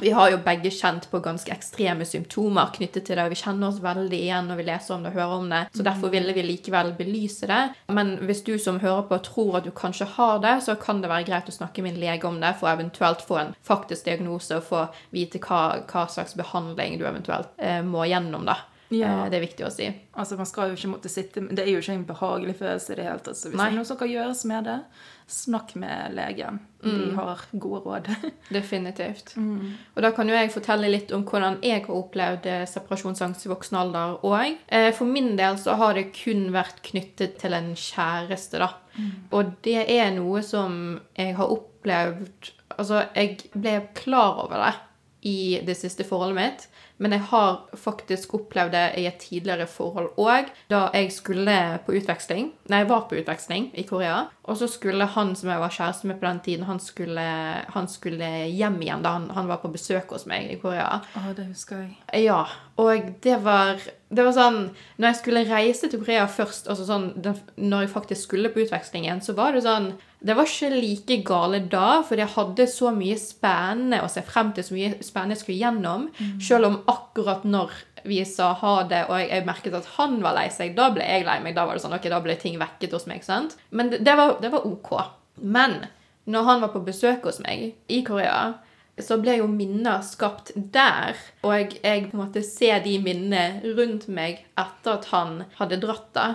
vi 0.00 0.12
har 0.14 0.30
jo 0.32 0.40
begge 0.44 0.70
kjent 0.74 1.08
på 1.10 1.20
ganske 1.24 1.52
ekstreme 1.52 2.06
symptomer 2.08 2.70
knyttet 2.74 3.06
til 3.08 3.18
det, 3.18 3.24
og 3.26 3.34
vi 3.34 3.40
kjenner 3.40 3.70
oss 3.70 3.80
veldig 3.82 4.20
igjen 4.20 4.50
når 4.50 4.60
vi 4.60 4.66
leser 4.68 4.94
om 4.94 5.04
det 5.04 5.12
og 5.12 5.18
hører 5.18 5.34
om 5.38 5.50
det, 5.52 5.62
så 5.74 5.86
derfor 5.86 6.12
ville 6.14 6.34
vi 6.36 6.44
likevel 6.46 6.92
belyse 6.98 7.48
det. 7.50 7.60
Men 7.94 8.14
hvis 8.28 8.44
du 8.46 8.54
som 8.62 8.80
hører 8.82 9.04
på 9.10 9.20
tror 9.26 9.60
at 9.60 9.68
du 9.68 9.72
kanskje 9.74 10.08
har 10.16 10.40
det, 10.44 10.56
så 10.66 10.76
kan 10.80 11.02
det 11.02 11.10
være 11.12 11.28
greit 11.28 11.50
å 11.50 11.56
snakke 11.58 11.84
med 11.84 11.96
en 11.96 12.02
lege 12.04 12.28
om 12.28 12.40
det, 12.42 12.54
for 12.60 12.70
å 12.70 12.76
eventuelt 12.76 13.24
få 13.26 13.40
en 13.42 13.54
faktisk 13.66 14.08
diagnose 14.08 14.58
og 14.58 14.66
få 14.68 14.86
vite 15.14 15.42
hva, 15.42 15.82
hva 15.90 16.06
slags 16.10 16.36
behandling 16.38 16.98
du 17.00 17.06
eventuelt 17.08 17.54
eh, 17.58 17.80
må 17.84 18.06
gjennom, 18.08 18.46
da. 18.48 18.60
Ja. 18.90 19.24
Eh, 19.24 19.30
Det 19.30 19.36
er 19.36 19.44
viktig 19.46 19.66
å 19.66 19.70
si. 19.72 19.86
Altså, 20.16 20.36
man 20.36 20.46
skal 20.48 20.70
jo 20.70 20.76
ikke 20.78 20.90
måtte 20.94 21.10
sitte 21.12 21.42
Det 21.48 21.60
er 21.66 21.70
jo 21.74 21.80
ikke 21.82 21.92
en 21.98 22.06
behagelig 22.08 22.54
følelse 22.56 22.92
i 22.92 22.96
det 22.96 23.04
hele 23.04 23.18
tatt. 23.20 23.36
Så 23.36 23.50
hvis 23.50 23.58
Nei. 23.58 23.66
det 23.68 23.74
er 23.74 23.78
noe 23.82 23.88
som 23.90 23.98
kan 24.00 24.08
gjøres 24.08 24.44
med 24.48 24.64
det, 24.64 24.78
snakk 25.28 25.74
med 25.76 26.14
legen. 26.16 26.58
Mm. 26.82 26.94
De 27.02 27.10
har 27.18 27.42
gode 27.52 27.80
råd. 27.84 28.08
Definitivt. 28.58 29.34
Og 29.36 30.00
da 30.02 30.10
kan 30.16 30.28
jo 30.30 30.34
jeg 30.38 30.52
fortelle 30.54 30.88
litt 30.88 31.12
om 31.12 31.26
hvordan 31.28 31.58
jeg 31.62 31.84
har 31.84 31.94
opplevd 31.98 32.46
eh, 32.48 32.64
separasjonsangst 32.70 33.44
i 33.44 33.50
voksen 33.52 33.76
alder 33.76 34.16
òg. 34.24 34.56
Eh, 34.72 34.88
For 34.96 35.04
min 35.04 35.34
del 35.36 35.58
så 35.60 35.76
har 35.76 35.94
det 35.98 36.06
kun 36.16 36.48
vært 36.54 36.80
knyttet 36.88 37.36
til 37.42 37.52
en 37.58 37.74
kjæreste, 37.76 38.58
da. 38.64 38.70
Og 39.36 39.52
det 39.62 39.84
er 39.84 40.10
noe 40.16 40.40
som 40.42 41.00
jeg 41.14 41.36
har 41.36 41.52
opplevd 41.54 42.54
Altså, 42.78 43.00
jeg 43.16 43.38
ble 43.58 43.72
klar 43.96 44.44
over 44.44 44.60
det 44.62 44.74
i 45.26 45.58
det 45.66 45.74
siste 45.76 46.04
forholdet 46.06 46.36
mitt. 46.36 46.66
Men 46.98 47.14
jeg 47.14 47.22
har 47.30 47.68
faktisk 47.78 48.34
opplevd 48.38 48.74
det 48.74 48.84
i 48.98 49.06
et 49.06 49.20
tidligere 49.22 49.68
forhold 49.70 50.16
òg, 50.18 50.50
da 50.70 50.88
jeg 50.94 51.12
skulle 51.14 51.54
på 51.86 51.94
utveksling. 51.98 52.50
Nei, 52.70 52.82
jeg 52.82 52.90
var 52.90 53.06
på 53.10 53.18
utveksling 53.20 53.70
i 53.78 53.84
Korea. 53.86 54.24
Og 54.48 54.58
så 54.58 54.68
skulle 54.70 55.06
han 55.14 55.34
som 55.38 55.52
jeg 55.52 55.62
var 55.62 55.74
kjæreste 55.74 56.10
med 56.10 56.18
på 56.18 56.26
den 56.26 56.40
tiden, 56.44 56.66
han 56.68 56.80
skulle, 56.82 57.26
han 57.74 57.88
skulle 57.90 58.30
hjem 58.50 58.80
igjen 58.82 59.04
da 59.04 59.14
han, 59.18 59.28
han 59.36 59.50
var 59.50 59.62
på 59.62 59.70
besøk 59.74 60.10
hos 60.14 60.26
meg 60.30 60.50
i 60.50 60.58
Korea. 60.60 61.00
Å, 61.14 61.30
det 61.36 61.50
husker 61.52 61.84
jeg. 61.84 62.24
Ja, 62.24 62.42
og 62.80 63.12
det 63.22 63.38
var, 63.44 63.78
det 64.08 64.24
var 64.24 64.32
sånn 64.32 64.58
Når 64.96 65.06
jeg 65.10 65.18
skulle 65.20 65.46
reise 65.48 65.88
til 65.90 66.00
Korea 66.00 66.24
først, 66.30 66.68
altså 66.70 66.86
sånn, 66.88 67.08
den, 67.24 67.36
når 67.60 67.84
jeg 67.84 67.92
faktisk 67.92 68.28
skulle 68.28 68.52
på 68.52 68.62
utvekslingen, 68.64 69.20
så 69.24 69.34
var 69.36 69.52
det 69.52 69.64
sånn 69.66 69.90
Det 70.24 70.36
var 70.36 70.48
ikke 70.48 70.70
like 70.72 71.18
gale 71.28 71.60
da, 71.70 72.00
for 72.06 72.20
jeg 72.20 72.32
hadde 72.32 72.68
så 72.72 72.92
mye 72.94 73.18
spennende 73.20 74.00
å 74.02 74.08
se 74.10 74.24
frem 74.26 74.54
til, 74.56 74.66
så 74.66 74.74
mye 74.74 74.96
spennende 75.04 75.36
jeg 75.36 75.44
skulle 75.44 75.60
gjennom. 75.60 76.08
Selv 76.42 76.70
om 76.70 76.80
akkurat 76.90 77.44
når 77.46 77.76
vi 78.08 78.18
sa 78.26 78.48
ha 78.58 78.72
det, 78.88 79.04
og 79.06 79.14
jeg, 79.20 79.28
jeg 79.30 79.46
merket 79.46 79.76
at 79.78 79.92
han 79.98 80.18
var 80.24 80.34
lei 80.34 80.48
seg, 80.54 80.74
da 80.74 80.88
ble 80.94 81.06
jeg 81.06 81.26
lei 81.28 81.36
meg. 81.44 81.54
Da 81.54 81.68
var 81.68 81.78
det 81.78 81.84
sånn, 81.84 81.94
ok, 81.94 82.08
da 82.10 82.18
ble 82.24 82.34
ting 82.40 82.58
vekket 82.58 82.96
hos 82.96 83.06
meg, 83.10 83.22
sant? 83.26 83.54
Men 83.70 83.92
det, 83.92 84.02
det, 84.06 84.16
var, 84.18 84.38
det 84.42 84.50
var 84.54 84.66
ok. 84.66 84.90
Men 85.38 85.84
når 86.26 86.50
han 86.50 86.64
var 86.64 86.74
på 86.74 86.82
besøk 86.86 87.28
hos 87.28 87.38
meg 87.44 87.76
i 87.86 88.02
Korea, 88.06 88.56
så 89.04 89.18
ble 89.22 89.38
jo 89.40 89.48
minner 89.50 90.02
skapt 90.06 90.52
der. 90.54 91.18
Og 91.46 91.76
jeg, 91.82 92.08
på 92.10 92.16
en 92.16 92.22
måte 92.22 92.42
ser 92.46 92.82
de 92.84 92.96
minnene 93.02 93.74
rundt 93.78 94.08
meg 94.12 94.44
etter 94.58 94.98
at 94.98 95.10
han 95.12 95.42
hadde 95.58 95.80
dratt 95.82 96.10
da. 96.16 96.28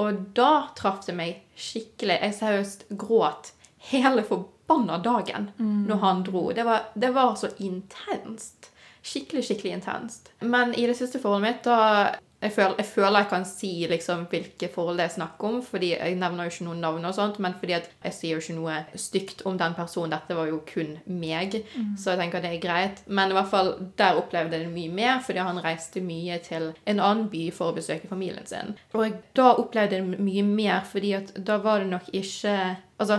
Og 0.00 0.22
da 0.36 0.68
traff 0.76 1.06
det 1.06 1.16
meg 1.16 1.42
skikkelig. 1.56 2.18
Jeg 2.20 2.38
seriøst 2.38 2.86
gråt 3.00 3.52
hele 3.90 4.24
forbanna 4.26 4.98
dagen 5.04 5.50
når 5.88 6.02
han 6.02 6.24
dro. 6.26 6.50
Det 6.52 6.66
var, 6.68 6.90
det 6.94 7.12
var 7.16 7.34
så 7.40 7.52
intenst. 7.56 8.70
Skikkelig, 9.06 9.44
skikkelig 9.46 9.76
intenst. 9.78 10.32
Men 10.40 10.74
i 10.74 10.86
det 10.88 10.96
siste 10.98 11.20
forholdet 11.22 11.46
mitt, 11.46 11.68
da 11.68 12.16
jeg 12.42 12.52
føler, 12.52 12.74
jeg 12.78 12.86
føler 12.90 13.22
jeg 13.22 13.28
kan 13.30 13.44
si 13.48 13.70
liksom 13.88 14.26
hvilke 14.30 14.68
forhold 14.72 14.98
det 15.00 15.06
er 15.06 15.14
snakk 15.14 15.44
om, 15.48 15.62
fordi 15.64 15.94
jeg 15.94 16.18
nevner 16.20 16.44
jo 16.44 16.52
ikke 16.52 16.66
noen 16.66 16.82
navn 16.84 17.08
og 17.08 17.14
sånt, 17.16 17.38
men 17.40 17.56
fordi 17.56 17.76
jeg 17.78 18.12
sier 18.12 18.36
jo 18.36 18.42
ikke 18.42 18.56
noe 18.58 18.76
stygt 19.00 19.44
om 19.48 19.56
den 19.58 19.76
personen. 19.78 20.12
Dette 20.12 20.36
var 20.36 20.50
jo 20.50 20.60
kun 20.68 20.98
meg, 21.08 21.56
så 21.96 22.12
jeg 22.12 22.20
tenker 22.20 22.44
det 22.44 22.52
er 22.52 22.62
greit. 22.62 23.00
Men 23.08 23.32
i 23.32 23.38
hvert 23.38 23.50
fall 23.52 23.72
der 23.96 24.20
opplevde 24.20 24.58
jeg 24.58 24.66
det 24.66 24.74
mye 24.74 24.92
mer, 25.00 25.22
fordi 25.24 25.46
han 25.48 25.62
reiste 25.64 26.04
mye 26.04 26.38
til 26.44 26.70
en 26.84 27.00
annen 27.00 27.30
by 27.32 27.46
for 27.56 27.72
å 27.72 27.78
besøke 27.78 28.10
familien 28.12 28.46
sin. 28.46 28.76
Og 28.92 29.16
da 29.36 29.54
opplevde 29.56 29.96
jeg 29.96 30.04
det 30.04 30.20
mye 30.20 30.44
mer, 30.46 30.84
fordi 30.84 31.16
da 31.40 31.60
var 31.64 31.80
det 31.84 31.92
nok 31.94 32.12
ikke 32.12 32.56
Altså, 32.96 33.18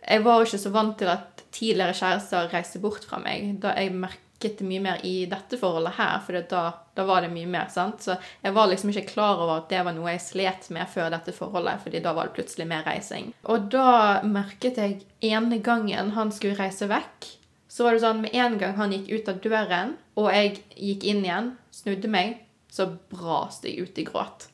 jeg 0.00 0.24
var 0.24 0.40
ikke 0.40 0.58
så 0.62 0.70
vant 0.72 0.94
til 0.96 1.10
at 1.12 1.42
tidligere 1.52 1.96
kjærester 1.96 2.48
reiste 2.52 2.80
bort 2.80 3.04
fra 3.04 3.18
meg. 3.20 3.58
Da 3.60 3.74
jeg 3.76 3.92
merket 3.92 4.60
det 4.60 4.68
mye 4.68 4.80
mer 4.80 5.02
i 5.04 5.26
dette 5.28 5.58
forholdet 5.60 5.98
her, 5.98 6.14
fordi 6.24 6.42
da, 6.48 6.62
da 6.98 7.06
var 7.06 7.22
det 7.22 7.30
mye 7.30 7.46
mer, 7.46 7.68
sant? 7.70 8.02
Så 8.02 8.16
jeg 8.42 8.54
var 8.56 8.68
liksom 8.70 8.90
ikke 8.90 9.12
klar 9.12 9.38
over 9.38 9.60
at 9.60 9.68
det 9.70 9.84
var 9.86 9.94
noe 9.94 10.10
jeg 10.16 10.24
slet 10.24 10.68
med 10.74 10.90
før 10.90 11.12
dette 11.14 11.34
forholdet, 11.36 11.84
fordi 11.84 12.02
da 12.02 12.14
var 12.16 12.28
det 12.28 12.38
plutselig 12.38 12.66
mer 12.70 12.82
reising. 12.88 13.30
Og 13.46 13.68
da 13.72 14.18
merket 14.26 14.80
jeg 14.82 14.98
ene 15.30 15.60
gangen 15.62 16.12
han 16.18 16.34
skulle 16.34 16.58
reise 16.58 16.90
vekk, 16.90 17.30
så 17.68 17.84
var 17.84 17.94
det 17.94 18.02
sånn 18.02 18.24
med 18.24 18.34
en 18.34 18.56
gang 18.58 18.74
han 18.80 18.94
gikk 18.96 19.12
ut 19.12 19.30
av 19.30 19.40
døren, 19.44 19.94
og 20.18 20.30
jeg 20.34 20.56
gikk 20.74 21.06
inn 21.06 21.22
igjen, 21.22 21.52
snudde 21.70 22.10
meg, 22.10 22.40
så 22.72 22.88
braste 23.12 23.70
jeg 23.70 23.86
ut 23.86 24.00
i 24.02 24.06
gråt. 24.08 24.48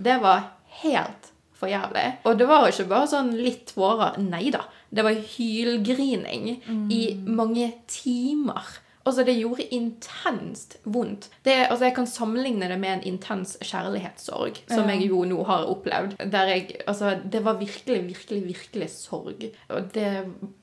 Det 0.00 0.16
var 0.22 0.48
helt 0.82 1.28
for 1.62 1.70
jævlig. 1.70 2.06
Og 2.26 2.38
det 2.40 2.48
var 2.48 2.66
ikke 2.66 2.88
bare 2.90 3.10
sånn 3.10 3.34
litt 3.38 3.68
tårer. 3.70 4.16
Nei 4.22 4.48
da. 4.54 4.64
Det 4.92 5.04
var 5.06 5.20
hylgrining 5.36 6.48
i 6.92 7.02
mange 7.22 7.68
timer. 7.90 8.80
Altså, 9.04 9.24
det 9.26 9.34
gjorde 9.34 9.66
intenst 9.74 10.76
vondt. 10.84 11.28
Det, 11.44 11.54
altså, 11.66 11.84
jeg 11.88 11.94
kan 11.96 12.06
sammenligne 12.06 12.68
det 12.70 12.78
med 12.80 12.92
en 12.92 13.04
intens 13.14 13.56
kjærlighetssorg, 13.62 14.62
som 14.70 14.90
jeg 14.92 15.08
jo 15.08 15.24
nå 15.26 15.42
har 15.48 15.66
opplevd. 15.70 16.16
Der 16.32 16.52
jeg, 16.52 16.76
altså, 16.86 17.16
det 17.32 17.44
var 17.44 17.58
virkelig, 17.60 18.02
virkelig, 18.06 18.42
virkelig 18.46 18.90
sorg. 18.94 19.48
Og 19.68 19.90
det 19.94 20.12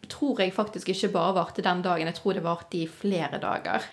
tror 0.09 0.41
jeg 0.41 0.53
faktisk 0.55 0.89
ikke 0.89 1.11
bare 1.13 1.35
varte 1.35 1.65
den 1.65 1.83
dagen. 1.85 2.07
Jeg 2.07 2.15
tror 2.15 2.33
det 2.33 2.43
varte 2.43 2.77
i 2.77 2.87
flere 2.87 3.41
dager. 3.41 3.85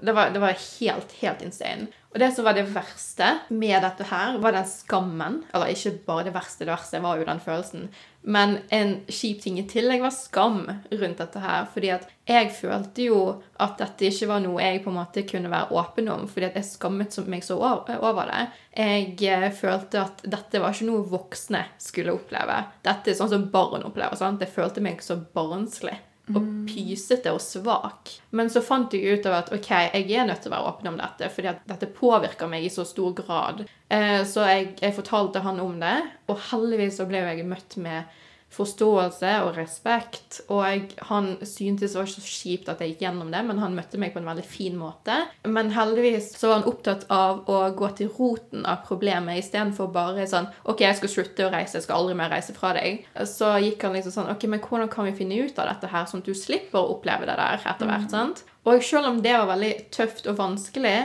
Det 0.00 0.12
var, 0.12 0.30
det 0.30 0.40
var 0.40 0.56
helt, 0.80 1.12
helt 1.20 1.42
insane. 1.44 1.86
Og 2.16 2.20
det 2.20 2.30
som 2.32 2.46
var 2.46 2.54
det 2.56 2.62
verste 2.72 3.26
med 3.52 3.82
dette 3.84 4.06
her, 4.08 4.38
var 4.40 4.54
den 4.56 4.64
skammen. 4.64 5.42
Eller 5.52 5.74
ikke 5.74 5.98
bare 6.06 6.24
det 6.24 6.32
verste, 6.32 6.64
det 6.64 6.72
verste 6.72 7.00
var 7.04 7.18
jo 7.20 7.26
den 7.28 7.42
følelsen. 7.44 7.90
Men 8.24 8.56
en 8.72 8.94
kjip 9.04 9.42
ting 9.44 9.58
i 9.60 9.66
tillegg 9.68 10.00
var 10.00 10.14
skam 10.16 10.62
rundt 10.64 11.20
dette 11.20 11.42
her. 11.44 11.68
Fordi 11.74 11.92
at 11.92 12.08
jeg 12.24 12.54
følte 12.56 13.10
jo 13.10 13.20
at 13.60 13.76
dette 13.82 14.08
ikke 14.08 14.30
var 14.32 14.40
noe 14.46 14.64
jeg 14.64 14.80
på 14.86 14.94
en 14.94 14.96
måte 15.02 15.26
kunne 15.28 15.52
være 15.52 15.76
åpen 15.76 16.08
om. 16.14 16.24
Fordi 16.24 16.48
at 16.48 16.56
jeg 16.56 16.70
skammet 16.70 17.20
meg 17.28 17.44
så 17.44 17.60
over 17.60 18.32
det. 18.32 18.42
Jeg 18.72 19.12
eh, 19.36 19.52
følte 19.60 20.06
at 20.06 20.24
dette 20.24 20.64
var 20.64 20.72
ikke 20.72 20.88
noe 20.88 21.04
voksne 21.12 21.66
skulle 21.76 22.16
oppleve. 22.16 22.62
Dette 22.86 23.12
er 23.12 23.20
sånn 23.20 23.34
som 23.34 23.48
barn 23.52 23.84
opplever. 23.84 24.16
sant? 24.16 24.40
Jeg 24.40 24.56
følte 24.56 24.80
meg 24.80 25.04
så 25.04 25.20
barnslig 25.20 26.00
og 26.34 26.46
pysete 26.66 27.30
og 27.30 27.40
svak. 27.42 28.10
Men 28.34 28.50
så 28.50 28.62
fant 28.64 28.94
jeg 28.94 29.18
ut 29.18 29.28
av 29.30 29.38
at 29.40 29.52
ok, 29.54 29.68
jeg 29.94 30.10
er 30.10 30.26
nødt 30.26 30.42
til 30.42 30.50
å 30.50 30.56
være 30.56 30.70
åpen 30.72 30.90
om 30.90 30.98
dette, 30.98 31.30
fordi 31.32 31.52
at 31.52 31.62
dette 31.70 31.90
påvirker 31.94 32.50
meg 32.50 32.66
i 32.66 32.72
så 32.72 32.86
stor 32.88 33.14
grad. 33.18 33.62
Eh, 33.88 34.22
så 34.26 34.46
jeg, 34.48 34.72
jeg 34.82 34.96
fortalte 34.96 35.44
han 35.46 35.62
om 35.62 35.78
det, 35.82 35.96
og 36.26 36.42
heldigvis 36.50 36.98
så 36.98 37.06
ble 37.06 37.22
jeg 37.22 37.46
møtt 37.46 37.78
med 37.82 38.18
forståelse 38.56 39.32
og 39.44 39.56
respekt. 39.58 40.40
Og 40.48 40.62
jeg, 40.64 40.82
han 41.10 41.34
syntes 41.42 41.92
det 41.92 42.00
var 42.00 42.08
ikke 42.08 42.24
så 42.24 42.34
kjipt 42.36 42.70
at 42.72 42.82
jeg 42.82 42.94
gikk 42.94 43.04
gjennom 43.06 43.32
det, 43.32 43.42
men 43.48 43.60
han 43.62 43.76
møtte 43.76 44.00
meg 44.00 44.14
på 44.14 44.22
en 44.22 44.30
veldig 44.30 44.46
fin 44.46 44.78
måte. 44.80 45.18
Men 45.44 45.72
heldigvis 45.76 46.32
så 46.38 46.50
var 46.50 46.60
han 46.60 46.70
opptatt 46.70 47.06
av 47.12 47.44
å 47.52 47.60
gå 47.76 47.90
til 47.98 48.10
roten 48.16 48.66
av 48.68 48.82
problemet 48.88 49.42
istedenfor 49.42 49.92
bare 49.94 50.26
sånn 50.30 50.48
OK, 50.64 50.82
jeg 50.86 51.00
skal 51.00 51.12
slutte 51.12 51.46
å 51.46 51.52
reise, 51.52 51.78
jeg 51.78 51.86
skal 51.86 52.00
aldri 52.00 52.16
mer 52.18 52.32
reise 52.32 52.56
fra 52.56 52.72
deg. 52.76 53.04
Så 53.28 53.52
gikk 53.62 53.86
han 53.86 53.96
liksom 53.96 54.14
sånn 54.14 54.32
OK, 54.32 54.48
men 54.50 54.64
hvordan 54.64 54.90
kan 54.92 55.08
vi 55.08 55.16
finne 55.18 55.44
ut 55.44 55.60
av 55.60 55.70
dette 55.72 55.92
her, 55.92 56.08
sånn 56.08 56.24
at 56.24 56.30
du 56.30 56.36
slipper 56.36 56.80
å 56.80 56.96
oppleve 56.96 57.28
det 57.28 57.38
der 57.38 57.62
etter 57.62 57.90
hvert, 57.90 58.10
sant? 58.12 58.44
Og 58.66 58.82
selv 58.82 59.12
om 59.12 59.22
det 59.22 59.36
var 59.36 59.52
veldig 59.52 59.74
tøft 59.94 60.26
og 60.26 60.40
vanskelig, 60.40 60.98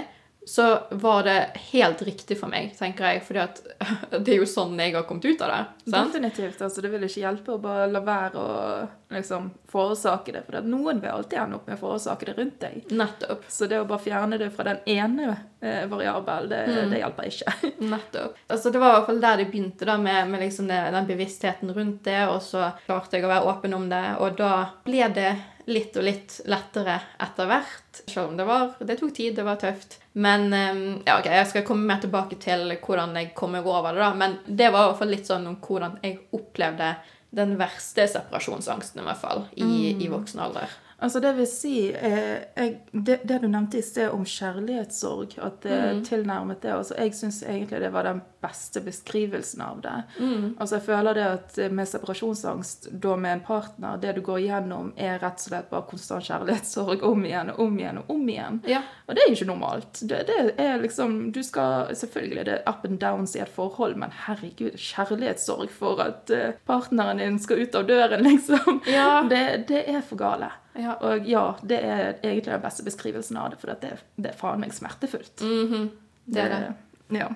så 0.46 0.80
var 0.90 1.24
det 1.24 1.50
helt 1.72 2.02
riktig 2.02 2.38
for 2.40 2.50
meg, 2.50 2.72
tenker 2.78 3.06
jeg. 3.06 3.22
For 3.26 3.38
det 4.24 4.34
er 4.34 4.40
jo 4.40 4.50
sånn 4.50 4.80
jeg 4.82 4.96
har 4.96 5.06
kommet 5.10 5.28
ut 5.30 5.44
av 5.46 5.52
det. 5.54 5.62
Sant? 5.86 6.14
Definitivt. 6.14 6.62
altså 6.62 6.82
Det 6.82 6.92
vil 6.94 7.06
ikke 7.08 7.24
hjelpe 7.24 7.56
å 7.56 7.62
bare 7.62 7.88
la 7.92 8.02
være 8.06 8.42
å 8.42 8.56
liksom 9.12 9.50
forårsake 9.72 10.36
det. 10.36 10.44
For 10.48 10.68
noen 10.68 11.02
vil 11.02 11.12
alltid 11.12 11.40
ende 11.40 11.60
opp 11.60 11.68
med 11.68 11.78
å 11.78 11.82
forårsake 11.82 12.30
det 12.30 12.36
rundt 12.38 12.60
deg. 12.64 12.92
Nettopp. 12.96 13.46
Så 13.52 13.68
det 13.72 13.82
å 13.82 13.88
bare 13.90 14.04
fjerne 14.04 14.40
det 14.42 14.52
fra 14.56 14.68
den 14.70 14.82
ene 14.86 15.30
eh, 15.60 15.86
variabel, 15.92 16.50
det, 16.52 16.62
det 16.92 17.02
hjelper 17.02 17.32
ikke. 17.32 17.56
Nettopp. 17.94 18.40
Altså, 18.48 18.72
det 18.74 18.82
var 18.84 18.94
i 18.94 18.98
hvert 19.00 19.10
fall 19.12 19.24
der 19.24 19.42
det 19.42 19.48
begynte, 19.52 19.88
da, 19.90 19.98
med, 20.02 20.30
med 20.32 20.46
liksom 20.46 20.70
det, 20.72 20.82
den 20.96 21.10
bevisstheten 21.10 21.74
rundt 21.76 22.04
det. 22.08 22.20
Og 22.32 22.42
så 22.46 22.72
klarte 22.86 23.18
jeg 23.18 23.28
å 23.28 23.34
være 23.34 23.56
åpen 23.56 23.78
om 23.78 23.90
det, 23.92 24.06
og 24.20 24.38
da 24.40 24.54
ble 24.86 25.10
det 25.16 25.32
litt 25.66 25.98
og 25.98 26.06
litt 26.06 26.40
lettere 26.50 27.00
etter 27.22 27.50
hvert. 27.50 28.02
Selv 28.08 28.32
om 28.32 28.38
det 28.38 28.46
var 28.48 28.74
Det 28.80 28.98
tok 28.98 29.14
tid, 29.14 29.36
det 29.36 29.44
var 29.44 29.60
tøft. 29.62 30.00
Men 30.14 30.54
eh, 30.54 31.02
ja, 31.06 31.20
ok, 31.20 31.26
jeg 31.26 31.48
skal 31.48 31.66
komme 31.68 31.88
mer 31.88 32.02
tilbake 32.04 32.36
til 32.42 32.74
hvordan 32.82 33.16
jeg 33.20 33.34
kom 33.36 33.54
meg 33.56 33.68
over 33.68 33.94
det, 33.94 34.04
da. 34.04 34.14
Men 34.18 34.38
det 34.46 34.72
var 34.72 34.86
i 34.86 34.92
hvert 34.92 35.02
fall 35.02 35.14
litt 35.14 35.30
sånn 35.30 35.48
om 35.48 35.58
hvordan 35.62 35.81
jeg 36.04 36.20
opplevde 36.36 36.94
den 37.36 37.56
verste 37.60 38.08
separasjonsangsten, 38.12 39.02
i 39.02 39.08
hvert 39.08 39.22
fall, 39.22 39.46
i, 39.56 39.96
i 40.04 40.10
voksen 40.12 40.42
alder. 40.44 40.72
Altså 41.02 41.20
det 41.24 41.32
vil 41.38 41.48
si, 41.50 41.76
eh, 41.96 42.44
jeg, 42.56 42.76
det, 42.94 43.20
det 43.26 43.40
du 43.42 43.48
nevnte 43.50 43.80
i 43.80 43.82
sted 43.86 44.12
om 44.14 44.22
kjærlighetssorg, 44.26 45.38
at 45.42 45.62
det 45.66 45.80
Mm. 45.82 46.04
tilnærmet 46.06 46.62
det, 46.62 46.72
altså 46.76 46.96
jeg 46.98 47.14
syns 47.18 47.42
egentlig 47.44 47.80
det 47.82 47.90
var 47.94 48.04
den 48.04 48.22
beste 48.42 48.82
beskrivelsen 48.82 49.62
av 49.62 49.82
det. 49.82 49.96
Mm. 50.20 50.56
Altså 50.60 50.76
jeg 50.78 50.84
føler 50.86 51.14
det 51.18 51.26
at 51.26 51.58
med 51.74 51.88
separasjonsangst, 51.88 52.88
da 53.02 53.16
med 53.16 53.34
en 53.34 53.40
partner, 53.46 53.98
det 54.02 54.16
du 54.16 54.22
går 54.22 54.40
igjennom 54.44 54.94
er 54.98 55.20
rett 55.22 55.42
og 55.42 55.48
slett 55.50 55.70
bare 55.70 55.88
konstant 55.90 56.26
kjærlighetssorg 56.26 57.04
om 57.04 57.26
igjen 57.26 57.52
og 57.54 57.60
om 57.66 57.80
igjen 57.80 57.98
og 58.02 58.10
om 58.16 58.30
igjen. 58.30 58.62
Ja. 58.70 58.82
Og 59.08 59.16
det 59.16 59.24
er 59.26 59.30
jo 59.32 59.36
ikke 59.40 59.50
normalt. 59.52 60.02
Det, 60.02 60.22
det 60.30 60.40
er 60.62 60.78
liksom, 60.82 61.32
du 61.36 61.42
skal, 61.44 61.96
Selvfølgelig 61.96 62.46
det 62.46 62.54
er 62.60 62.70
up 62.70 62.86
and 62.86 63.00
downs 63.02 63.36
i 63.36 63.42
et 63.42 63.50
forhold, 63.50 63.96
men 63.98 64.14
herregud, 64.28 64.78
kjærlighetssorg 64.78 65.70
for 65.74 66.02
at 66.02 66.30
eh, 66.34 66.54
partneren 66.70 67.18
din 67.22 67.40
skal 67.42 67.62
ut 67.66 67.76
av 67.76 67.88
døren, 67.90 68.24
liksom. 68.30 68.82
Ja. 68.90 69.24
Det, 69.30 69.66
det 69.70 69.86
er 69.90 70.02
for 70.02 70.16
gale. 70.22 70.52
Ja. 70.80 70.96
Og 71.04 71.28
ja, 71.28 71.44
det 71.68 71.80
er 71.84 72.04
egentlig 72.24 72.54
den 72.54 72.64
beste 72.64 72.86
beskrivelsen 72.88 73.38
av 73.38 73.52
det, 73.52 73.60
for 73.62 73.74
det, 73.74 73.96
det 74.16 74.32
er 74.32 74.38
faen 74.40 74.62
meg 74.64 74.76
smertefullt. 74.76 75.44
Mhm. 75.44 75.90
Det 76.32 76.44
er 76.44 76.52
det. 76.54 76.74
Ja. 77.18 77.32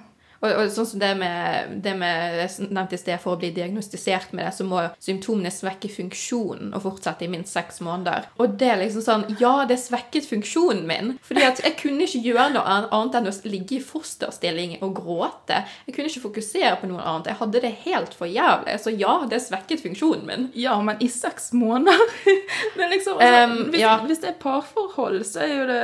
Og, 0.45 0.51
og 0.61 0.71
sånn 0.73 0.89
som 0.93 1.01
det 1.01 1.11
med, 1.19 1.75
det 1.83 1.95
med 1.97 2.39
jeg 2.39 2.69
nevnte 2.69 2.97
i 2.97 3.01
sted, 3.01 3.19
For 3.23 3.35
å 3.35 3.41
bli 3.41 3.51
diagnostisert 3.55 4.33
med 4.35 4.45
det, 4.45 4.53
så 4.57 4.67
må 4.67 4.83
symptomene 5.03 5.51
svekke 5.53 5.89
funksjonen 5.91 6.73
og 6.75 6.83
fortsette 6.85 7.25
i 7.25 7.31
minst 7.31 7.55
seks 7.55 7.81
måneder. 7.85 8.29
Og 8.41 8.57
det 8.59 8.71
er 8.71 8.81
liksom 8.83 9.05
sånn 9.05 9.25
Ja, 9.41 9.55
det 9.69 9.79
svekket 9.81 10.29
funksjonen 10.29 10.85
min. 10.89 11.15
Fordi 11.25 11.45
at 11.47 11.63
jeg 11.63 11.77
kunne 11.81 12.07
ikke 12.07 12.23
gjøre 12.29 12.51
noe 12.55 12.79
annet 12.85 13.19
enn 13.19 13.31
å 13.31 13.35
ligge 13.49 13.79
i 13.79 13.83
fosterstilling 13.83 14.77
og 14.85 14.95
gråte. 14.99 15.63
Jeg 15.87 15.97
kunne 15.97 16.11
ikke 16.11 16.25
fokusere 16.27 16.75
på 16.81 16.89
noe 16.91 17.03
annet. 17.03 17.31
Jeg 17.31 17.41
hadde 17.41 17.63
det 17.63 17.73
helt 17.85 18.15
for 18.17 18.29
jævlig. 18.29 18.77
Så 18.81 18.93
ja, 18.95 19.17
det 19.29 19.41
svekket 19.43 19.83
funksjonen 19.85 20.25
min. 20.29 20.49
Ja, 20.57 20.77
men 20.85 21.01
i 21.03 21.09
seks 21.11 21.51
måneder 21.55 22.01
Men 22.77 22.89
liksom, 22.91 23.17
altså, 23.19 23.45
Um, 23.45 23.69
hvis, 23.69 23.81
ja. 23.81 23.97
hvis 24.05 24.21
det 24.23 24.29
er 24.29 24.37
parforhold, 24.39 25.23
så 25.27 25.43
er 25.45 25.53
jo 25.53 25.65
det 25.69 25.79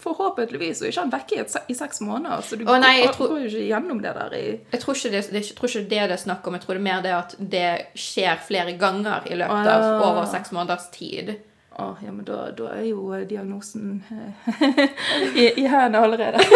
forhåpentligvis 0.00 0.82
er 0.82 0.90
ikke 0.90 1.00
han 1.04 1.12
vekke 1.12 1.38
i, 1.38 1.44
i 1.72 1.76
seks 1.78 2.00
måneder. 2.04 2.42
Så 2.42 2.58
du 2.58 2.64
nei, 2.66 3.04
går, 3.04 3.12
tror- 3.14 3.30
går 3.30 3.44
jo 3.44 3.50
ikke 3.52 3.66
gjennom 3.68 4.02
det 4.02 4.12
der 4.18 4.36
i 4.36 4.44
Jeg 4.72 4.82
tror 4.82 4.98
ikke 4.98 5.12
det, 5.14 5.22
det, 5.32 5.42
tror 5.54 5.70
ikke 5.70 5.88
det 5.94 6.02
det 6.10 6.16
er 6.18 6.22
snakk 6.24 6.46
om. 6.46 6.58
Jeg 6.58 6.64
tror 6.66 6.74
det 6.74 6.82
er 6.82 6.88
mer 6.88 7.02
det 7.04 7.14
at 7.16 7.34
det 7.38 7.68
skjer 7.98 8.40
flere 8.46 8.76
ganger 8.80 9.28
i 9.30 9.38
løpet 9.38 9.72
av 9.74 9.88
ja. 9.88 9.98
over 10.10 10.30
seks 10.30 10.52
måneders 10.56 10.88
tid. 10.94 11.36
Ah, 11.76 11.98
ja, 12.04 12.12
men 12.12 12.22
da, 12.26 12.50
da 12.54 12.68
er 12.76 12.84
jo 12.86 13.08
eh, 13.16 13.24
diagnosen 13.26 13.96
eh, 14.06 14.84
i, 15.42 15.48
i 15.62 15.66
hendene 15.66 16.04
allerede. 16.06 16.44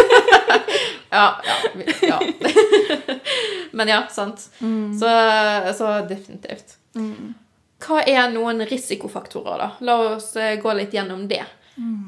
Ja, 1.11 1.41
ja, 1.41 1.81
ja. 2.05 2.19
Men 3.73 3.89
ja, 3.89 4.03
sant. 4.13 4.43
Så, 5.01 5.09
så 5.79 5.93
definitivt. 6.09 6.75
Hva 7.81 8.03
er 8.05 8.29
noen 8.33 8.61
risikofaktorer, 8.69 9.63
da? 9.63 9.69
La 9.89 9.95
oss 10.11 10.35
eh, 10.37 10.59
gå 10.61 10.73
litt 10.77 10.93
gjennom 10.93 11.25
det. 11.31 11.45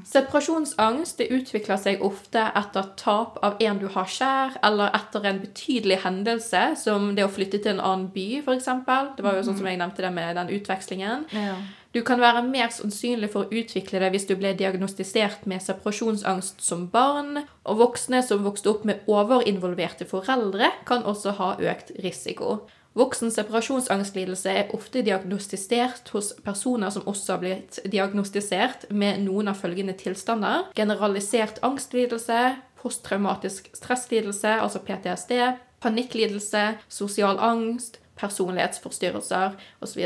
Separasjonsangst 0.07 1.21
det 1.21 1.29
utvikler 1.35 1.79
seg 1.79 2.03
ofte 2.07 2.43
etter 2.59 2.89
tap 2.99 3.37
av 3.47 3.61
en 3.63 3.79
du 3.79 3.87
har 3.95 4.09
kjær, 4.11 4.57
eller 4.67 4.95
etter 4.97 5.27
en 5.31 5.43
betydelig 5.43 6.01
hendelse, 6.05 6.63
som 6.81 7.13
det 7.17 7.27
å 7.27 7.33
flytte 7.33 7.61
til 7.61 7.77
en 7.77 7.85
annen 7.85 8.09
by, 8.15 8.41
f.eks. 8.43 8.71
Det 9.17 9.27
var 9.27 9.39
jo 9.39 9.45
sånn 9.47 9.61
som 9.61 9.69
jeg 9.71 9.79
nevnte 9.81 10.03
det 10.07 10.11
med 10.17 10.41
den 10.41 10.51
utvekslingen. 10.59 11.29
Ja. 11.37 11.61
Du 11.91 12.03
kan 12.07 12.21
være 12.23 12.45
mer 12.47 12.71
sannsynlig 12.71 13.33
for 13.33 13.47
å 13.47 13.61
utvikle 13.61 13.99
det 13.99 14.13
hvis 14.15 14.29
du 14.29 14.37
ble 14.39 14.53
diagnostisert 14.59 15.47
med 15.51 15.63
separasjonsangst 15.65 16.63
som 16.63 16.87
barn, 16.93 17.43
og 17.67 17.81
voksne 17.83 18.23
som 18.27 18.45
vokste 18.47 18.71
opp 18.71 18.85
med 18.87 19.09
overinvolverte 19.11 20.07
foreldre, 20.11 20.71
kan 20.87 21.03
også 21.03 21.35
ha 21.41 21.57
økt 21.73 21.91
risiko. 22.05 22.61
Voksen 23.01 23.33
separasjonsangstlidelse 23.33 24.53
er 24.53 24.75
ofte 24.77 25.01
diagnostisert 25.07 26.11
hos 26.13 26.35
personer 26.45 26.93
som 26.93 27.07
også 27.09 27.33
har 27.33 27.41
blitt 27.41 27.79
diagnostisert 27.89 28.91
med 28.93 29.23
noen 29.25 29.49
av 29.49 29.57
følgende 29.63 29.95
tilstander. 29.97 30.67
Generalisert 30.77 31.63
angstlidelse, 31.65 32.43
posttraumatisk 32.83 33.71
stresslidelse, 33.79 34.53
altså 34.61 34.83
PTSD, 34.85 35.33
panikklidelse, 35.81 36.67
sosial 36.93 37.41
angst, 37.41 38.03
personlighetsforstyrrelser 38.21 39.57
osv. 39.81 40.05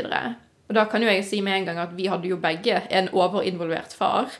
Og 0.67 0.75
da 0.77 0.85
kan 0.89 1.03
jo 1.03 1.09
jeg 1.11 1.25
si 1.27 1.41
med 1.45 1.59
en 1.59 1.67
gang 1.67 1.79
at 1.83 1.93
vi 1.97 2.07
hadde 2.09 2.29
jo 2.29 2.39
begge 2.41 2.79
en 2.89 3.09
overinvolvert 3.13 3.93
far. 3.93 4.31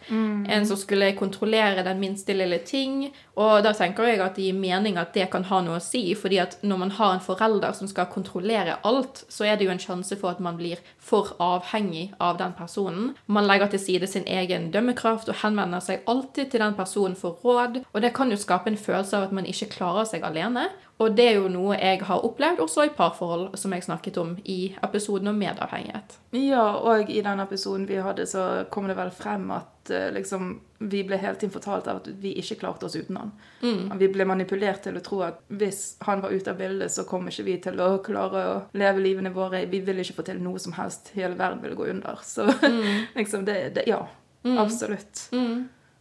En 0.49 0.65
som 0.65 0.77
skulle 0.77 1.11
kontrollere 1.17 1.83
den 1.85 1.99
minste 2.01 2.33
lille 2.33 2.57
ting. 2.65 3.11
Og 3.35 3.61
da 3.63 3.73
tenker 3.77 4.07
jeg 4.09 4.21
at 4.23 4.37
det 4.37 4.47
gir 4.47 4.57
mening 4.57 4.97
at 4.97 5.13
det 5.13 5.27
kan 5.33 5.45
ha 5.45 5.61
noe 5.61 5.77
å 5.77 5.83
si. 5.83 6.15
fordi 6.15 6.39
at 6.39 6.57
når 6.63 6.77
man 6.77 6.91
har 6.91 7.13
en 7.13 7.21
forelder 7.21 7.73
som 7.73 7.87
skal 7.87 8.09
kontrollere 8.11 8.79
alt, 8.83 9.23
så 9.29 9.45
er 9.45 9.57
det 9.57 9.65
jo 9.65 9.71
en 9.71 9.81
sjanse 9.81 10.17
for 10.17 10.31
at 10.31 10.39
man 10.39 10.57
blir 10.57 10.81
for 10.97 11.35
avhengig 11.39 12.13
av 12.19 12.37
den 12.37 12.53
personen. 12.57 13.13
Man 13.27 13.45
legger 13.45 13.67
til 13.67 13.79
side 13.79 14.07
sin 14.07 14.25
egen 14.25 14.71
dømmekraft 14.71 15.29
og 15.29 15.41
henvender 15.43 15.79
seg 15.79 16.01
alltid 16.07 16.51
til 16.51 16.63
den 16.63 16.73
personen 16.73 17.15
for 17.15 17.37
råd. 17.43 17.83
Og 17.93 18.01
det 18.01 18.13
kan 18.13 18.31
jo 18.31 18.37
skape 18.37 18.71
en 18.71 18.77
følelse 18.77 19.17
av 19.17 19.29
at 19.29 19.35
man 19.35 19.45
ikke 19.45 19.69
klarer 19.77 20.09
seg 20.09 20.25
alene. 20.25 20.69
Og 20.97 21.15
det 21.15 21.25
er 21.27 21.33
jo 21.41 21.49
noe 21.51 21.75
jeg 21.75 21.99
har 22.07 22.23
opplevd 22.23 22.61
også 22.63 22.85
i 22.87 22.91
parforhold, 22.95 23.57
som 23.59 23.73
jeg 23.75 23.83
snakket 23.83 24.15
om 24.21 24.29
i 24.47 24.59
episoden 24.85 25.27
om 25.27 25.35
medavhengighet. 25.35 26.15
Ja, 26.39 26.69
og 26.79 27.11
i 27.11 27.19
den 27.25 27.41
episoden 27.43 27.83
vi 27.89 27.97
hadde, 27.99 28.23
så 28.31 28.63
kom 28.71 28.87
det 28.87 28.95
vel 28.95 29.11
frem 29.11 29.49
at 29.51 29.91
eh, 29.91 30.07
liksom, 30.15 30.53
vi 30.87 31.03
ble 31.03 31.19
hele 31.19 31.35
tiden 31.35 31.51
fortalt 31.51 31.89
av 31.91 31.99
at 31.99 32.07
vi 32.23 32.31
ikke 32.39 32.61
klarte 32.63 32.87
oss 32.87 32.95
uten 32.95 33.19
han. 33.19 33.35
Vi 33.99 34.07
ble 34.13 34.27
manipulert 34.29 34.85
til 34.87 34.95
å 34.95 35.03
tro 35.03 35.19
at 35.27 35.43
hvis 35.51 35.83
han 36.07 36.23
var 36.23 36.31
ute 36.31 36.55
av 36.55 36.63
bildet, 36.63 36.91
så 36.95 37.03
kom 37.09 37.27
ikke 37.27 37.47
vi 37.49 37.59
til 37.67 37.83
å 37.83 37.91
klare 38.05 38.47
å 38.53 38.57
leve 38.79 39.03
livene 39.03 39.35
våre. 39.35 39.65
Vi 39.67 39.83
ville 39.83 40.05
ikke 40.05 40.21
få 40.21 40.29
til 40.31 40.39
noe 40.43 40.63
som 40.63 40.77
helst. 40.79 41.11
Hele 41.19 41.35
verden 41.35 41.59
ville 41.63 41.75
gå 41.75 41.91
under. 41.91 42.23
Så 42.23 42.47
liksom 43.19 43.43
det, 43.47 43.73
det 43.75 43.89
Ja. 43.91 44.05
Absolutt. 44.45 45.31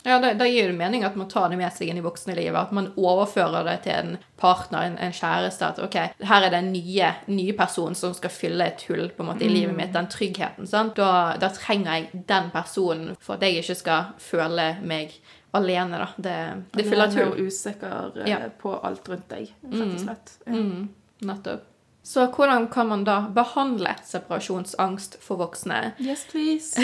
Ja, 0.05 0.19
da, 0.21 0.35
da 0.37 0.45
gir 0.45 0.69
det 0.69 0.77
mening 0.77 1.05
at 1.07 1.15
man 1.17 1.29
tar 1.33 1.49
det 1.49 1.57
med 1.57 1.73
seg 1.73 1.89
inn 1.89 1.97
i 1.97 2.05
voksenlivet. 2.05 2.57
At 2.61 2.73
man 2.77 2.91
overfører 3.01 3.65
det 3.65 3.79
til 3.87 3.93
en 3.97 4.17
partner, 4.37 4.83
en, 4.91 4.99
en 5.01 5.15
kjæreste. 5.17 5.71
At 5.71 5.79
ok, 5.81 5.97
her 6.29 6.45
er 6.45 6.51
det 6.53 6.59
en 6.61 6.73
nye, 6.75 7.13
nye 7.33 7.55
person 7.57 7.95
som 7.97 8.13
skal 8.15 8.31
fylle 8.35 8.67
et 8.69 8.85
hull 8.91 9.07
på 9.17 9.25
en 9.25 9.31
måte 9.33 9.47
i 9.47 9.49
livet 9.49 9.73
mitt. 9.79 9.95
Den 9.97 10.11
tryggheten. 10.13 10.67
sant? 10.69 10.97
Da, 11.01 11.37
da 11.41 11.49
trenger 11.57 11.95
jeg 12.03 12.25
den 12.29 12.51
personen 12.53 13.17
for 13.21 13.39
at 13.39 13.47
jeg 13.49 13.63
ikke 13.63 13.79
skal 13.81 14.13
føle 14.21 14.69
meg 14.85 15.17
alene. 15.57 16.03
da. 16.03 16.09
Det, 16.19 16.37
det 16.77 16.85
fyller 16.89 17.07
et 17.09 17.17
Alene 17.17 17.31
hull. 17.31 17.39
og 17.41 17.53
usikker 17.53 18.19
eh, 18.25 18.29
Ja. 18.35 18.39
på 18.61 18.75
alt 18.85 19.09
rundt 19.09 19.29
deg, 19.33 19.55
rett 19.71 19.87
og 19.95 20.01
slett. 20.03 20.35
Ja. 20.47 20.53
Mm, 20.59 20.89
nettopp. 21.31 21.71
Så 22.05 22.27
hvordan 22.27 22.67
kan 22.69 22.89
man 22.89 23.05
da 23.05 23.15
behandle 23.33 23.95
separasjonsangst 24.05 25.17
for 25.25 25.41
voksne? 25.41 25.95
Yes, 25.99 26.27
please. 26.29 26.77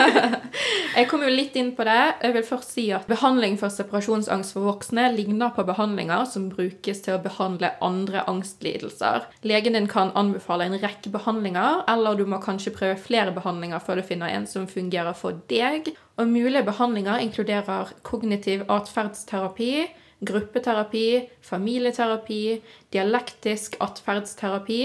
Jeg 0.98 1.08
kom 1.08 1.24
jo 1.24 1.30
litt 1.32 1.56
inn 1.56 1.70
på 1.72 1.86
det. 1.88 2.02
Jeg 2.20 2.34
vil 2.36 2.44
først 2.44 2.74
si 2.76 2.84
at 2.92 3.08
Behandling 3.08 3.56
for 3.56 3.72
separasjonsangst 3.72 4.52
for 4.52 4.68
voksne 4.68 5.06
ligner 5.16 5.54
på 5.56 5.64
behandlinger 5.64 6.28
som 6.28 6.50
brukes 6.52 7.00
til 7.06 7.16
å 7.16 7.22
behandle 7.24 7.72
andre 7.80 8.26
angstlidelser. 8.28 9.30
Legen 9.48 9.78
din 9.78 9.88
kan 9.88 10.12
anbefale 10.12 10.68
en 10.68 10.76
rekke 10.82 11.14
behandlinger, 11.16 11.80
eller 11.88 12.20
du 12.20 12.26
må 12.28 12.42
kanskje 12.44 12.76
prøve 12.76 13.00
flere 13.00 13.32
behandlinger 13.32 13.80
før 13.80 14.02
du 14.02 14.08
finner 14.12 14.36
en 14.36 14.44
som 14.50 14.68
fungerer 14.68 15.16
for 15.16 15.40
deg. 15.48 15.94
Og 16.20 16.28
Mulige 16.28 16.66
behandlinger 16.68 17.24
inkluderer 17.24 17.96
kognitiv 18.04 18.68
atferdsterapi, 18.68 19.86
gruppeterapi, 20.20 21.08
familieterapi, 21.42 22.44
dialektisk 22.94 23.76
atferdsterapi 23.84 24.80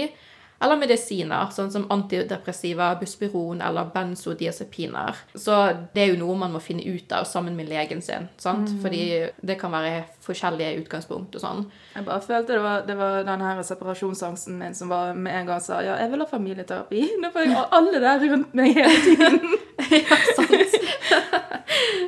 eller 0.60 0.76
medisiner, 0.76 1.48
sånn 1.56 1.70
som 1.72 1.86
antidepressiva, 1.92 2.90
buspiron 3.00 3.62
eller 3.64 3.88
benzodiazepiner. 3.94 5.16
Så 5.32 5.56
det 5.94 6.02
er 6.02 6.10
jo 6.12 6.18
noe 6.20 6.36
man 6.42 6.52
må 6.52 6.60
finne 6.60 6.84
ut 6.84 7.12
av 7.16 7.24
sammen 7.28 7.56
med 7.56 7.70
legen 7.70 8.02
sin, 8.04 8.28
sant? 8.40 8.68
Fordi 8.82 9.30
det 9.40 9.56
kan 9.60 9.72
være 9.72 10.02
forskjellige 10.26 10.82
utgangspunkt 10.82 11.38
og 11.38 11.44
sånn. 11.44 11.64
Jeg 11.94 12.04
bare 12.04 12.20
følte 12.26 12.58
det 12.58 12.60
var, 12.66 12.84
det 12.84 12.98
var 13.00 13.24
den 13.24 13.46
her 13.46 13.62
separasjonsangsten 13.64 14.60
min 14.60 14.76
som 14.76 14.92
var 14.92 15.16
med 15.16 15.38
en 15.38 15.48
gang 15.48 15.64
sa 15.64 15.80
ja, 15.86 15.96
jeg 16.02 16.12
vil 16.12 16.26
ha 16.26 16.28
familieterapi. 16.28 17.06
Nå 17.22 17.32
får 17.32 17.48
jeg 17.48 17.64
alle 17.80 18.04
der 18.04 18.28
rundt 18.28 18.54
meg 18.60 18.76
hele 18.76 19.00
tiden. 19.06 19.40
ja, 19.96 20.20
sant. 20.36 20.78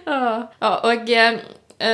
ja. 0.05 0.29
ja, 0.61 0.75
og 0.77 1.09
eh, 1.09 1.41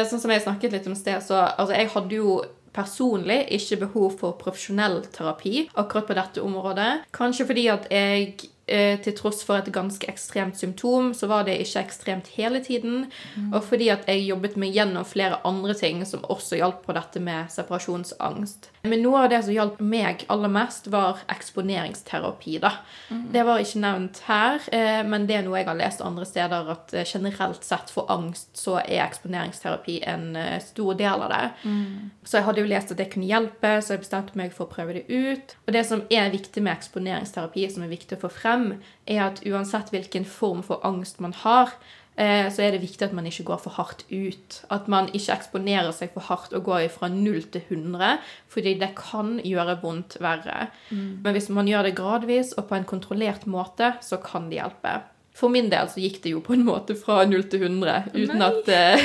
sånn 0.08 0.22
som 0.22 0.32
jeg 0.32 0.44
snakket 0.44 0.76
litt 0.76 0.88
om 0.90 0.96
sted, 0.98 1.22
så 1.24 1.42
altså, 1.48 1.74
jeg 1.76 1.92
hadde 1.94 2.20
jo 2.20 2.38
personlig 2.78 3.40
ikke 3.56 3.80
behov 3.86 4.18
for 4.20 4.36
profesjonell 4.40 5.00
terapi 5.14 5.66
akkurat 5.80 6.08
på 6.08 6.16
dette 6.18 6.44
området. 6.44 6.90
Kanskje 7.16 7.48
fordi 7.48 7.66
at 7.72 7.88
jeg 7.92 8.28
eh, 8.34 8.46
til 8.68 9.14
tross 9.16 9.40
for 9.46 9.60
et 9.60 9.70
ganske 9.72 10.04
ekstremt 10.10 10.58
symptom, 10.60 11.12
så 11.16 11.28
var 11.30 11.46
det 11.46 11.56
ikke 11.62 11.82
ekstremt 11.86 12.30
hele 12.36 12.60
tiden. 12.64 13.06
Og 13.48 13.62
fordi 13.64 13.88
at 13.92 14.04
jeg 14.10 14.26
jobbet 14.26 14.58
meg 14.60 14.76
gjennom 14.76 15.06
flere 15.08 15.40
andre 15.48 15.76
ting 15.78 16.02
som 16.08 16.26
også 16.28 16.60
hjalp 16.60 16.82
på 16.86 16.96
dette 16.96 17.22
med 17.22 17.48
separasjonsangst. 17.54 18.70
Men 18.88 19.02
noe 19.02 19.24
av 19.24 19.30
det 19.32 19.40
som 19.44 19.54
hjalp 19.54 19.80
meg 19.82 20.24
aller 20.32 20.50
mest, 20.52 20.88
var 20.92 21.22
eksponeringsterapi. 21.30 22.58
da. 22.62 22.72
Det 23.08 23.44
var 23.46 23.62
ikke 23.62 23.82
nevnt 23.82 24.20
her, 24.28 24.60
eh, 24.72 25.02
men 25.06 25.26
det 25.26 25.38
er 25.38 25.46
noe 25.46 25.58
jeg 25.58 25.68
har 25.68 25.78
lest 25.78 26.04
andre 26.04 26.26
steder, 26.28 26.70
at 26.74 26.94
eh, 26.94 27.06
generelt 27.08 27.64
sett 27.64 27.90
for 27.90 28.10
angst 28.12 28.56
så 28.58 28.78
er 28.80 29.04
eksponeringsterapi 29.06 29.98
en 30.08 30.36
eh, 30.36 30.58
stor 30.62 30.94
del 30.98 31.26
av 31.26 31.32
det. 31.34 31.44
Så 32.24 32.38
jeg 32.38 32.46
hadde 32.46 32.62
jo 32.62 32.70
lest 32.70 32.92
at 32.92 33.00
det 33.00 33.10
kunne 33.12 33.28
hjelpe, 33.28 33.74
så 33.82 33.94
jeg 33.94 34.04
bestemte 34.04 34.38
meg 34.38 34.54
for 34.54 34.66
å 34.66 34.72
prøve 34.72 34.98
det 34.98 35.04
ut. 35.08 35.56
Og 35.66 35.74
det 35.74 35.84
som 35.88 36.04
er 36.10 36.32
viktig 36.32 36.62
med 36.62 36.76
eksponeringsterapi, 36.76 37.66
som 37.72 37.84
er 37.84 37.92
viktig 37.92 38.18
å 38.18 38.24
få 38.26 38.32
frem, 38.32 38.57
er 39.06 39.24
at 39.28 39.42
uansett 39.46 39.92
hvilken 39.94 40.26
form 40.28 40.62
for 40.66 40.84
angst 40.86 41.20
man 41.24 41.34
har, 41.44 41.72
eh, 42.16 42.46
så 42.52 42.64
er 42.64 42.74
det 42.74 42.82
viktig 42.82 43.08
at 43.08 43.16
man 43.16 43.26
ikke 43.28 43.46
går 43.50 43.60
for 43.64 43.76
hardt 43.78 44.04
ut. 44.10 44.60
At 44.74 44.88
man 44.88 45.10
ikke 45.12 45.36
eksponerer 45.36 45.92
seg 45.96 46.14
for 46.14 46.28
hardt 46.28 46.56
og 46.56 46.66
går 46.68 46.88
fra 46.94 47.10
0 47.12 47.42
til 47.52 47.62
100, 47.68 48.18
fordi 48.48 48.78
det 48.80 48.94
kan 48.98 49.38
gjøre 49.44 49.78
vondt 49.82 50.18
verre. 50.24 50.70
Men 51.22 51.36
hvis 51.36 51.50
man 51.50 51.70
gjør 51.70 51.88
det 51.88 51.96
gradvis 51.98 52.54
og 52.56 52.68
på 52.68 52.78
en 52.78 52.88
kontrollert 52.88 53.46
måte, 53.46 53.94
så 54.00 54.20
kan 54.22 54.50
det 54.50 54.60
hjelpe. 54.60 55.00
For 55.38 55.52
min 55.52 55.68
del 55.70 55.86
så 55.90 56.02
gikk 56.02 56.18
det 56.24 56.32
jo 56.32 56.40
på 56.42 56.56
en 56.56 56.64
måte 56.66 56.96
fra 56.98 57.20
0 57.28 57.44
til 57.50 57.62
100, 57.68 58.08
uten 58.16 58.42
at, 58.42 58.70
eh, 58.74 59.04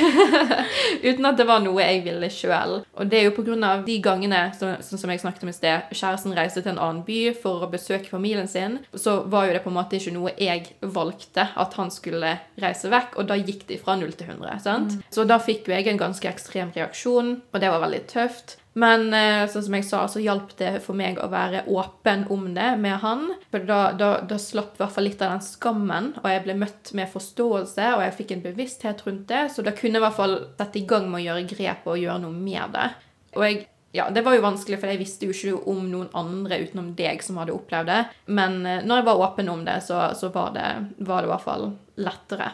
uten 1.08 1.28
at 1.28 1.38
det 1.38 1.46
var 1.46 1.62
noe 1.62 1.84
jeg 1.84 2.02
ville 2.08 2.30
sjøl. 2.32 2.80
Og 2.98 3.10
det 3.10 3.20
er 3.20 3.28
jo 3.28 3.54
av 3.64 3.84
de 3.86 3.98
gangene, 4.02 4.40
som, 4.58 4.74
sånn 4.82 5.00
som 5.04 5.12
jeg 5.12 5.22
snakket 5.22 5.46
om 5.46 5.52
i 5.52 5.54
sted, 5.54 5.94
kjæresten 5.94 6.34
reiste 6.34 6.64
til 6.64 6.74
en 6.74 6.82
annen 6.82 7.04
by 7.06 7.20
for 7.38 7.62
å 7.62 7.70
besøke 7.70 8.10
familien 8.10 8.50
sin, 8.50 8.80
så 8.98 9.20
var 9.30 9.46
jo 9.46 9.54
det 9.54 9.62
på 9.62 9.70
en 9.70 9.78
måte 9.78 10.00
ikke 10.00 10.16
noe 10.16 10.34
jeg 10.40 10.74
valgte 10.82 11.46
at 11.54 11.78
han 11.78 11.94
skulle 11.94 12.34
reise 12.60 12.90
vekk, 12.90 13.14
og 13.20 13.30
da 13.30 13.38
gikk 13.38 13.68
det 13.70 13.78
fra 13.84 13.94
0 14.00 14.10
til 14.18 14.34
100. 14.34 14.58
sant? 14.66 14.98
Så 15.14 15.28
da 15.28 15.38
fikk 15.38 15.70
jo 15.70 15.76
jeg 15.76 15.86
en 15.92 16.02
ganske 16.02 16.28
ekstrem 16.28 16.74
reaksjon, 16.74 17.36
og 17.52 17.62
det 17.62 17.70
var 17.70 17.82
veldig 17.86 18.04
tøft. 18.10 18.58
Men 18.78 19.06
eh, 19.14 19.44
sånn 19.50 19.66
som 19.68 19.76
jeg 19.78 19.86
sa, 19.86 20.00
så 20.10 20.22
hjalp 20.22 20.54
det 20.58 20.72
for 20.82 20.98
meg 20.98 21.20
å 21.22 21.28
være 21.30 21.62
åpen 21.70 22.24
om 22.34 22.48
det 22.56 22.72
med 22.82 22.98
han. 23.04 23.28
For 23.52 23.66
da, 23.66 23.80
da, 23.98 24.08
da 24.26 24.38
slapp 24.40 24.74
i 24.74 24.82
hvert 24.82 24.96
fall 24.96 25.06
litt 25.06 25.22
av 25.22 25.36
den 25.36 25.44
skammen, 25.46 26.10
og 26.22 26.26
jeg 26.30 26.42
ble 26.46 26.56
møtt 26.58 26.90
med 26.98 27.12
forståelse, 27.12 27.92
og 27.94 28.02
jeg 28.02 28.16
fikk 28.18 28.34
en 28.34 28.42
bevissthet 28.48 29.04
rundt 29.06 29.28
det, 29.30 29.44
så 29.54 29.62
da 29.62 29.74
kunne 29.76 29.98
jeg 29.98 30.02
i 30.02 30.06
hvert 30.08 30.18
fall 30.18 30.40
sette 30.58 30.82
i 30.82 30.88
gang 30.90 31.06
med 31.10 31.22
å 31.22 31.24
gjøre 31.28 31.46
grep 31.54 31.86
og 31.86 32.02
gjøre 32.02 32.24
noe 32.26 32.34
med 32.34 32.74
det. 32.74 32.90
Og 33.38 33.46
jeg 33.46 33.62
ja, 33.94 34.10
Det 34.10 34.24
var 34.26 34.34
jo 34.34 34.42
vanskelig, 34.42 34.80
for 34.82 34.90
jeg 34.90 34.98
visste 34.98 35.28
jo 35.28 35.30
ikke 35.30 35.70
om 35.70 35.84
noen 35.86 36.08
andre 36.18 36.56
utenom 36.64 36.88
deg 36.98 37.20
som 37.22 37.36
hadde 37.38 37.54
opplevd 37.54 37.86
det. 37.92 38.00
Men 38.26 38.56
eh, 38.66 38.80
når 38.82 39.00
jeg 39.00 39.06
var 39.06 39.22
åpen 39.22 39.50
om 39.52 39.62
det, 39.62 39.76
så, 39.86 40.08
så 40.18 40.32
var, 40.34 40.50
det, 40.56 40.66
var 41.06 41.22
det 41.22 41.28
i 41.28 41.30
hvert 41.30 41.44
fall 41.44 41.68
lettere. 42.02 42.48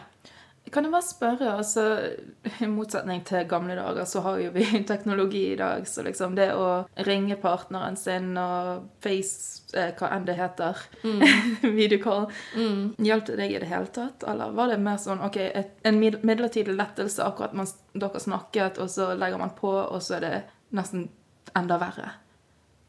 Kan 0.71 0.85
jeg 0.87 0.93
bare 0.93 1.03
spørre, 1.03 1.49
altså 1.59 1.83
I 2.63 2.67
motsetning 2.71 3.25
til 3.27 3.43
gamle 3.49 3.75
dager, 3.75 4.05
så 4.07 4.21
har 4.23 4.39
jo 4.39 4.53
vi 4.55 4.63
teknologi 4.91 5.43
i 5.51 5.57
dag. 5.59 5.83
Så 5.87 6.05
liksom 6.05 6.37
det 6.37 6.51
å 6.55 6.85
ringe 7.07 7.35
partneren 7.41 7.97
sin 7.99 8.31
og 8.39 8.87
face 9.03 9.75
eh, 9.75 9.91
hva 9.99 10.11
enn 10.15 10.27
det 10.29 10.37
heter, 10.39 10.79
mm. 11.03 11.21
videocall, 11.79 12.29
mm. 12.55 12.81
hjalp 13.03 13.27
det 13.27 13.37
deg 13.41 13.55
i 13.55 13.61
det 13.63 13.71
hele 13.71 13.91
tatt? 13.91 14.23
Eller 14.27 14.55
var 14.55 14.71
det 14.71 14.79
mer 14.83 14.99
sånn 15.01 15.23
OK, 15.27 15.39
et, 15.43 15.75
en 15.87 15.99
midlertidig 15.99 16.75
lettelse, 16.77 17.23
akkurat 17.25 17.55
mens 17.57 17.75
dere 17.91 18.23
snakket, 18.23 18.79
og 18.79 18.91
så 18.91 19.11
legger 19.19 19.41
man 19.41 19.55
på, 19.57 19.71
og 19.71 19.99
så 20.03 20.19
er 20.19 20.27
det 20.27 20.35
nesten 20.77 21.09
enda 21.57 21.79
verre. 21.81 22.13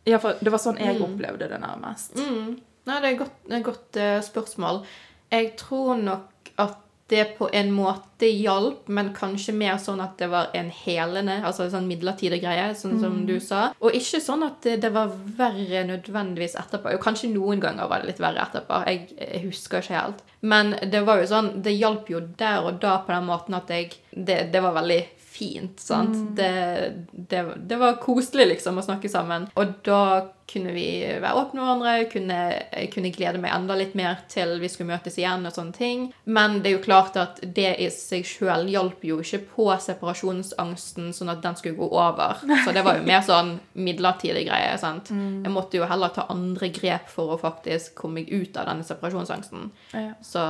Ja, 0.06 0.18
for 0.22 0.38
det 0.42 0.50
var 0.50 0.62
sånn 0.62 0.78
jeg 0.82 0.98
mm. 0.98 1.02
opplevde 1.06 1.50
det 1.50 1.58
nærmest. 1.62 2.14
Mm. 2.18 2.60
Nei, 2.86 2.98
det 2.98 3.08
er 3.08 3.12
et 3.12 3.20
godt, 3.20 3.50
godt 3.66 3.98
uh, 3.98 4.16
spørsmål. 4.26 4.82
Jeg 5.32 5.52
tror 5.58 5.98
nok 5.98 6.50
at 6.60 6.81
det 7.12 7.24
på 7.36 7.48
en 7.52 7.70
måte 7.74 8.28
hjalp, 8.30 8.88
men 8.88 9.10
kanskje 9.16 9.54
mer 9.56 9.76
sånn 9.82 10.00
at 10.00 10.16
det 10.20 10.30
var 10.32 10.52
en 10.56 10.70
helende, 10.72 11.38
altså 11.44 11.66
en 11.66 11.74
sånn 11.74 11.88
midlertidig 11.90 12.40
greie, 12.42 12.70
sånn 12.78 12.96
som 13.02 13.18
mm. 13.20 13.24
du 13.28 13.34
sa. 13.44 13.62
Og 13.84 13.96
ikke 13.98 14.22
sånn 14.24 14.46
at 14.46 14.64
det, 14.64 14.92
var 14.94 15.12
verre 15.36 15.84
nødvendigvis 15.88 16.56
etterpå. 16.60 16.94
Jo, 16.94 17.02
kanskje 17.02 17.32
noen 17.34 17.60
ganger 17.62 17.90
var 17.90 18.02
det 18.02 18.12
litt 18.12 18.22
verre 18.22 18.46
etterpå. 18.46 18.82
Jeg, 18.88 19.08
jeg, 19.18 19.42
husker 19.46 19.84
ikke 19.84 19.98
helt. 19.98 20.22
Men 20.40 20.74
det 20.92 21.04
var 21.06 21.20
jo 21.20 21.28
sånn, 21.30 21.52
det 21.64 21.76
hjalp 21.76 22.08
jo 22.12 22.22
der 22.40 22.64
og 22.64 22.80
da 22.82 22.98
på 23.04 23.14
den 23.14 23.28
måten 23.28 23.58
at 23.58 23.70
jeg 23.72 23.92
Det, 24.12 24.52
det 24.52 24.60
var 24.60 24.74
veldig 24.76 25.00
fint. 25.32 25.80
sant? 25.80 26.14
Mm. 26.14 26.34
Det, 26.34 26.92
det, 27.12 27.42
det, 27.56 27.76
var 27.80 28.00
koselig 28.02 28.48
liksom 28.54 28.78
å 28.78 28.84
snakke 28.84 29.08
sammen. 29.08 29.48
Og 29.58 29.74
da 29.86 30.04
kunne 30.52 30.72
vi 30.74 30.86
være 31.22 31.38
åpne 31.38 31.60
med 31.60 31.64
hverandre, 31.64 31.92
kunne, 32.12 32.38
kunne 32.92 33.12
glede 33.14 33.40
meg 33.40 33.54
enda 33.54 33.76
litt 33.78 33.94
mer 33.96 34.18
til 34.28 34.58
vi 34.60 34.68
skulle 34.68 34.90
møtes 34.90 35.16
igjen. 35.16 35.46
og 35.48 35.54
sånne 35.56 35.76
ting. 35.76 36.06
Men 36.24 36.60
det 36.60 36.72
er 36.72 36.76
jo 36.76 36.84
klart 36.84 37.16
at 37.20 37.40
det 37.42 37.70
i 37.80 37.88
seg 37.94 38.26
sjøl 38.28 38.68
hjalp 38.72 39.04
jo 39.08 39.20
ikke 39.24 39.42
på 39.54 39.68
separasjonsangsten 39.86 41.12
sånn 41.16 41.32
at 41.32 41.42
den 41.44 41.58
skulle 41.58 41.80
gå 41.80 41.88
over. 41.88 42.42
Så 42.66 42.76
det 42.76 42.84
var 42.84 43.00
jo 43.00 43.08
mer 43.08 43.24
sånn 43.24 43.56
midlertidig 43.72 44.44
greie. 44.50 44.76
sant? 44.82 45.10
Mm. 45.10 45.42
Jeg 45.46 45.54
måtte 45.54 45.80
jo 45.80 45.88
heller 45.88 46.12
ta 46.12 46.28
andre 46.32 46.68
grep 46.74 47.08
for 47.12 47.32
å 47.32 47.40
faktisk 47.40 47.96
komme 48.02 48.20
meg 48.20 48.32
ut 48.32 48.56
av 48.60 48.68
denne 48.68 48.84
separasjonsangsten. 48.84 49.70
Ja. 49.96 50.10
Så 50.20 50.42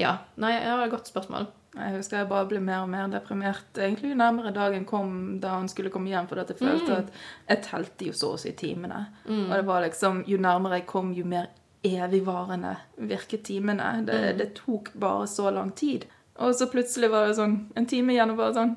ja. 0.00 0.16
Nei, 0.40 0.56
det 0.62 0.78
var 0.78 0.86
et 0.86 0.94
godt 0.94 1.12
spørsmål. 1.12 1.50
Jeg 1.72 1.94
husker 1.96 2.18
jeg 2.20 2.28
bare 2.28 2.48
ble 2.50 2.60
mer 2.60 2.82
og 2.84 2.90
mer 2.92 3.08
deprimert 3.08 3.78
egentlig 3.80 4.10
jo 4.12 4.18
nærmere 4.20 4.52
dagen 4.52 4.84
kom 4.88 5.14
da 5.40 5.54
han 5.56 5.70
skulle 5.72 5.92
komme 5.92 6.10
hjem, 6.12 6.28
for 6.28 6.42
at 6.42 6.52
jeg 6.52 6.60
følte 6.60 6.90
mm. 6.90 6.98
at 6.98 7.22
jeg 7.48 7.62
telte 7.64 8.08
jo 8.10 8.16
så 8.16 8.34
å 8.34 8.40
si 8.42 8.52
timene. 8.58 9.06
Mm. 9.24 9.46
Og 9.46 9.54
det 9.56 9.66
var 9.70 9.84
liksom 9.86 10.24
Jo 10.28 10.40
nærmere 10.42 10.82
jeg 10.82 10.88
kom, 10.92 11.14
jo 11.16 11.24
mer 11.28 11.48
evigvarende 11.82 12.76
virket 13.08 13.46
timene. 13.48 13.88
Det, 14.06 14.18
mm. 14.20 14.38
det 14.38 14.48
tok 14.58 14.92
bare 15.00 15.26
så 15.26 15.50
lang 15.50 15.72
tid. 15.76 16.04
Og 16.44 16.54
så 16.56 16.68
plutselig 16.70 17.10
var 17.12 17.28
det 17.28 17.38
sånn 17.40 17.56
en 17.76 17.88
time 17.88 18.14
igjen, 18.14 18.34
og 18.34 18.40
bare 18.40 18.56
sånn 18.56 18.76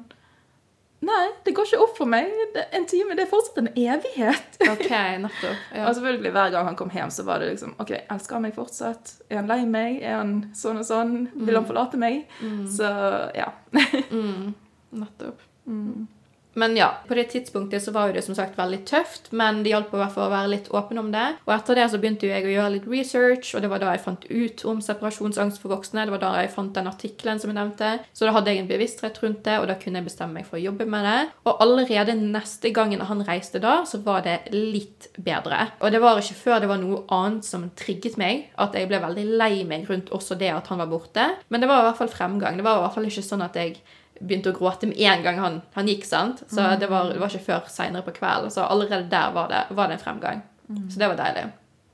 Nei, 1.05 1.25
det 1.45 1.53
går 1.53 1.67
ikke 1.69 1.81
opp 1.83 1.97
for 1.99 2.09
meg. 2.09 2.31
en 2.73 2.85
time 2.89 3.15
det 3.17 3.25
er 3.25 3.29
fortsatt 3.29 3.59
en 3.61 3.69
evighet. 3.71 4.57
ok, 4.73 4.89
nettopp. 5.21 5.63
Ja. 5.75 5.85
Og 5.85 5.95
selvfølgelig 5.97 6.33
hver 6.33 6.53
gang 6.55 6.69
han 6.71 6.77
kom 6.79 6.93
hjem, 6.93 7.13
så 7.13 7.25
var 7.27 7.43
det 7.43 7.51
liksom 7.51 7.75
OK, 7.81 7.93
elsker 8.01 8.39
han 8.39 8.45
meg 8.47 8.55
fortsatt? 8.57 9.13
Er 9.29 9.41
han 9.41 9.51
lei 9.51 9.61
meg? 9.69 10.01
Er 10.01 10.19
han 10.21 10.35
sånn 10.57 10.81
og 10.81 10.87
sånn? 10.87 11.15
Vil 11.35 11.53
han 11.53 11.65
mm. 11.65 11.69
forlate 11.69 12.01
meg? 12.01 12.23
Mm. 12.41 12.65
Så 12.73 12.89
ja. 13.37 13.51
mm. 14.15 14.53
Nettopp. 15.01 15.45
Mm. 15.69 16.07
Men 16.55 16.75
ja, 16.79 16.89
på 17.07 17.15
det 17.17 17.27
tidspunktet 17.33 17.83
så 17.83 17.91
var 17.91 18.09
jo 18.09 18.15
det 18.15 18.23
som 18.25 18.35
sagt 18.37 18.57
veldig 18.57 18.79
tøft, 18.87 19.31
men 19.35 19.61
det 19.63 19.73
hjalp 19.73 19.91
i 19.93 19.99
hvert 19.99 20.13
fall 20.15 20.29
å 20.29 20.33
være 20.33 20.51
litt 20.53 20.69
åpen 20.75 20.99
om 21.01 21.11
det. 21.11 21.25
Og 21.45 21.53
etter 21.55 21.79
det 21.79 21.87
så 21.91 21.99
begynte 21.99 22.27
jo 22.27 22.31
jeg 22.31 22.47
å 22.47 22.53
gjøre 22.53 22.73
litt 22.77 22.87
research, 22.89 23.51
og 23.55 23.63
det 23.63 23.71
var 23.71 23.83
da 23.83 23.91
jeg 23.91 24.03
fant 24.05 24.27
ut 24.29 24.63
om 24.71 24.79
separasjonsangst 24.83 25.59
for 25.61 25.75
voksne. 25.75 26.05
Det 26.07 26.15
var 26.15 26.23
da 26.23 26.31
jeg 26.39 26.53
fant 26.53 26.71
den 26.77 26.87
artikkelen 26.91 27.41
som 27.43 27.51
jeg 27.51 27.59
nevnte. 27.59 27.91
Så 28.15 28.27
da 28.27 28.35
hadde 28.37 28.53
jeg 28.53 28.63
en 28.63 28.71
bevissthet 28.71 29.19
rundt 29.23 29.43
det, 29.47 29.57
og 29.59 29.67
da 29.71 29.75
kunne 29.81 29.99
jeg 29.99 30.07
bestemme 30.07 30.39
meg 30.39 30.47
for 30.47 30.59
å 30.59 30.63
jobbe 30.63 30.87
med 30.89 31.05
det. 31.09 31.17
Og 31.43 31.65
allerede 31.65 32.15
neste 32.21 32.71
gangen 32.75 33.03
han 33.05 33.25
reiste 33.27 33.59
da, 33.63 33.81
så 33.89 33.99
var 34.05 34.23
det 34.25 34.37
litt 34.55 35.09
bedre. 35.19 35.67
Og 35.83 35.91
det 35.91 36.01
var 36.03 36.23
ikke 36.23 36.39
før 36.39 36.63
det 36.63 36.71
var 36.71 36.79
noe 36.79 37.03
annet 37.13 37.47
som 37.47 37.67
trigget 37.75 38.15
meg, 38.21 38.47
at 38.61 38.77
jeg 38.77 38.87
ble 38.89 39.03
veldig 39.03 39.27
lei 39.35 39.53
meg 39.67 39.89
rundt 39.91 40.13
også 40.15 40.39
det 40.39 40.53
at 40.55 40.71
han 40.71 40.79
var 40.79 40.91
borte. 40.91 41.27
Men 41.51 41.61
det 41.61 41.69
var 41.69 41.83
i 41.83 41.89
hvert 41.89 41.99
fall 41.99 42.15
fremgang. 42.15 42.55
Det 42.55 42.65
var 42.65 42.79
i 42.79 42.85
hvert 42.85 42.95
fall 42.95 43.11
ikke 43.11 43.27
sånn 43.27 43.43
at 43.45 43.59
jeg 43.59 43.75
begynte 44.19 44.51
å 44.51 44.57
gråte 44.57 44.87
med 44.89 44.99
en 45.01 45.23
gang 45.25 45.39
han, 45.41 45.61
han 45.75 45.89
gikk. 45.89 46.05
sant? 46.07 46.43
Så 46.47 46.61
mm. 46.61 46.75
det, 46.81 46.89
var, 46.91 47.11
det, 47.11 47.19
var, 47.21 47.31
ikke 47.31 47.47
før 47.51 47.71
seinere 47.71 48.05
på 48.05 48.15
kvelden. 48.19 48.53
Så 48.53 48.65
allerede 48.65 49.09
der 49.11 49.33
var 49.35 49.51
det, 49.51 49.65
var 49.75 49.89
det 49.89 49.99
en 49.99 50.05
fremgang. 50.05 50.43
Mm. 50.69 50.85
Så 50.89 51.01
det 51.01 51.09
var 51.11 51.19
deilig. 51.19 51.49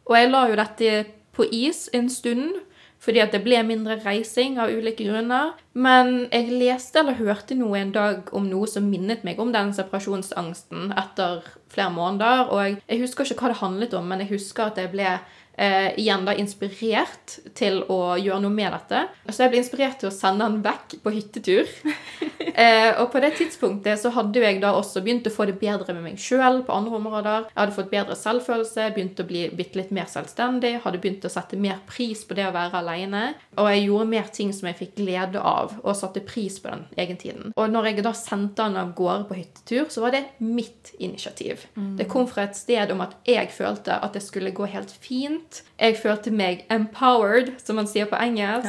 Og 0.09 0.17
jeg 0.17 0.29
la 0.31 0.43
jo 0.49 0.59
dette 0.59 0.91
på 1.35 1.47
is 1.55 1.87
en 1.95 2.09
stund, 2.11 2.59
fordi 3.01 3.21
at 3.23 3.33
det 3.33 3.41
ble 3.41 3.57
mindre 3.65 3.95
reising 4.03 4.59
av 4.61 4.69
ulike 4.69 5.07
grunner. 5.07 5.55
Men 5.73 6.27
jeg 6.29 6.53
leste 6.53 7.01
eller 7.01 7.17
hørte 7.17 7.57
noe 7.57 7.79
en 7.79 7.93
dag 7.95 8.29
om 8.37 8.45
noe 8.49 8.69
som 8.69 8.85
minnet 8.91 9.23
meg 9.25 9.41
om 9.41 9.53
den 9.53 9.71
separasjonsangsten 9.73 10.91
etter 10.99 11.41
flere 11.71 11.89
måneder. 11.95 12.51
Og 12.51 12.61
jeg, 12.61 12.77
jeg 12.85 13.01
husker 13.01 13.25
ikke 13.25 13.47
hva 13.47 13.53
det 13.55 13.61
handlet 13.63 13.95
om, 13.97 14.05
men 14.11 14.21
jeg 14.21 14.35
husker 14.35 14.69
at 14.69 14.77
jeg 14.77 14.93
ble 14.93 15.15
eh, 15.61 15.99
igjen 15.99 16.25
da 16.25 16.33
inspirert 16.37 17.37
til 17.57 17.81
å 17.91 18.15
gjøre 18.19 18.41
noe 18.43 18.53
med 18.53 18.73
dette. 18.73 19.03
Så 19.29 19.45
jeg 19.45 19.53
ble 19.53 19.61
inspirert 19.61 19.99
til 20.01 20.09
å 20.09 20.13
sende 20.15 20.47
han 20.47 20.59
vekk 20.65 20.97
på 21.03 21.13
hyttetur. 21.13 21.69
eh, 22.63 22.89
og 22.97 23.11
på 23.13 23.21
det 23.23 23.33
tidspunktet 23.39 24.01
så 24.01 24.11
hadde 24.15 24.43
jeg 24.43 24.61
da 24.63 24.73
også 24.77 25.03
begynt 25.05 25.29
å 25.29 25.33
få 25.33 25.47
det 25.49 25.57
bedre 25.61 25.95
med 25.95 26.05
meg 26.07 26.21
sjøl 26.21 26.61
på 26.67 26.75
andre 26.75 26.97
områder. 26.99 27.47
Jeg 27.51 27.59
hadde 27.59 27.77
fått 27.77 27.91
bedre 27.93 28.17
selvfølelse, 28.19 28.89
begynt 28.95 29.21
å 29.21 29.27
bli 29.29 29.45
bitte 29.57 29.79
litt 29.79 29.93
mer 29.95 30.09
selvstendig, 30.11 30.77
hadde 30.85 31.01
begynt 31.03 31.27
å 31.27 31.33
sette 31.33 31.59
mer 31.61 31.81
pris 31.89 32.25
på 32.27 32.37
det 32.37 32.47
å 32.49 32.55
være 32.55 32.81
aleine. 32.81 33.23
Og 33.61 33.69
jeg 33.71 33.85
gjorde 33.85 34.11
mer 34.15 34.31
ting 34.33 34.53
som 34.55 34.69
jeg 34.71 34.79
fikk 34.81 34.97
glede 35.01 35.41
av, 35.41 35.77
og 35.83 35.97
satte 35.97 36.23
pris 36.25 36.57
på 36.61 36.71
den 36.71 36.85
egentiden. 36.99 37.53
Og 37.55 37.71
når 37.71 37.91
jeg 37.91 38.05
da 38.05 38.15
sendte 38.17 38.65
han 38.65 38.79
av 38.79 38.95
gårde 38.97 39.27
på 39.29 39.37
hyttetur, 39.37 39.85
så 39.93 40.05
var 40.05 40.15
det 40.15 40.25
mitt 40.41 40.93
initiativ. 40.99 41.67
Mm. 41.75 41.95
Det 41.99 42.09
kom 42.11 42.27
fra 42.29 42.47
et 42.47 42.57
sted 42.57 42.91
om 42.93 43.03
at 43.05 43.15
jeg 43.27 43.51
følte 43.53 43.97
at 44.01 44.15
det 44.15 44.23
skulle 44.25 44.53
gå 44.55 44.67
helt 44.71 44.91
fint 45.03 45.50
jeg 45.79 45.97
følte 45.99 46.31
meg 46.33 46.65
empowered, 46.71 47.53
som 47.61 47.79
man 47.79 47.89
sier 47.89 48.07
på 48.09 48.19
engelsk. 48.19 48.67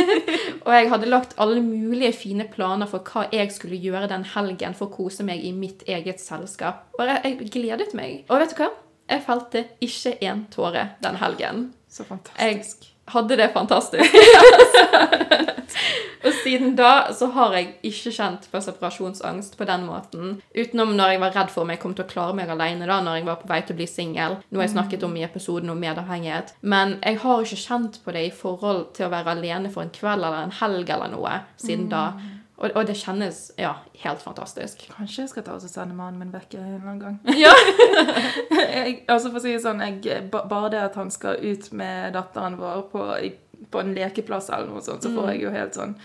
og 0.64 0.70
jeg 0.74 0.90
hadde 0.92 1.10
lagt 1.10 1.36
alle 1.42 1.62
mulige 1.64 2.14
fine 2.16 2.46
planer 2.50 2.90
for 2.90 3.04
hva 3.06 3.26
jeg 3.32 3.52
skulle 3.54 3.80
gjøre 3.80 4.10
den 4.12 4.26
helgen 4.34 4.76
for 4.78 4.88
å 4.88 4.96
kose 4.96 5.26
meg 5.26 5.44
i 5.44 5.52
mitt 5.56 5.84
eget 5.90 6.22
selskap. 6.22 6.88
Og 6.98 7.10
jeg 7.10 7.50
gledet 7.52 7.92
meg. 7.98 8.24
Og 8.28 8.42
vet 8.42 8.54
du 8.54 8.64
hva? 8.64 8.72
Jeg 9.10 9.24
felte 9.26 9.66
ikke 9.84 10.16
en 10.24 10.46
tåre 10.52 10.88
den 11.04 11.20
helgen. 11.20 11.70
Så 11.92 12.06
fantastisk. 12.08 12.88
Jeg 12.88 12.93
hadde 13.12 13.36
det 13.36 13.50
fantastisk. 13.52 14.14
og 16.26 16.32
siden 16.42 16.74
da 16.78 17.12
så 17.16 17.28
har 17.34 17.54
jeg 17.56 17.70
ikke 17.90 18.12
kjent 18.14 18.46
på 18.50 18.60
separasjonsangst 18.64 19.56
på 19.58 19.66
den 19.68 19.86
måten. 19.88 20.36
Utenom 20.56 20.94
når 20.96 21.14
jeg 21.14 21.22
var 21.24 21.34
redd 21.38 21.52
for 21.54 21.64
om 21.64 21.72
jeg 21.72 21.82
kom 21.82 21.96
til 21.96 22.06
å 22.06 22.10
klare 22.10 22.36
meg 22.36 22.52
alene 22.52 22.88
da, 22.88 23.00
når 23.04 23.20
jeg 23.20 23.28
var 23.28 23.40
på 23.42 23.50
vei 23.50 23.60
til 23.62 23.76
å 23.76 23.80
bli 23.80 23.88
singel. 23.90 24.38
Noe 24.50 24.66
jeg 24.66 24.74
snakket 24.74 25.06
om 25.06 25.16
i 25.18 25.26
episoden 25.26 25.72
om 25.72 25.80
medavhengighet. 25.80 26.54
Men 26.62 26.98
jeg 27.02 27.20
har 27.24 27.44
ikke 27.44 27.62
kjent 27.64 28.00
på 28.04 28.14
det 28.16 28.28
i 28.28 28.34
forhold 28.34 28.86
til 28.96 29.08
å 29.08 29.12
være 29.14 29.36
alene 29.36 29.72
for 29.74 29.84
en 29.84 29.94
kveld 29.94 30.22
eller 30.22 30.46
en 30.46 30.56
helg 30.62 30.94
eller 30.96 31.12
noe 31.12 31.40
siden 31.60 31.90
da. 31.92 32.06
Og, 32.54 32.70
og, 32.70 32.84
det 32.86 32.94
kjennes 32.94 33.38
ja, 33.58 33.72
helt 34.04 34.20
fantastisk. 34.22 34.84
Kanskje 34.94 35.24
jeg 35.24 35.30
skal 35.32 35.46
ta 35.46 35.56
og 35.56 35.64
sende 35.66 35.96
mannen 35.98 36.20
min 36.22 36.34
vekk 36.34 36.54
en 36.60 36.68
eller 36.68 36.90
annen 36.92 37.00
gang. 37.02 37.16
Ja. 37.44 37.54
jeg, 38.50 39.00
altså 39.10 39.32
for 39.32 39.40
å 39.40 39.42
si 39.42 39.56
det 39.56 39.64
sånn, 39.64 39.82
jeg, 39.82 40.28
Bare 40.30 40.68
det 40.70 40.84
at 40.84 40.98
han 41.00 41.10
skal 41.10 41.40
ut 41.42 41.72
med 41.74 42.14
datteren 42.14 42.60
vår 42.60 42.86
på, 42.92 43.08
på 43.74 43.82
en 43.82 43.90
lekeplass 43.96 44.52
eller 44.54 44.70
noe 44.70 44.84
sånt, 44.86 45.02
så 45.02 45.10
får 45.10 45.26
mm. 45.26 45.32
jeg 45.32 45.42
jo 45.42 45.56
helt 45.56 45.80
sånn 45.80 45.98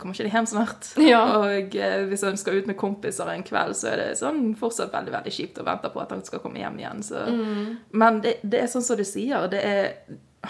Kommer 0.00 0.16
ikke 0.16 0.24
de 0.24 0.32
hjem 0.32 0.48
snart? 0.48 0.86
Ja. 1.12 1.20
Og 1.36 1.76
eh, 1.76 1.98
hvis 2.08 2.24
han 2.24 2.40
skal 2.40 2.56
ut 2.56 2.70
med 2.70 2.78
kompiser 2.80 3.28
en 3.28 3.44
kveld, 3.44 3.76
så 3.76 3.90
er 3.92 4.00
det 4.00 4.08
sånn 4.22 4.54
fortsatt 4.56 4.94
veldig 4.94 5.12
veldig 5.12 5.34
kjipt 5.36 5.60
å 5.60 5.66
vente 5.66 5.90
på 5.92 6.00
at 6.00 6.14
han 6.14 6.24
skal 6.24 6.40
komme 6.40 6.62
hjem 6.62 6.80
igjen. 6.80 7.04
Så. 7.04 7.26
Mm. 7.28 7.76
Men 7.92 8.22
det, 8.24 8.38
det, 8.40 8.62
er 8.62 8.72
sånn 8.72 8.86
som 8.86 8.96
du 8.96 9.04
sier. 9.04 9.44
Det 9.52 9.60
er 9.60 9.90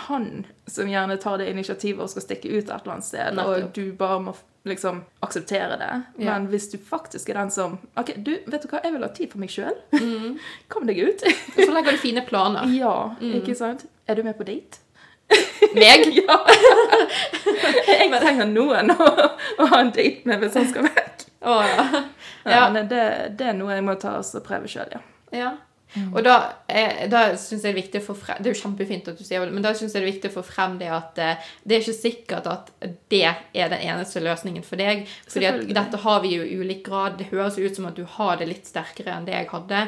han 0.06 0.44
som 0.70 0.86
gjerne 0.86 1.18
tar 1.18 1.42
det 1.42 1.50
initiativet 1.50 2.04
og 2.04 2.12
skal 2.12 2.28
stikke 2.28 2.52
ut 2.52 2.62
et 2.62 2.76
eller 2.76 2.94
annet 2.94 3.08
sted, 3.08 3.34
Nettopp. 3.34 3.56
og 3.56 3.74
du 3.74 3.90
bare 3.98 4.20
må 4.28 4.36
liksom 4.68 5.04
akseptere 5.20 5.76
det. 5.76 6.02
Ja. 6.16 6.32
Men 6.32 6.46
hvis 6.46 6.70
du 6.70 6.78
faktisk 6.78 7.28
er 7.28 7.34
den 7.34 7.50
som 7.50 7.78
OK, 7.96 8.12
du, 8.16 8.32
vet 8.46 8.62
du 8.62 8.68
hva, 8.68 8.82
jeg 8.84 8.92
vil 8.92 9.06
ha 9.06 9.10
tid 9.14 9.32
for 9.32 9.42
meg 9.42 9.52
sjøl. 9.52 9.76
Mm. 9.96 10.36
Kom 10.72 10.86
deg 10.88 11.00
ut. 11.00 11.24
og 11.56 11.62
så 11.62 11.72
legger 11.72 11.96
du 11.96 12.02
fine 12.02 12.24
planer. 12.26 12.68
Ja, 12.76 12.94
mm. 13.20 13.34
ikke 13.40 13.56
sant? 13.58 13.86
Er 14.06 14.18
du 14.18 14.24
med 14.26 14.36
på 14.38 14.46
date? 14.48 14.82
Meg? 15.76 16.08
ja. 16.18 16.36
jeg 17.86 18.10
trenger 18.16 18.48
noen 18.50 18.90
å, 18.90 19.10
å, 19.60 19.68
ha 19.70 19.78
en 19.78 19.92
date 19.94 20.26
med 20.26 20.42
hvis 20.42 20.58
han 20.58 20.66
skal 20.72 20.88
vekk. 20.88 21.26
Oh, 21.40 21.62
ja. 21.64 22.04
Ja. 22.44 22.64
Men 22.74 22.88
det, 22.90 23.04
det 23.38 23.52
er 23.52 23.54
noe 23.56 23.76
jeg 23.76 23.84
må 23.86 23.94
ta 24.00 24.18
og 24.18 24.42
prøve 24.44 24.68
sjøl, 24.68 24.90
ja. 24.92 25.00
Ja. 25.30 25.52
Og 26.14 26.22
da, 26.24 26.36
eh, 26.68 27.06
da 27.10 27.22
syns 27.34 27.64
jeg 27.64 27.70
det 27.70 27.70
er 27.70 27.78
viktig 27.80 28.00
å 28.02 28.04
få 28.04 28.14
frem 28.18 28.38
Det 28.38 28.50
er 28.50 28.54
jo 28.54 28.60
kjempefint 28.62 29.08
at 29.10 29.18
du 29.18 29.24
sier 29.26 29.42
det, 29.42 29.54
men 29.54 29.64
da 29.64 29.72
syns 29.74 29.94
jeg 29.94 30.02
det 30.02 30.06
er 30.06 30.12
viktig 30.12 30.30
å 30.30 30.36
få 30.36 30.44
frem 30.46 30.76
det 30.80 30.90
at 30.94 31.18
eh, 31.18 31.48
det 31.64 31.76
er 31.76 31.84
ikke 31.84 31.96
sikkert 31.96 32.46
at 32.50 32.70
det 33.10 33.24
er 33.26 33.72
den 33.72 33.82
eneste 33.90 34.22
løsningen 34.22 34.64
for 34.66 34.80
deg. 34.80 35.02
Fordi 35.30 35.48
at 35.48 35.64
dette 35.80 36.00
har 36.04 36.20
vi 36.24 36.34
jo 36.36 36.46
i 36.46 36.58
ulik 36.60 36.84
grad. 36.86 37.18
Det 37.18 37.30
høres 37.32 37.58
ut 37.58 37.76
som 37.76 37.88
at 37.90 37.98
du 37.98 38.04
har 38.18 38.38
det 38.40 38.48
litt 38.50 38.68
sterkere 38.70 39.16
enn 39.16 39.26
det 39.26 39.34
jeg 39.34 39.48
hadde. 39.50 39.82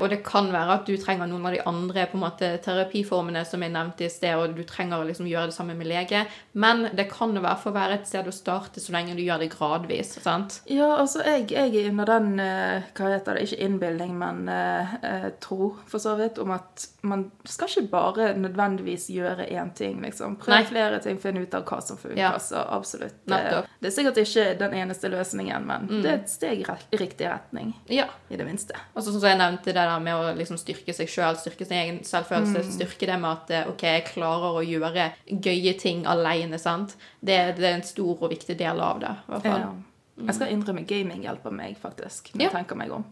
Og 0.00 0.06
det 0.12 0.20
kan 0.26 0.50
være 0.52 0.78
at 0.80 0.88
du 0.88 0.94
trenger 1.00 1.30
noen 1.30 1.48
av 1.48 1.56
de 1.56 1.62
andre 1.68 2.06
på 2.10 2.18
en 2.18 2.24
måte 2.26 2.50
terapiformene 2.64 3.44
som 3.48 3.64
jeg 3.64 3.72
nevnte 3.74 4.06
i 4.06 4.12
sted, 4.12 4.36
og 4.36 4.56
du 4.56 4.62
trenger 4.68 5.00
å 5.00 5.08
liksom 5.08 5.28
gjøre 5.30 5.50
det 5.50 5.56
samme 5.56 5.76
med 5.78 5.88
lege. 5.88 6.24
Men 6.52 6.86
det 6.96 7.08
kan 7.12 7.34
i 7.36 7.42
hvert 7.42 7.62
fall 7.62 7.76
være 7.76 8.00
et 8.00 8.08
sted 8.08 8.28
å 8.28 8.34
starte 8.34 8.82
så 8.82 8.94
lenge 8.94 9.16
du 9.16 9.24
gjør 9.24 9.42
det 9.44 9.50
gradvis. 9.54 10.16
sant? 10.22 10.60
Ja, 10.70 10.92
altså, 11.00 11.22
jeg, 11.26 11.48
jeg 11.52 11.74
er 11.80 11.90
under 11.90 12.12
den 12.12 12.40
eh, 12.42 12.86
Hva 12.96 13.12
heter 13.12 13.36
det? 13.36 13.46
Ikke 13.46 13.62
innbilning, 13.66 14.14
men 14.20 14.46
eh, 14.52 15.30
tro, 15.46 15.70
for 15.86 16.02
så 16.02 16.16
vidt, 16.18 16.38
om 16.42 16.50
at 16.54 16.84
man 17.06 17.24
skal 17.46 17.68
ikke 17.70 17.90
bare 17.92 18.28
nødvendigvis 18.34 19.06
gjøre 19.14 19.46
én 19.54 19.70
ting, 19.78 20.00
liksom. 20.02 20.36
Prøv 20.42 20.54
Nei. 20.56 20.64
flere 20.66 20.98
ting, 21.04 21.20
finne 21.22 21.44
ut 21.46 21.54
av 21.54 21.64
hva 21.68 21.78
som 21.82 21.96
funker. 22.00 22.18
Ja. 22.18 22.32
Så 22.42 22.58
absolutt. 22.58 23.14
Det, 23.30 23.38
det 23.80 23.90
er 23.90 23.94
sikkert 23.94 24.18
ikke 24.24 24.46
den 24.58 24.74
eneste 24.82 25.10
løsningen, 25.12 25.66
men 25.68 25.86
det 26.02 26.10
er 26.10 26.18
et 26.20 26.30
steg 26.32 26.64
i 26.66 26.98
riktig 27.00 27.28
retning. 27.30 27.72
Ja. 27.92 28.08
I 28.30 28.36
det 28.40 28.46
minste. 28.48 28.74
Og 28.94 29.02
så 29.04 29.12
sånn 29.12 29.20
som 29.22 29.28
jeg 29.30 29.38
nevnte 29.40 29.70
det 29.70 29.78
der 29.78 29.98
med 30.02 30.14
å 30.18 30.34
liksom 30.36 30.58
styrke 30.58 30.94
seg 30.96 31.08
sjøl, 31.12 31.38
styrke 31.40 31.66
sin 31.68 31.78
egen 31.78 32.02
selvfølelse, 32.06 32.64
Mm. 32.66 32.70
styrke 32.74 33.06
det 33.06 33.18
med 33.22 33.30
at 33.30 33.50
eh, 33.50 33.68
OK, 33.70 33.82
jeg 33.86 34.04
klarer 34.10 34.56
å 34.58 34.64
gjøre 34.66 35.10
gøye 35.30 35.76
ting 35.78 36.04
alene, 36.10 36.58
sant. 36.58 36.96
Det, 37.20 37.36
det 37.56 37.64
er 37.70 37.76
en 37.78 37.86
stor 37.86 38.16
og 38.22 38.30
viktig 38.32 38.56
del 38.58 38.80
av 38.80 39.00
det, 39.02 39.12
i 39.28 39.30
hvert 39.32 39.46
fall. 39.46 39.60
Ja. 39.60 39.85
Jeg 40.16 40.34
skal 40.34 40.48
innrømme 40.54 40.86
gaming 40.88 41.22
hjelper 41.26 41.52
meg, 41.52 41.76
faktisk, 41.76 42.30
når 42.34 42.40
Ja. 42.40 42.48
jeg 42.48 42.52
tenker 42.56 42.76
meg 42.80 42.90
om. 42.92 43.04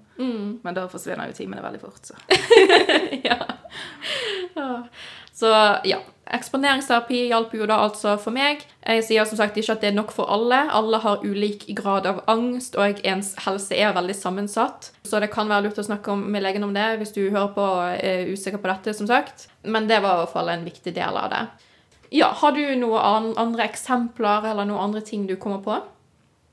Men 0.65 0.75
da 0.75 0.87
forsvinner 0.89 1.27
jo 1.29 1.33
timene 1.37 1.61
veldig 1.63 1.81
fort, 1.83 2.01
så. 2.09 2.15
ja. 3.29 3.37
Ja. 4.57 4.83
Så 5.35 5.51
ja. 5.85 5.99
Eksponeringsterapi 6.35 7.19
hjalp 7.29 7.53
jo 7.53 7.67
da 7.69 7.77
altså 7.85 8.15
for 8.19 8.33
meg. 8.33 8.63
Jeg 8.81 9.03
sier 9.05 9.27
som 9.29 9.37
sagt 9.37 9.59
ikke 9.61 9.75
at 9.75 9.83
det 9.85 9.91
er 9.91 9.97
nok 9.99 10.11
for 10.15 10.31
alle. 10.33 10.63
Alle 10.73 10.97
har 11.03 11.21
ulik 11.27 11.67
grad 11.77 12.07
av 12.09 12.23
angst, 12.33 12.79
og 12.81 13.03
ens 13.05 13.35
helse 13.45 13.77
er 13.77 13.93
veldig 13.93 14.15
sammensatt. 14.17 14.89
Så 15.05 15.21
det 15.21 15.29
kan 15.35 15.51
være 15.53 15.67
lurt 15.69 15.79
å 15.83 15.85
snakke 15.85 16.15
om, 16.15 16.25
med 16.33 16.43
legen 16.47 16.65
om 16.65 16.73
det 16.75 16.87
hvis 17.03 17.13
du 17.13 17.21
hører 17.29 17.53
på 17.55 17.61
og 17.61 18.01
er 18.01 18.31
usikker 18.33 18.63
på 18.63 18.71
dette, 18.73 18.95
som 18.97 19.07
sagt. 19.11 19.49
Men 19.69 19.87
det 19.91 20.01
var 20.03 20.17
i 20.17 20.23
hvert 20.25 20.33
fall 20.33 20.49
en 20.55 20.65
viktig 20.65 20.95
del 20.97 21.21
av 21.21 21.29
det. 21.35 21.43
Ja, 22.15 22.31
Har 22.41 22.53
du 22.57 22.63
noen 22.79 23.35
andre 23.37 23.67
eksempler 23.69 24.47
eller 24.53 24.65
noen 24.65 24.81
andre 24.89 25.01
ting 25.05 25.27
du 25.29 25.37
kommer 25.37 25.61
på? 25.67 25.81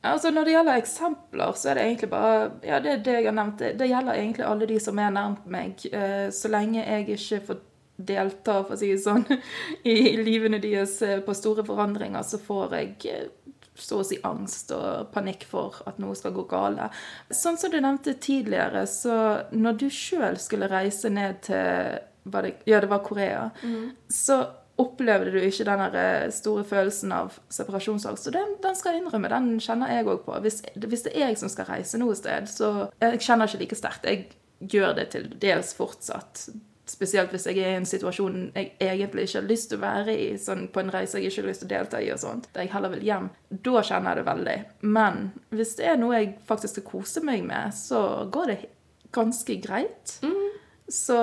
Altså 0.02 0.32
Når 0.34 0.46
det 0.46 0.54
gjelder 0.56 0.80
eksempler, 0.82 1.52
så 1.58 1.70
er 1.70 1.78
det 1.78 1.84
egentlig 1.86 2.10
bare 2.10 2.38
Ja, 2.66 2.80
det 2.80 3.04
det 3.06 3.18
jeg 3.20 3.28
har 3.28 3.36
nevnt. 3.38 3.60
Det, 3.60 3.76
det 3.80 3.90
gjelder 3.92 4.18
egentlig 4.18 4.46
alle 4.48 4.70
de 4.70 4.80
som 4.82 5.00
er 5.00 5.12
nærmt 5.14 5.46
meg. 5.46 5.86
Eh, 5.94 6.30
så 6.34 6.50
lenge 6.50 6.82
jeg 6.82 7.10
ikke 7.10 7.42
får 7.52 7.60
delta, 8.02 8.64
for 8.66 8.74
å 8.74 8.80
si 8.82 8.90
det 8.90 9.04
sånn, 9.04 9.26
i 9.94 10.16
livene 10.18 10.58
deres 10.62 10.96
eh, 11.06 11.20
på 11.22 11.36
store 11.38 11.66
forandringer, 11.68 12.24
så 12.26 12.40
får 12.42 12.74
jeg 12.80 12.96
eh, 13.12 13.28
så 13.82 14.02
å 14.02 14.06
si 14.06 14.18
angst 14.28 14.74
og 14.76 15.12
panikk 15.14 15.46
for 15.50 15.78
at 15.90 16.00
noe 16.02 16.18
skal 16.18 16.34
gå 16.36 16.44
gale. 16.50 16.90
Sånn 17.34 17.58
som 17.58 17.72
du 17.72 17.78
nevnte 17.80 18.18
tidligere, 18.22 18.84
så 18.90 19.16
når 19.54 19.78
du 19.82 19.88
sjøl 19.94 20.38
skulle 20.42 20.70
reise 20.72 21.10
ned 21.14 21.44
til 21.46 22.02
var 22.24 22.46
det, 22.46 22.52
Ja, 22.70 22.80
det 22.82 22.92
var 22.92 23.00
Korea. 23.02 23.50
Så 24.10 24.36
opplevde 24.82 25.34
du 25.34 25.40
ikke 25.42 25.68
den 25.68 25.84
eh, 26.00 26.28
store 26.34 26.66
følelsen 26.68 27.14
av 27.16 27.38
separasjonssorg. 27.54 28.20
Så 28.20 28.34
den, 28.34 28.58
den 28.64 28.78
skal 28.78 28.96
jeg 28.96 29.04
innrømme, 29.04 29.32
den 29.32 29.54
kjenner 29.64 29.94
jeg 29.94 30.08
òg 30.10 30.26
på. 30.26 30.36
Hvis, 30.44 30.62
hvis 30.76 31.06
det 31.08 31.16
er 31.16 31.30
jeg 31.30 31.40
som 31.42 31.52
skal 31.52 31.70
reise 31.70 32.02
noe 32.02 32.18
sted, 32.18 32.50
så 32.52 32.90
jeg 33.02 33.22
kjenner 33.22 33.50
ikke 33.50 33.64
like 33.64 33.80
sterkt. 33.80 34.10
Jeg 34.10 34.28
gjør 34.72 34.98
det 34.98 35.08
til 35.14 35.32
dels 35.42 35.74
fortsatt. 35.78 36.50
Spesielt 36.92 37.32
hvis 37.32 37.46
jeg 37.48 37.62
er 37.62 37.76
i 37.76 37.80
en 37.80 37.88
situasjon 37.88 38.50
jeg 38.56 38.74
egentlig 38.84 39.28
ikke 39.28 39.40
har 39.40 39.48
lyst 39.48 39.70
til 39.72 39.80
å 39.80 39.84
være 39.86 40.16
i, 40.18 40.28
sånn 40.42 40.66
på 40.74 40.82
en 40.82 40.92
reise 40.92 41.22
jeg 41.22 41.30
ikke 41.30 41.44
har 41.44 41.50
lyst 41.52 41.64
til 41.64 41.70
å 41.70 41.72
delta 41.72 42.02
i, 42.02 42.10
og 42.12 42.20
sånt, 42.20 42.50
der 42.52 42.66
jeg 42.66 42.74
heller 42.74 42.92
vil 42.96 43.06
hjem. 43.08 43.30
Da 43.64 43.84
kjenner 43.88 44.12
jeg 44.12 44.20
det 44.20 44.28
veldig. 44.28 44.58
Men 44.98 45.24
hvis 45.56 45.76
det 45.80 45.88
er 45.88 46.02
noe 46.02 46.18
jeg 46.18 46.34
faktisk 46.50 46.80
skal 46.80 46.88
kose 46.90 47.24
meg 47.26 47.46
med, 47.48 47.72
så 47.78 48.02
går 48.34 48.52
det 48.52 48.60
ganske 49.16 49.58
greit. 49.64 50.18
Så 50.92 51.18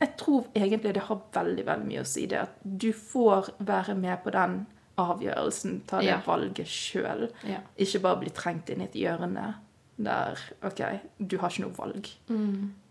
jeg 0.00 0.16
tror 0.20 0.46
egentlig 0.54 0.94
det 0.94 1.02
har 1.08 1.20
veldig 1.32 1.64
veldig 1.66 1.86
mye 1.88 2.00
å 2.02 2.06
si 2.08 2.26
det 2.26 2.40
at 2.40 2.54
du 2.64 2.90
får 2.92 3.52
være 3.58 3.94
med 3.94 4.22
på 4.24 4.32
den 4.34 4.66
avgjørelsen, 4.98 5.80
ta 5.86 5.98
det 6.00 6.06
Ja. 6.08 6.20
valget 6.26 6.66
sjøl. 6.70 7.28
Ja. 7.46 7.58
Ikke 7.78 8.00
bare 8.02 8.20
bli 8.20 8.30
trengt 8.30 8.70
inn 8.70 8.80
i 8.80 8.84
et 8.84 8.94
hjørne 8.94 9.54
der 9.98 10.38
OK, 10.62 10.80
du 11.18 11.36
har 11.38 11.50
ikke 11.50 11.62
noe 11.64 11.76
valg. 11.78 12.08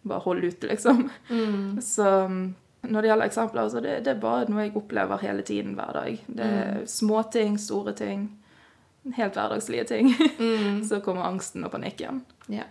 Bare 0.03 0.19
hold 0.25 0.43
ut, 0.43 0.63
liksom. 0.63 1.09
Så 1.81 2.07
um, 2.25 2.55
når 2.83 3.01
det 3.01 3.09
gjelder 3.09 3.25
eksempler, 3.25 3.69
så 3.71 3.81
det, 3.83 4.03
det 4.03 4.11
er 4.15 4.19
bare 4.19 4.49
noe 4.51 4.65
jeg 4.65 4.75
opplever 4.75 5.17
hele 5.23 5.41
tiden 5.47 5.75
hver 5.75 5.93
dag. 5.95 6.19
Det 6.27 6.43
er 6.45 6.85
småting, 6.85 7.57
store 7.59 7.93
ting. 7.95 8.25
Helt 9.15 9.35
hverdagslige 9.35 9.83
ting. 9.87 10.11
så 10.89 10.99
kommer 11.03 11.23
angsten 11.27 11.63
og 11.63 11.71
panikken. 11.71 12.23
Ja. 12.51 12.63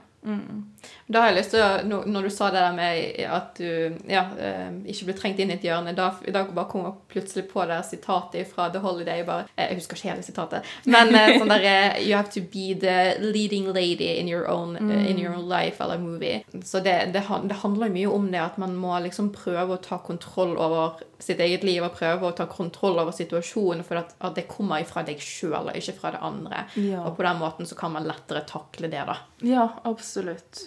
Da 1.13 1.21
har 1.21 1.31
jeg 1.33 1.37
lyst 1.43 1.51
til 1.55 1.61
å, 1.61 1.83
når- 2.07 2.23
du 2.23 2.31
sa 2.31 2.51
det 2.51 2.61
der 2.63 2.73
med 2.73 3.21
at 3.27 3.55
du 3.59 3.99
ja, 4.09 4.23
eh, 4.39 4.71
ikke 4.93 5.05
ble 5.09 5.15
trengt 5.19 5.39
inn 5.43 5.51
i 5.51 5.55
et 5.59 5.63
hjørne, 5.67 5.95
da, 5.95 6.11
da 6.33 6.45
bare 6.45 6.69
kom 6.71 6.85
jeg 6.85 6.95
plutselig 7.15 7.49
på 7.51 7.67
det 7.69 7.81
sitatet 7.85 8.47
fra 8.49 8.69
The 8.71 8.79
Holiday. 8.81 9.23
Bare, 9.27 9.47
eh, 9.57 9.69
jeg 9.69 9.81
husker 9.83 9.97
ikke 9.97 10.11
hele 10.13 10.23
sitatet, 10.27 10.65
men 10.87 11.15
eh, 11.15 11.35
sånn 11.41 11.49
der 11.53 11.99
You 12.03 12.17
have 12.17 12.31
to 12.33 12.41
be 12.41 12.73
the 12.75 13.17
leading 13.21 13.67
lady 13.73 14.17
in 14.19 14.29
your 14.29 14.49
own, 14.49 14.77
in 14.77 15.19
your 15.19 15.35
own 15.35 15.49
life 15.49 15.81
eller 15.83 15.99
movie. 15.99 16.45
Så 16.65 16.81
det, 16.83 17.13
det, 17.13 17.23
det 17.49 17.61
handler 17.63 17.91
mye 17.93 18.09
om 18.11 18.31
det 18.33 18.41
at 18.41 18.59
man 18.59 18.75
må 18.77 18.97
liksom 19.05 19.33
prøve 19.35 19.77
å 19.77 19.83
ta 19.83 19.99
kontroll 19.99 20.57
over 20.57 21.01
sitt 21.23 21.39
eget 21.39 21.63
liv 21.63 21.85
og 21.87 21.93
prøve 21.95 22.27
å 22.27 22.35
ta 22.35 22.47
kontroll 22.51 22.99
over 22.99 23.13
situasjonen, 23.15 23.85
for 23.87 24.01
at, 24.01 24.15
at 24.21 24.35
det 24.35 24.49
kommer 24.51 24.83
ifra 24.83 25.05
deg 25.07 25.21
sjøl 25.23 25.69
og 25.71 25.77
ikke 25.79 25.95
fra 26.01 26.11
det 26.17 26.23
andre. 26.27 26.65
Ja. 26.75 27.05
Og 27.07 27.15
på 27.17 27.23
den 27.23 27.39
måten 27.39 27.69
så 27.69 27.77
kan 27.79 27.93
man 27.95 28.09
lettere 28.09 28.43
takle 28.49 28.91
det, 28.91 29.05
da. 29.07 29.15
Ja, 29.47 29.69
absolutt. 29.87 30.65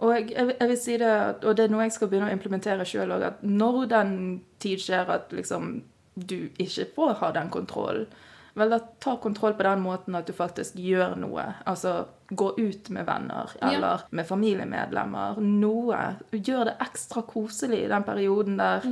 Og 0.00 0.12
jeg, 0.16 0.30
jeg, 0.32 0.56
jeg 0.60 0.68
vil 0.68 0.78
si 0.78 0.96
det, 1.02 1.12
og 1.44 1.56
det 1.56 1.64
er 1.64 1.72
noe 1.72 1.82
jeg 1.86 1.92
skal 1.96 2.08
begynne 2.12 2.28
å 2.30 2.34
implementere 2.36 2.84
sjøl 2.88 3.14
òg, 3.16 3.22
at 3.30 3.42
når 3.42 3.86
den 3.92 4.12
tid 4.62 4.82
skjer 4.82 5.10
at 5.10 5.32
liksom 5.32 5.82
du 6.14 6.36
ikke 6.60 6.86
får 6.94 7.14
ha 7.22 7.30
den 7.32 7.48
kontrollen, 7.50 8.06
vel, 8.54 8.68
da 8.68 8.78
ta 9.00 9.14
kontroll 9.16 9.54
på 9.56 9.64
den 9.64 9.80
måten 9.80 10.14
at 10.18 10.26
du 10.28 10.34
faktisk 10.36 10.76
gjør 10.76 11.14
noe. 11.16 11.44
Altså 11.64 12.02
gå 12.28 12.50
ut 12.58 12.90
med 12.92 13.06
venner 13.08 13.48
Ja. 13.60 13.70
eller 13.70 14.02
med 14.10 14.26
familiemedlemmer. 14.28 15.38
Noe. 15.40 16.00
Gjør 16.32 16.64
det 16.68 16.74
ekstra 16.84 17.22
koselig 17.22 17.84
i 17.86 17.88
den 17.88 18.04
perioden 18.04 18.58
der 18.60 18.84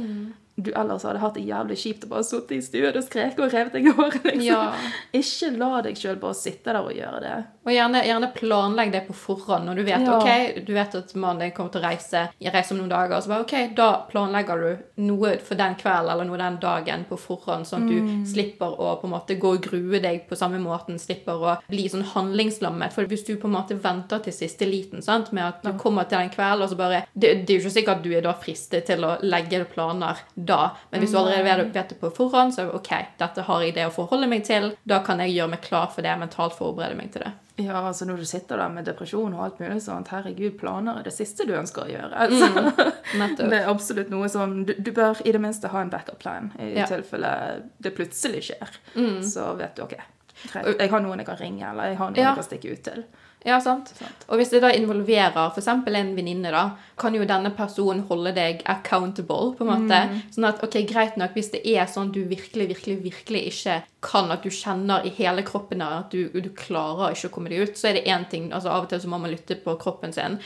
du 0.62 0.70
ellers 0.76 1.02
hadde 1.04 1.18
hatt 1.22 1.34
det 1.34 1.44
jævlig 1.48 1.76
kjipt 1.78 2.04
og 2.04 2.10
bare 2.10 2.24
sittet 2.24 2.52
i 2.56 2.60
stuen 2.62 2.96
og 2.96 3.04
skreket 3.06 3.40
og 3.44 3.52
revet 3.54 3.72
deg 3.72 3.86
i 3.86 3.94
håret. 3.96 4.24
Liksom. 4.24 4.42
Ja. 4.44 4.72
Ikke 5.20 5.50
la 5.58 5.80
deg 5.82 5.96
sjøl 5.96 6.16
bare 6.20 6.34
sitte 6.34 6.72
der 6.72 6.80
og 6.82 6.92
gjøre 6.94 7.20
det. 7.24 7.36
Og 7.66 7.72
gjerne, 7.74 8.00
gjerne 8.06 8.30
planlegg 8.34 8.92
det 8.92 9.02
på 9.06 9.14
forhånd 9.14 9.66
når 9.68 9.76
du 9.76 9.82
vet 9.84 10.00
Ja. 10.06 10.16
ok, 10.16 10.64
du 10.66 10.72
vet 10.74 10.94
at 10.94 11.14
mannen 11.14 11.40
din 11.44 11.52
kommer 11.52 11.70
til 11.74 11.82
å 11.82 11.84
reise, 11.90 12.22
reiser 12.40 12.72
om 12.74 12.78
noen 12.80 12.88
dager. 12.90 13.16
og 13.16 13.22
Så 13.22 13.28
bare, 13.28 13.44
ok, 13.44 13.74
Da 13.76 13.88
planlegger 14.10 14.60
du 14.64 15.02
noe 15.10 15.36
for 15.38 15.54
den 15.60 15.74
kvelden 15.76 16.10
eller 16.10 16.24
noe 16.24 16.38
den 16.40 16.56
dagen 16.62 17.04
på 17.08 17.18
forhånd, 17.18 17.66
sånn 17.66 17.84
at 17.84 17.90
Mm. 17.90 18.24
du 18.24 18.30
slipper 18.32 18.76
å 18.80 19.00
på 19.00 19.04
en 19.04 19.10
måte 19.12 19.38
gå 19.38 19.52
og 19.54 19.62
grue 19.62 20.00
deg 20.00 20.26
på 20.28 20.36
samme 20.36 20.58
måten, 20.60 20.98
slipper 20.98 21.32
å 21.40 21.58
bli 21.68 21.88
sånn 21.88 22.02
handlingslammet. 22.04 22.92
For 22.92 23.04
hvis 23.04 23.24
du 23.26 23.36
på 23.36 23.48
en 23.48 23.54
måte 23.54 23.76
venter 23.80 24.18
til 24.24 24.32
siste 24.32 24.66
liten 24.68 25.02
sant, 25.02 25.32
med 25.32 25.44
at 25.44 25.62
du 25.62 25.72
kommer 25.78 26.08
til 26.08 26.18
den 26.18 26.30
kvelden, 26.30 26.62
og 26.62 26.70
så 26.70 26.76
bare 26.76 27.04
det, 27.16 27.46
det 27.46 27.50
er 27.56 27.60
jo 27.60 27.68
ikke 27.68 27.76
sikkert 27.76 27.96
at 27.98 28.02
du 28.02 28.12
er 28.16 28.22
da 28.22 28.32
fristet 28.32 28.86
til 28.86 29.04
å 29.06 29.18
legge 29.22 29.64
planer 29.72 30.16
da, 30.50 30.58
men 30.90 31.00
hvis 31.04 31.12
du 31.14 31.18
allerede 31.20 31.68
vet, 31.72 31.88
det 31.94 32.00
på 32.00 32.10
forhånd, 32.16 32.52
så 32.56 32.66
ok, 32.76 32.90
dette 33.22 33.44
har 33.46 33.62
jeg 33.64 33.74
det 33.78 33.86
å 33.88 33.92
forholde 33.94 34.28
meg 34.30 34.44
til, 34.46 34.72
da 34.90 34.98
kan 35.06 35.22
jeg 35.22 35.32
gjøre 35.38 35.54
meg 35.54 35.62
klar 35.64 35.88
for 35.94 36.02
det, 36.06 36.16
mentalt 36.20 36.56
forberede 36.58 36.98
meg 36.98 37.12
til 37.14 37.24
det. 37.26 37.32
Ja, 37.60 37.76
altså 37.90 38.06
når 38.08 38.22
du 38.22 38.24
sitter 38.24 38.56
der 38.56 38.70
med 38.72 38.86
depresjon 38.88 39.34
og 39.36 39.42
alt 39.44 39.58
mulig 39.60 39.82
sånt, 39.84 40.08
herregud, 40.14 40.54
planer 40.62 40.96
er 41.00 41.04
det 41.04 41.12
siste 41.12 41.44
du 41.44 41.52
ønsker 41.58 41.84
å 41.84 41.90
gjøre. 41.90 42.26
Altså. 42.26 42.48
Mm, 43.10 43.32
Det 43.36 43.56
er 43.58 43.66
absolutt 43.66 44.08
noe 44.12 44.28
som 44.30 44.52
du, 44.64 44.70
du 44.78 44.92
bør 44.94 45.18
i 45.26 45.32
det 45.34 45.40
minste 45.42 45.66
ha 45.72 45.80
en 45.82 45.88
backup 45.90 46.20
plan 46.22 46.52
i 46.62 46.68
Ja. 46.78 46.84
tilfelle 46.86 47.30
det 47.82 47.90
plutselig 47.96 48.44
skjer. 48.46 48.70
Så 49.26 49.48
vet 49.58 49.74
du 49.76 49.82
OK, 49.82 49.96
jeg 50.54 50.90
har 50.92 51.02
noen 51.02 51.18
jeg 51.18 51.26
kan 51.26 51.40
ringe, 51.40 51.64
eller 51.72 51.90
jeg 51.90 51.98
har 51.98 52.12
noen 52.12 52.20
Ja. 52.22 52.28
jeg 52.30 52.38
kan 52.38 52.46
stikke 52.46 52.72
ut 52.76 52.82
til. 52.86 53.02
Ja, 53.46 53.56
sant. 53.64 53.88
Sant. 53.96 54.24
Og 54.28 54.36
hvis 54.36 54.50
det 54.52 54.60
da 54.60 54.68
involverer 54.76 55.52
f.eks. 55.54 55.68
en 55.70 55.84
venninne, 56.16 56.50
da, 56.52 56.64
kan 57.00 57.14
jo 57.16 57.24
denne 57.24 57.52
personen 57.56 58.04
holde 58.10 58.34
deg 58.36 58.60
accountable, 58.68 59.54
på 59.56 59.64
en 59.64 59.70
måte. 59.70 60.00
Sånn 60.34 60.48
at, 60.50 60.60
ok, 60.64 60.82
greit 60.88 61.16
nok, 61.20 61.32
hvis 61.36 61.52
det 61.54 61.62
er 61.64 61.88
sånn 61.88 62.12
du 62.12 62.20
virkelig, 62.28 62.68
virkelig, 62.74 62.98
virkelig 63.06 63.46
ikke 63.54 63.80
kan 64.00 64.30
at 64.32 64.44
du 64.44 64.50
kjenner 64.52 65.04
i 65.04 65.12
hele 65.12 65.42
kroppen 65.44 65.82
at 65.84 66.12
du, 66.12 66.30
du 66.32 66.48
klarer 66.56 67.12
ikke 67.12 67.28
å 67.28 67.32
komme 67.34 67.50
deg 67.52 67.68
ut, 67.68 67.76
så 67.76 67.90
er 67.90 67.98
det 67.98 68.06
én 68.08 68.24
ting 68.32 68.48
altså 68.48 68.70
Av 68.72 68.86
og 68.86 68.88
til 68.88 69.00
så 69.02 69.10
må 69.12 69.18
man 69.20 69.32
lytte 69.32 69.58
på 69.60 69.74
kroppen 69.80 70.14
sin. 70.16 70.38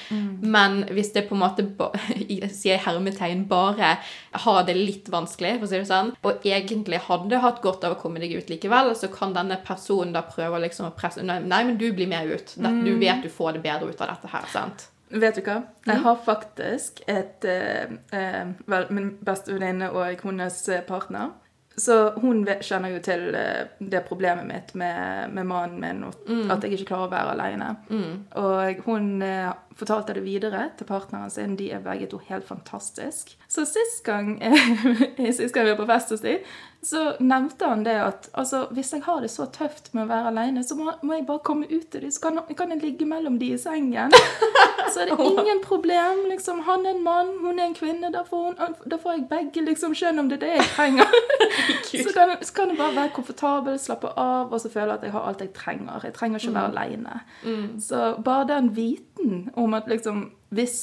Men 0.43 0.83
hvis 0.95 1.13
det 1.15 1.27
på 1.29 1.37
en 1.37 1.43
måte 1.45 1.67
sier 2.59 2.83
hermetegn 2.83 3.45
bare 3.51 3.97
har 4.45 4.67
det 4.67 4.75
litt 4.79 5.11
vanskelig, 5.13 5.59
for 5.61 5.69
å 5.69 5.71
si 5.71 5.79
det 5.79 5.91
sånn, 5.91 6.13
og 6.27 6.47
egentlig 6.49 7.03
hadde 7.07 7.43
hatt 7.45 7.63
godt 7.63 7.87
av 7.87 7.95
å 7.95 8.01
komme 8.01 8.23
deg 8.23 8.35
ut 8.35 8.51
likevel, 8.51 8.91
så 8.99 9.11
kan 9.13 9.35
denne 9.37 9.61
personen 9.67 10.15
da 10.17 10.25
prøve 10.27 10.63
liksom 10.65 10.91
å 10.91 10.95
presse 10.97 11.23
Nei, 11.25 11.63
men 11.65 11.77
du 11.79 11.87
blir 11.95 12.09
med 12.11 12.31
ut. 12.35 12.55
Det, 12.59 12.73
du 12.85 12.95
vet 13.01 13.23
du 13.23 13.31
får 13.33 13.57
det 13.57 13.65
bedre 13.65 13.91
ut 13.91 14.01
av 14.01 14.13
dette 14.15 14.31
her, 14.33 14.51
sant? 14.53 14.89
Vet 15.15 15.39
du 15.39 15.45
hva? 15.47 15.61
Jeg 15.87 16.03
har 16.03 16.21
faktisk 16.27 17.03
et 17.11 17.45
eh, 17.47 17.97
eh, 18.17 18.45
Vel, 18.71 18.91
min 18.91 19.15
beste 19.25 19.55
venninne 19.55 19.93
og 19.95 20.25
hennes 20.25 20.61
eh, 20.73 20.85
partner. 20.87 21.35
Så 21.77 21.95
hun 22.23 22.45
kjenner 22.63 22.93
jo 22.95 23.01
til 23.03 23.35
eh, 23.35 23.71
det 23.83 24.05
problemet 24.09 24.47
mitt 24.47 24.75
med, 24.79 25.31
med 25.35 25.47
mannen 25.51 25.81
min, 25.83 26.05
og 26.07 26.51
at 26.55 26.63
jeg 26.63 26.79
ikke 26.79 26.93
klarer 26.93 27.09
å 27.09 27.13
være 27.15 27.35
alene. 27.35 27.71
Og 28.39 28.85
hun 28.87 29.09
fortalte 29.75 30.15
det 30.15 30.23
videre 30.23 30.69
til 30.79 30.87
partneren 30.87 31.33
sin. 31.35 31.57
De 31.59 31.73
er 31.75 31.83
begge 31.83 32.07
to 32.11 32.21
helt 32.29 32.47
fantastisk. 32.47 33.35
Så 33.51 33.67
sist 33.67 34.05
gang, 34.07 34.37
sist 35.19 35.55
gang 35.55 35.67
vi 35.67 35.75
var 35.75 35.83
på 35.83 35.91
fest 35.91 36.15
hos 36.15 36.23
dem, 36.23 36.47
så 36.85 37.17
nevnte 37.21 37.67
han 37.67 37.85
det 37.85 37.95
at 38.03 38.27
altså, 38.33 38.67
hvis 38.77 38.93
jeg 38.93 39.03
har 39.07 39.23
det 39.25 39.31
så 39.33 39.47
tøft 39.49 39.87
med 39.95 40.05
å 40.05 40.11
være 40.11 40.31
alene, 40.33 40.65
så 40.65 40.77
må, 40.77 40.93
må 41.01 41.17
jeg 41.17 41.25
bare 41.29 41.41
komme 41.47 41.69
ut 41.71 41.87
til 41.91 42.03
dem. 42.05 42.11
Så 42.13 42.21
kan, 42.21 42.41
kan 42.59 42.75
jeg 42.75 42.83
ligge 42.83 43.07
mellom 43.09 43.39
de 43.41 43.55
i 43.55 43.59
sengen. 43.61 44.13
Så 44.93 45.01
er 45.01 45.09
det 45.09 45.25
ingen 45.27 45.63
problem. 45.65 46.27
liksom, 46.29 46.61
Han 46.67 46.85
er 46.87 46.91
en 46.91 47.03
mann, 47.03 47.31
hun 47.41 47.59
er 47.59 47.71
en 47.71 47.75
kvinne. 47.75 48.11
Da 48.13 48.21
får, 48.29 48.43
hun, 48.61 48.75
da 48.91 48.99
får 49.01 49.17
jeg 49.17 49.25
begge 49.31 49.65
liksom, 49.65 49.95
skjønne 49.97 50.23
om 50.23 50.29
det 50.29 50.37
er 50.37 50.43
det 50.45 50.51
jeg 50.53 50.67
trenger. 50.75 51.17
så, 52.05 52.13
kan, 52.15 52.35
så 52.45 52.57
kan 52.59 52.75
jeg 52.75 52.79
bare 52.79 52.97
være 52.99 53.15
komfortabel, 53.17 53.79
slappe 53.81 54.13
av, 54.21 54.53
og 54.53 54.61
så 54.61 54.71
føle 54.71 54.99
at 54.99 55.07
jeg 55.07 55.15
har 55.17 55.25
alt 55.31 55.41
jeg 55.43 55.55
trenger. 55.57 56.05
Jeg 56.05 56.15
trenger 56.19 56.43
ikke 56.43 56.53
å 56.53 56.59
være 56.59 56.85
alene. 56.85 57.17
Så 57.83 58.05
bare 58.29 58.51
den 58.53 58.71
viten 58.77 59.49
om 59.57 59.75
at 59.75 59.89
liksom, 59.91 60.29
hvis 60.55 60.79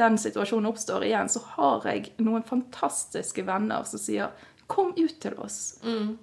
den 0.00 0.18
situasjonen 0.18 0.66
oppstår 0.72 1.04
igjen, 1.06 1.28
så 1.30 1.44
har 1.54 1.84
jeg 1.86 2.10
noen 2.24 2.42
fantastiske 2.46 3.44
venner 3.46 3.84
som 3.86 4.00
sier 4.02 4.32
Kom 4.66 4.94
ut 4.96 5.16
til 5.20 5.34
oss. 5.44 5.76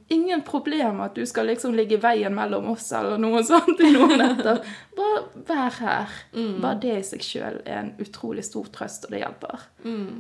Ingen 0.10 0.42
problem 0.48 1.02
at 1.06 1.14
du 1.16 1.22
skal 1.30 1.46
liksom 1.52 1.76
ligge 1.78 1.98
i 1.98 2.02
veien 2.02 2.34
mellom 2.34 2.72
oss 2.74 2.88
eller 2.98 3.20
noe 3.22 3.44
sånt 3.48 3.80
i 3.86 3.92
noen 3.94 4.16
netter. 4.18 4.64
Bare 4.98 5.22
vær 5.48 5.78
her. 5.82 6.16
Bare 6.64 6.80
det 6.82 6.96
i 6.98 7.04
seg 7.12 7.26
sjøl 7.26 7.60
er 7.66 7.78
en 7.84 7.92
utrolig 8.02 8.46
stor 8.48 8.70
trøst, 8.74 9.06
og 9.06 9.14
det 9.14 9.22
hjelper. 9.22 9.68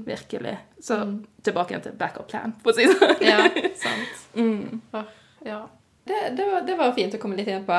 Virkelig. 0.05 0.57
Så 0.81 0.99
tilbake 1.45 1.73
igjen 1.73 1.85
til 1.87 1.97
backup 1.97 2.29
plan, 2.29 2.53
for 2.61 2.73
å 2.73 2.77
si 2.77 2.85
det 2.89 2.97
sånn. 2.99 3.25
Ja, 3.25 3.39
sant. 3.81 4.21
Åh, 5.01 5.15
ja. 5.49 5.61
Det, 6.03 6.21
det, 6.37 6.45
var, 6.49 6.63
det 6.65 6.75
var 6.79 6.93
fint 6.97 7.13
å 7.13 7.19
komme 7.21 7.37
litt 7.37 7.49
inn 7.49 7.65
på. 7.65 7.77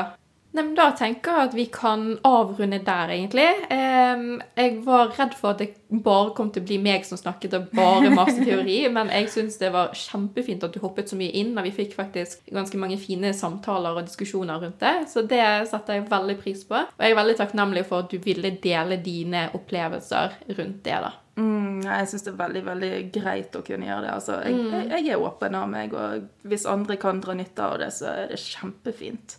Nei, 0.53 0.61
men 0.61 0.75
Da 0.77 0.91
tenker 0.93 1.33
jeg 1.33 1.49
at 1.49 1.55
vi 1.57 1.65
kan 1.73 2.03
avrunde 2.27 2.77
der, 2.85 3.09
egentlig. 3.09 3.45
Jeg 3.69 4.75
var 4.85 5.13
redd 5.17 5.33
for 5.37 5.53
at 5.53 5.63
det 5.63 5.71
bare 6.05 6.33
kom 6.37 6.51
til 6.53 6.61
å 6.61 6.67
bli 6.67 6.77
meg 6.81 7.07
som 7.07 7.17
snakket 7.17 7.55
og 7.57 7.71
bare 7.73 8.11
masse 8.13 8.37
teori, 8.37 8.83
men 8.95 9.09
jeg 9.13 9.31
syns 9.33 9.57
det 9.61 9.71
var 9.73 9.95
kjempefint 9.97 10.65
at 10.65 10.75
du 10.75 10.81
hoppet 10.83 11.09
så 11.09 11.17
mye 11.17 11.33
inn, 11.41 11.55
og 11.57 11.65
vi 11.65 11.73
fikk 11.73 11.97
faktisk 11.97 12.45
ganske 12.53 12.77
mange 12.81 12.99
fine 13.01 13.33
samtaler 13.33 13.97
og 13.97 14.05
diskusjoner 14.09 14.61
rundt 14.61 14.81
det, 14.83 14.93
så 15.09 15.25
det 15.25 15.43
setter 15.71 15.99
jeg 15.99 16.07
veldig 16.13 16.37
pris 16.41 16.63
på. 16.69 16.77
Og 16.85 17.01
jeg 17.01 17.15
er 17.15 17.21
veldig 17.23 17.37
takknemlig 17.41 17.87
for 17.89 18.05
at 18.05 18.13
du 18.13 18.21
ville 18.21 18.53
dele 18.61 19.01
dine 19.01 19.47
opplevelser 19.57 20.37
rundt 20.53 20.81
det, 20.85 21.01
da. 21.07 21.13
Mm, 21.33 21.81
jeg 21.81 22.09
syns 22.11 22.25
det 22.27 22.29
er 22.29 22.37
veldig 22.43 22.61
veldig 22.67 22.89
greit 23.15 23.55
å 23.57 23.63
kunne 23.65 23.87
gjøre 23.87 24.05
det. 24.05 24.11
Altså, 24.13 24.35
jeg, 24.45 24.59
jeg, 24.69 24.89
jeg 24.91 25.15
er 25.15 25.23
åpen 25.25 25.57
av 25.57 25.65
meg, 25.71 25.95
og 25.97 26.49
hvis 26.49 26.67
andre 26.69 26.97
kan 27.01 27.21
dra 27.23 27.33
nytte 27.37 27.65
av 27.65 27.79
det, 27.81 27.89
så 27.95 28.11
er 28.11 28.29
det 28.29 28.37
kjempefint. 28.43 29.37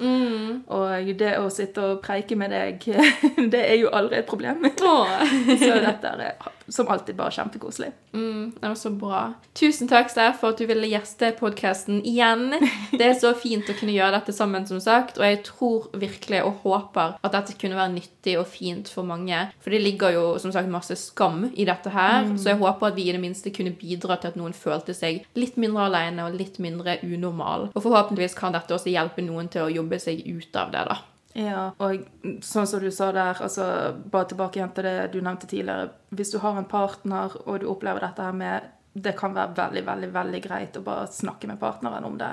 Og 0.75 1.13
det 1.21 1.37
å 1.39 1.47
sitte 1.55 1.87
og 1.93 2.03
preike 2.03 2.39
med 2.41 2.51
deg, 2.55 2.89
det 3.55 3.63
er 3.63 3.79
jo 3.79 3.93
aldri 3.95 4.19
et 4.21 4.31
problem. 4.31 4.67
så 5.63 5.79
dette 5.85 6.15
er 6.17 6.27
som 6.69 6.89
alltid 6.89 7.17
bare 7.17 7.35
kjempekoselig. 7.35 7.91
Mm, 8.15 8.53
det 8.61 8.69
var 8.69 8.75
så 8.75 8.91
bra. 8.91 9.23
Tusen 9.53 9.89
takk, 9.91 10.11
Steff, 10.11 10.41
for 10.41 10.55
at 10.55 10.61
du 10.61 10.67
ville 10.69 10.89
gjeste 10.89 11.33
podkasten 11.39 12.01
igjen. 12.07 12.53
Det 12.95 13.07
er 13.07 13.17
så 13.19 13.33
fint 13.37 13.69
å 13.69 13.77
kunne 13.77 13.95
gjøre 13.95 14.15
dette 14.19 14.35
sammen, 14.37 14.67
som 14.69 14.81
sagt, 14.83 15.19
og 15.19 15.27
jeg 15.27 15.43
tror 15.47 15.89
virkelig 15.99 16.43
og 16.47 16.61
håper 16.65 17.17
at 17.21 17.35
dette 17.35 17.57
kunne 17.61 17.79
være 17.79 17.95
nyttig 17.97 18.37
og 18.41 18.47
fint 18.51 18.91
for 18.91 19.07
mange. 19.09 19.41
For 19.65 19.75
det 19.75 19.83
ligger 19.83 20.15
jo 20.15 20.27
som 20.43 20.55
sagt 20.55 20.71
masse 20.73 20.97
skam 21.01 21.49
i 21.53 21.67
dette 21.69 21.93
her, 21.93 22.31
så 22.39 22.53
jeg 22.53 22.63
håper 22.63 22.91
at 22.91 22.99
vi 22.99 23.09
i 23.09 23.15
det 23.17 23.23
minste 23.23 23.53
kunne 23.55 23.75
bidra 23.77 24.19
til 24.21 24.33
at 24.33 24.39
noen 24.41 24.57
følte 24.57 24.95
seg 24.97 25.25
litt 25.39 25.59
mindre 25.61 25.89
alene 25.89 26.29
og 26.29 26.39
litt 26.39 26.61
mindre 26.63 26.99
unormal. 27.03 27.71
Og 27.75 27.83
forhåpentligvis 27.83 28.39
kan 28.39 28.55
dette 28.55 28.77
også 28.77 28.93
hjelpe 28.93 29.25
noen 29.27 29.51
til 29.53 29.67
å 29.67 29.73
jobbe 29.73 30.01
seg 30.03 30.23
ut 30.27 30.61
av 30.61 30.73
det, 30.75 30.87
da. 30.91 31.01
Ja, 31.35 31.73
og 31.83 32.05
sånn 32.47 32.67
som 32.71 32.81
du 32.83 32.91
sa 32.95 33.09
der, 33.13 33.41
altså 33.43 33.65
bare 34.11 34.29
tilbake 34.31 34.61
igjen 34.61 34.71
til 34.77 34.87
det 34.87 35.09
du 35.13 35.19
nevnte 35.21 35.49
tidligere. 35.51 35.89
Hvis 36.15 36.31
du 36.31 36.39
har 36.45 36.59
en 36.61 36.69
partner, 36.71 37.35
og 37.45 37.59
du 37.61 37.67
opplever 37.73 38.07
dette 38.07 38.23
her 38.23 38.37
med 38.39 38.71
det 38.95 39.17
kan 39.19 39.33
være 39.35 39.57
veldig 39.57 39.81
veldig, 39.87 40.09
veldig 40.15 40.41
greit 40.45 40.77
å 40.79 40.83
bare 40.87 41.09
snakke 41.11 41.49
med 41.51 41.59
partneren 41.59 42.05
om 42.07 42.15
det. 42.19 42.29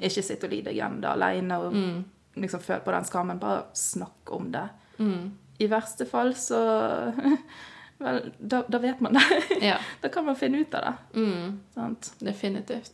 Ikke 0.00 0.22
sitte 0.24 0.48
og 0.48 0.54
lide 0.54 0.72
igjen 0.72 1.00
det 1.02 1.10
alene 1.10 1.58
og 1.60 1.74
liksom 2.40 2.62
føle 2.64 2.80
på 2.86 2.94
den 2.94 3.04
skammen. 3.04 3.40
Bare 3.42 3.66
snakk 3.76 4.32
om 4.32 4.48
det. 4.54 4.64
I 5.60 5.68
verste 5.68 6.06
fall 6.08 6.32
så 6.40 6.62
Vel, 7.98 8.32
da, 8.38 8.62
da 8.68 8.78
vet 8.78 9.00
man 9.00 9.16
det. 9.16 9.22
Ja, 9.64 9.76
da 10.02 10.08
kan 10.12 10.24
man 10.24 10.36
finne 10.36 10.58
ut 10.64 10.74
av 10.74 10.82
det. 10.84 11.20
mm, 11.20 11.60
Sant? 11.74 12.10
definitivt. 12.20 12.92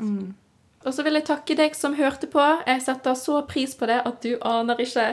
Og 0.83 0.95
så 0.95 1.03
vil 1.07 1.19
jeg 1.19 1.27
takke 1.27 1.57
deg 1.59 1.75
som 1.79 1.95
hørte 1.99 2.27
på. 2.31 2.43
Jeg 2.67 2.83
setter 2.83 3.15
så 3.19 3.41
pris 3.47 3.75
på 3.79 3.87
det 3.91 4.01
at 4.07 4.23
du 4.23 4.37
aner 4.47 4.79
ikke. 4.83 5.09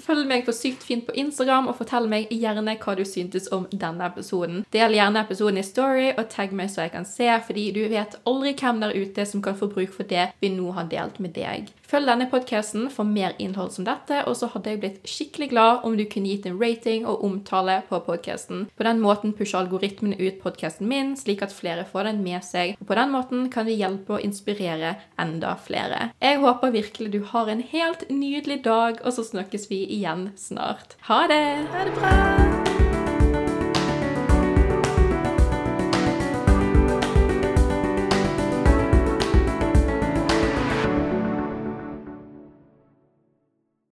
Følg 0.00 0.26
meg 0.30 0.46
på 0.46 0.54
Sykt 0.56 0.84
fint 0.86 1.06
på 1.06 1.14
Instagram, 1.18 1.68
og 1.70 1.76
fortell 1.80 2.08
meg 2.10 2.30
gjerne 2.32 2.76
hva 2.80 2.94
du 2.98 3.04
syntes 3.08 3.50
om 3.54 3.66
denne 3.72 4.06
episoden. 4.08 4.64
Del 4.74 4.96
gjerne 4.96 5.24
episoden 5.24 5.60
i 5.60 5.66
Story, 5.66 6.08
og 6.16 6.30
tagg 6.32 6.54
meg 6.56 6.70
så 6.72 6.86
jeg 6.86 6.94
kan 6.94 7.08
se, 7.08 7.28
fordi 7.46 7.68
du 7.76 7.82
vet 7.92 8.16
aldri 8.28 8.54
hvem 8.56 8.80
der 8.82 8.96
ute 8.96 9.26
som 9.28 9.44
kan 9.44 9.58
få 9.58 9.70
bruk 9.72 9.92
for 9.96 10.08
det 10.08 10.30
vi 10.40 10.52
nå 10.54 10.72
har 10.76 10.88
delt 10.90 11.20
med 11.22 11.34
deg. 11.36 11.70
Følg 11.90 12.06
denne 12.06 12.28
podkasten 12.30 12.86
for 12.94 13.08
mer 13.08 13.34
innhold 13.42 13.72
som 13.74 13.86
dette, 13.86 14.20
og 14.30 14.36
så 14.38 14.46
hadde 14.52 14.70
jeg 14.70 14.80
blitt 14.82 15.08
skikkelig 15.10 15.48
glad 15.50 15.86
om 15.86 15.96
du 15.98 16.04
kunne 16.06 16.30
gitt 16.30 16.46
en 16.46 16.58
rating 16.60 17.06
og 17.08 17.24
omtale 17.26 17.80
på 17.88 17.98
podkasten. 18.06 18.68
På 18.78 18.86
den 18.86 19.02
måten 19.02 19.34
pusher 19.34 19.64
algoritmene 19.64 20.18
ut 20.20 20.38
podkasten 20.44 20.86
min, 20.90 21.16
slik 21.18 21.42
at 21.42 21.54
flere 21.54 21.82
får 21.88 22.06
den 22.06 22.22
med 22.22 22.46
seg, 22.46 22.76
og 22.78 22.86
på 22.86 22.98
den 22.98 23.10
måten 23.10 23.48
kan 23.50 23.66
vi 23.66 23.74
hjelpe 23.80 24.16
og 24.16 24.26
inspirere 24.26 24.94
enda 25.18 25.56
flere. 25.58 26.12
Jeg 26.22 26.38
håper 26.44 26.76
virkelig 26.76 27.10
du 27.10 27.20
har 27.32 27.50
en 27.50 27.64
helt 27.72 28.06
nydelig 28.10 28.60
dag, 28.68 29.02
og 29.02 29.16
så 29.16 29.26
snakkes 29.26 29.66
vi 29.72 29.82
igjen 29.90 30.30
snart. 30.36 30.96
Ha 31.00 31.26
det! 31.26 31.66
Ha 31.72 31.84
det 31.84 31.94
bra! 32.00 32.99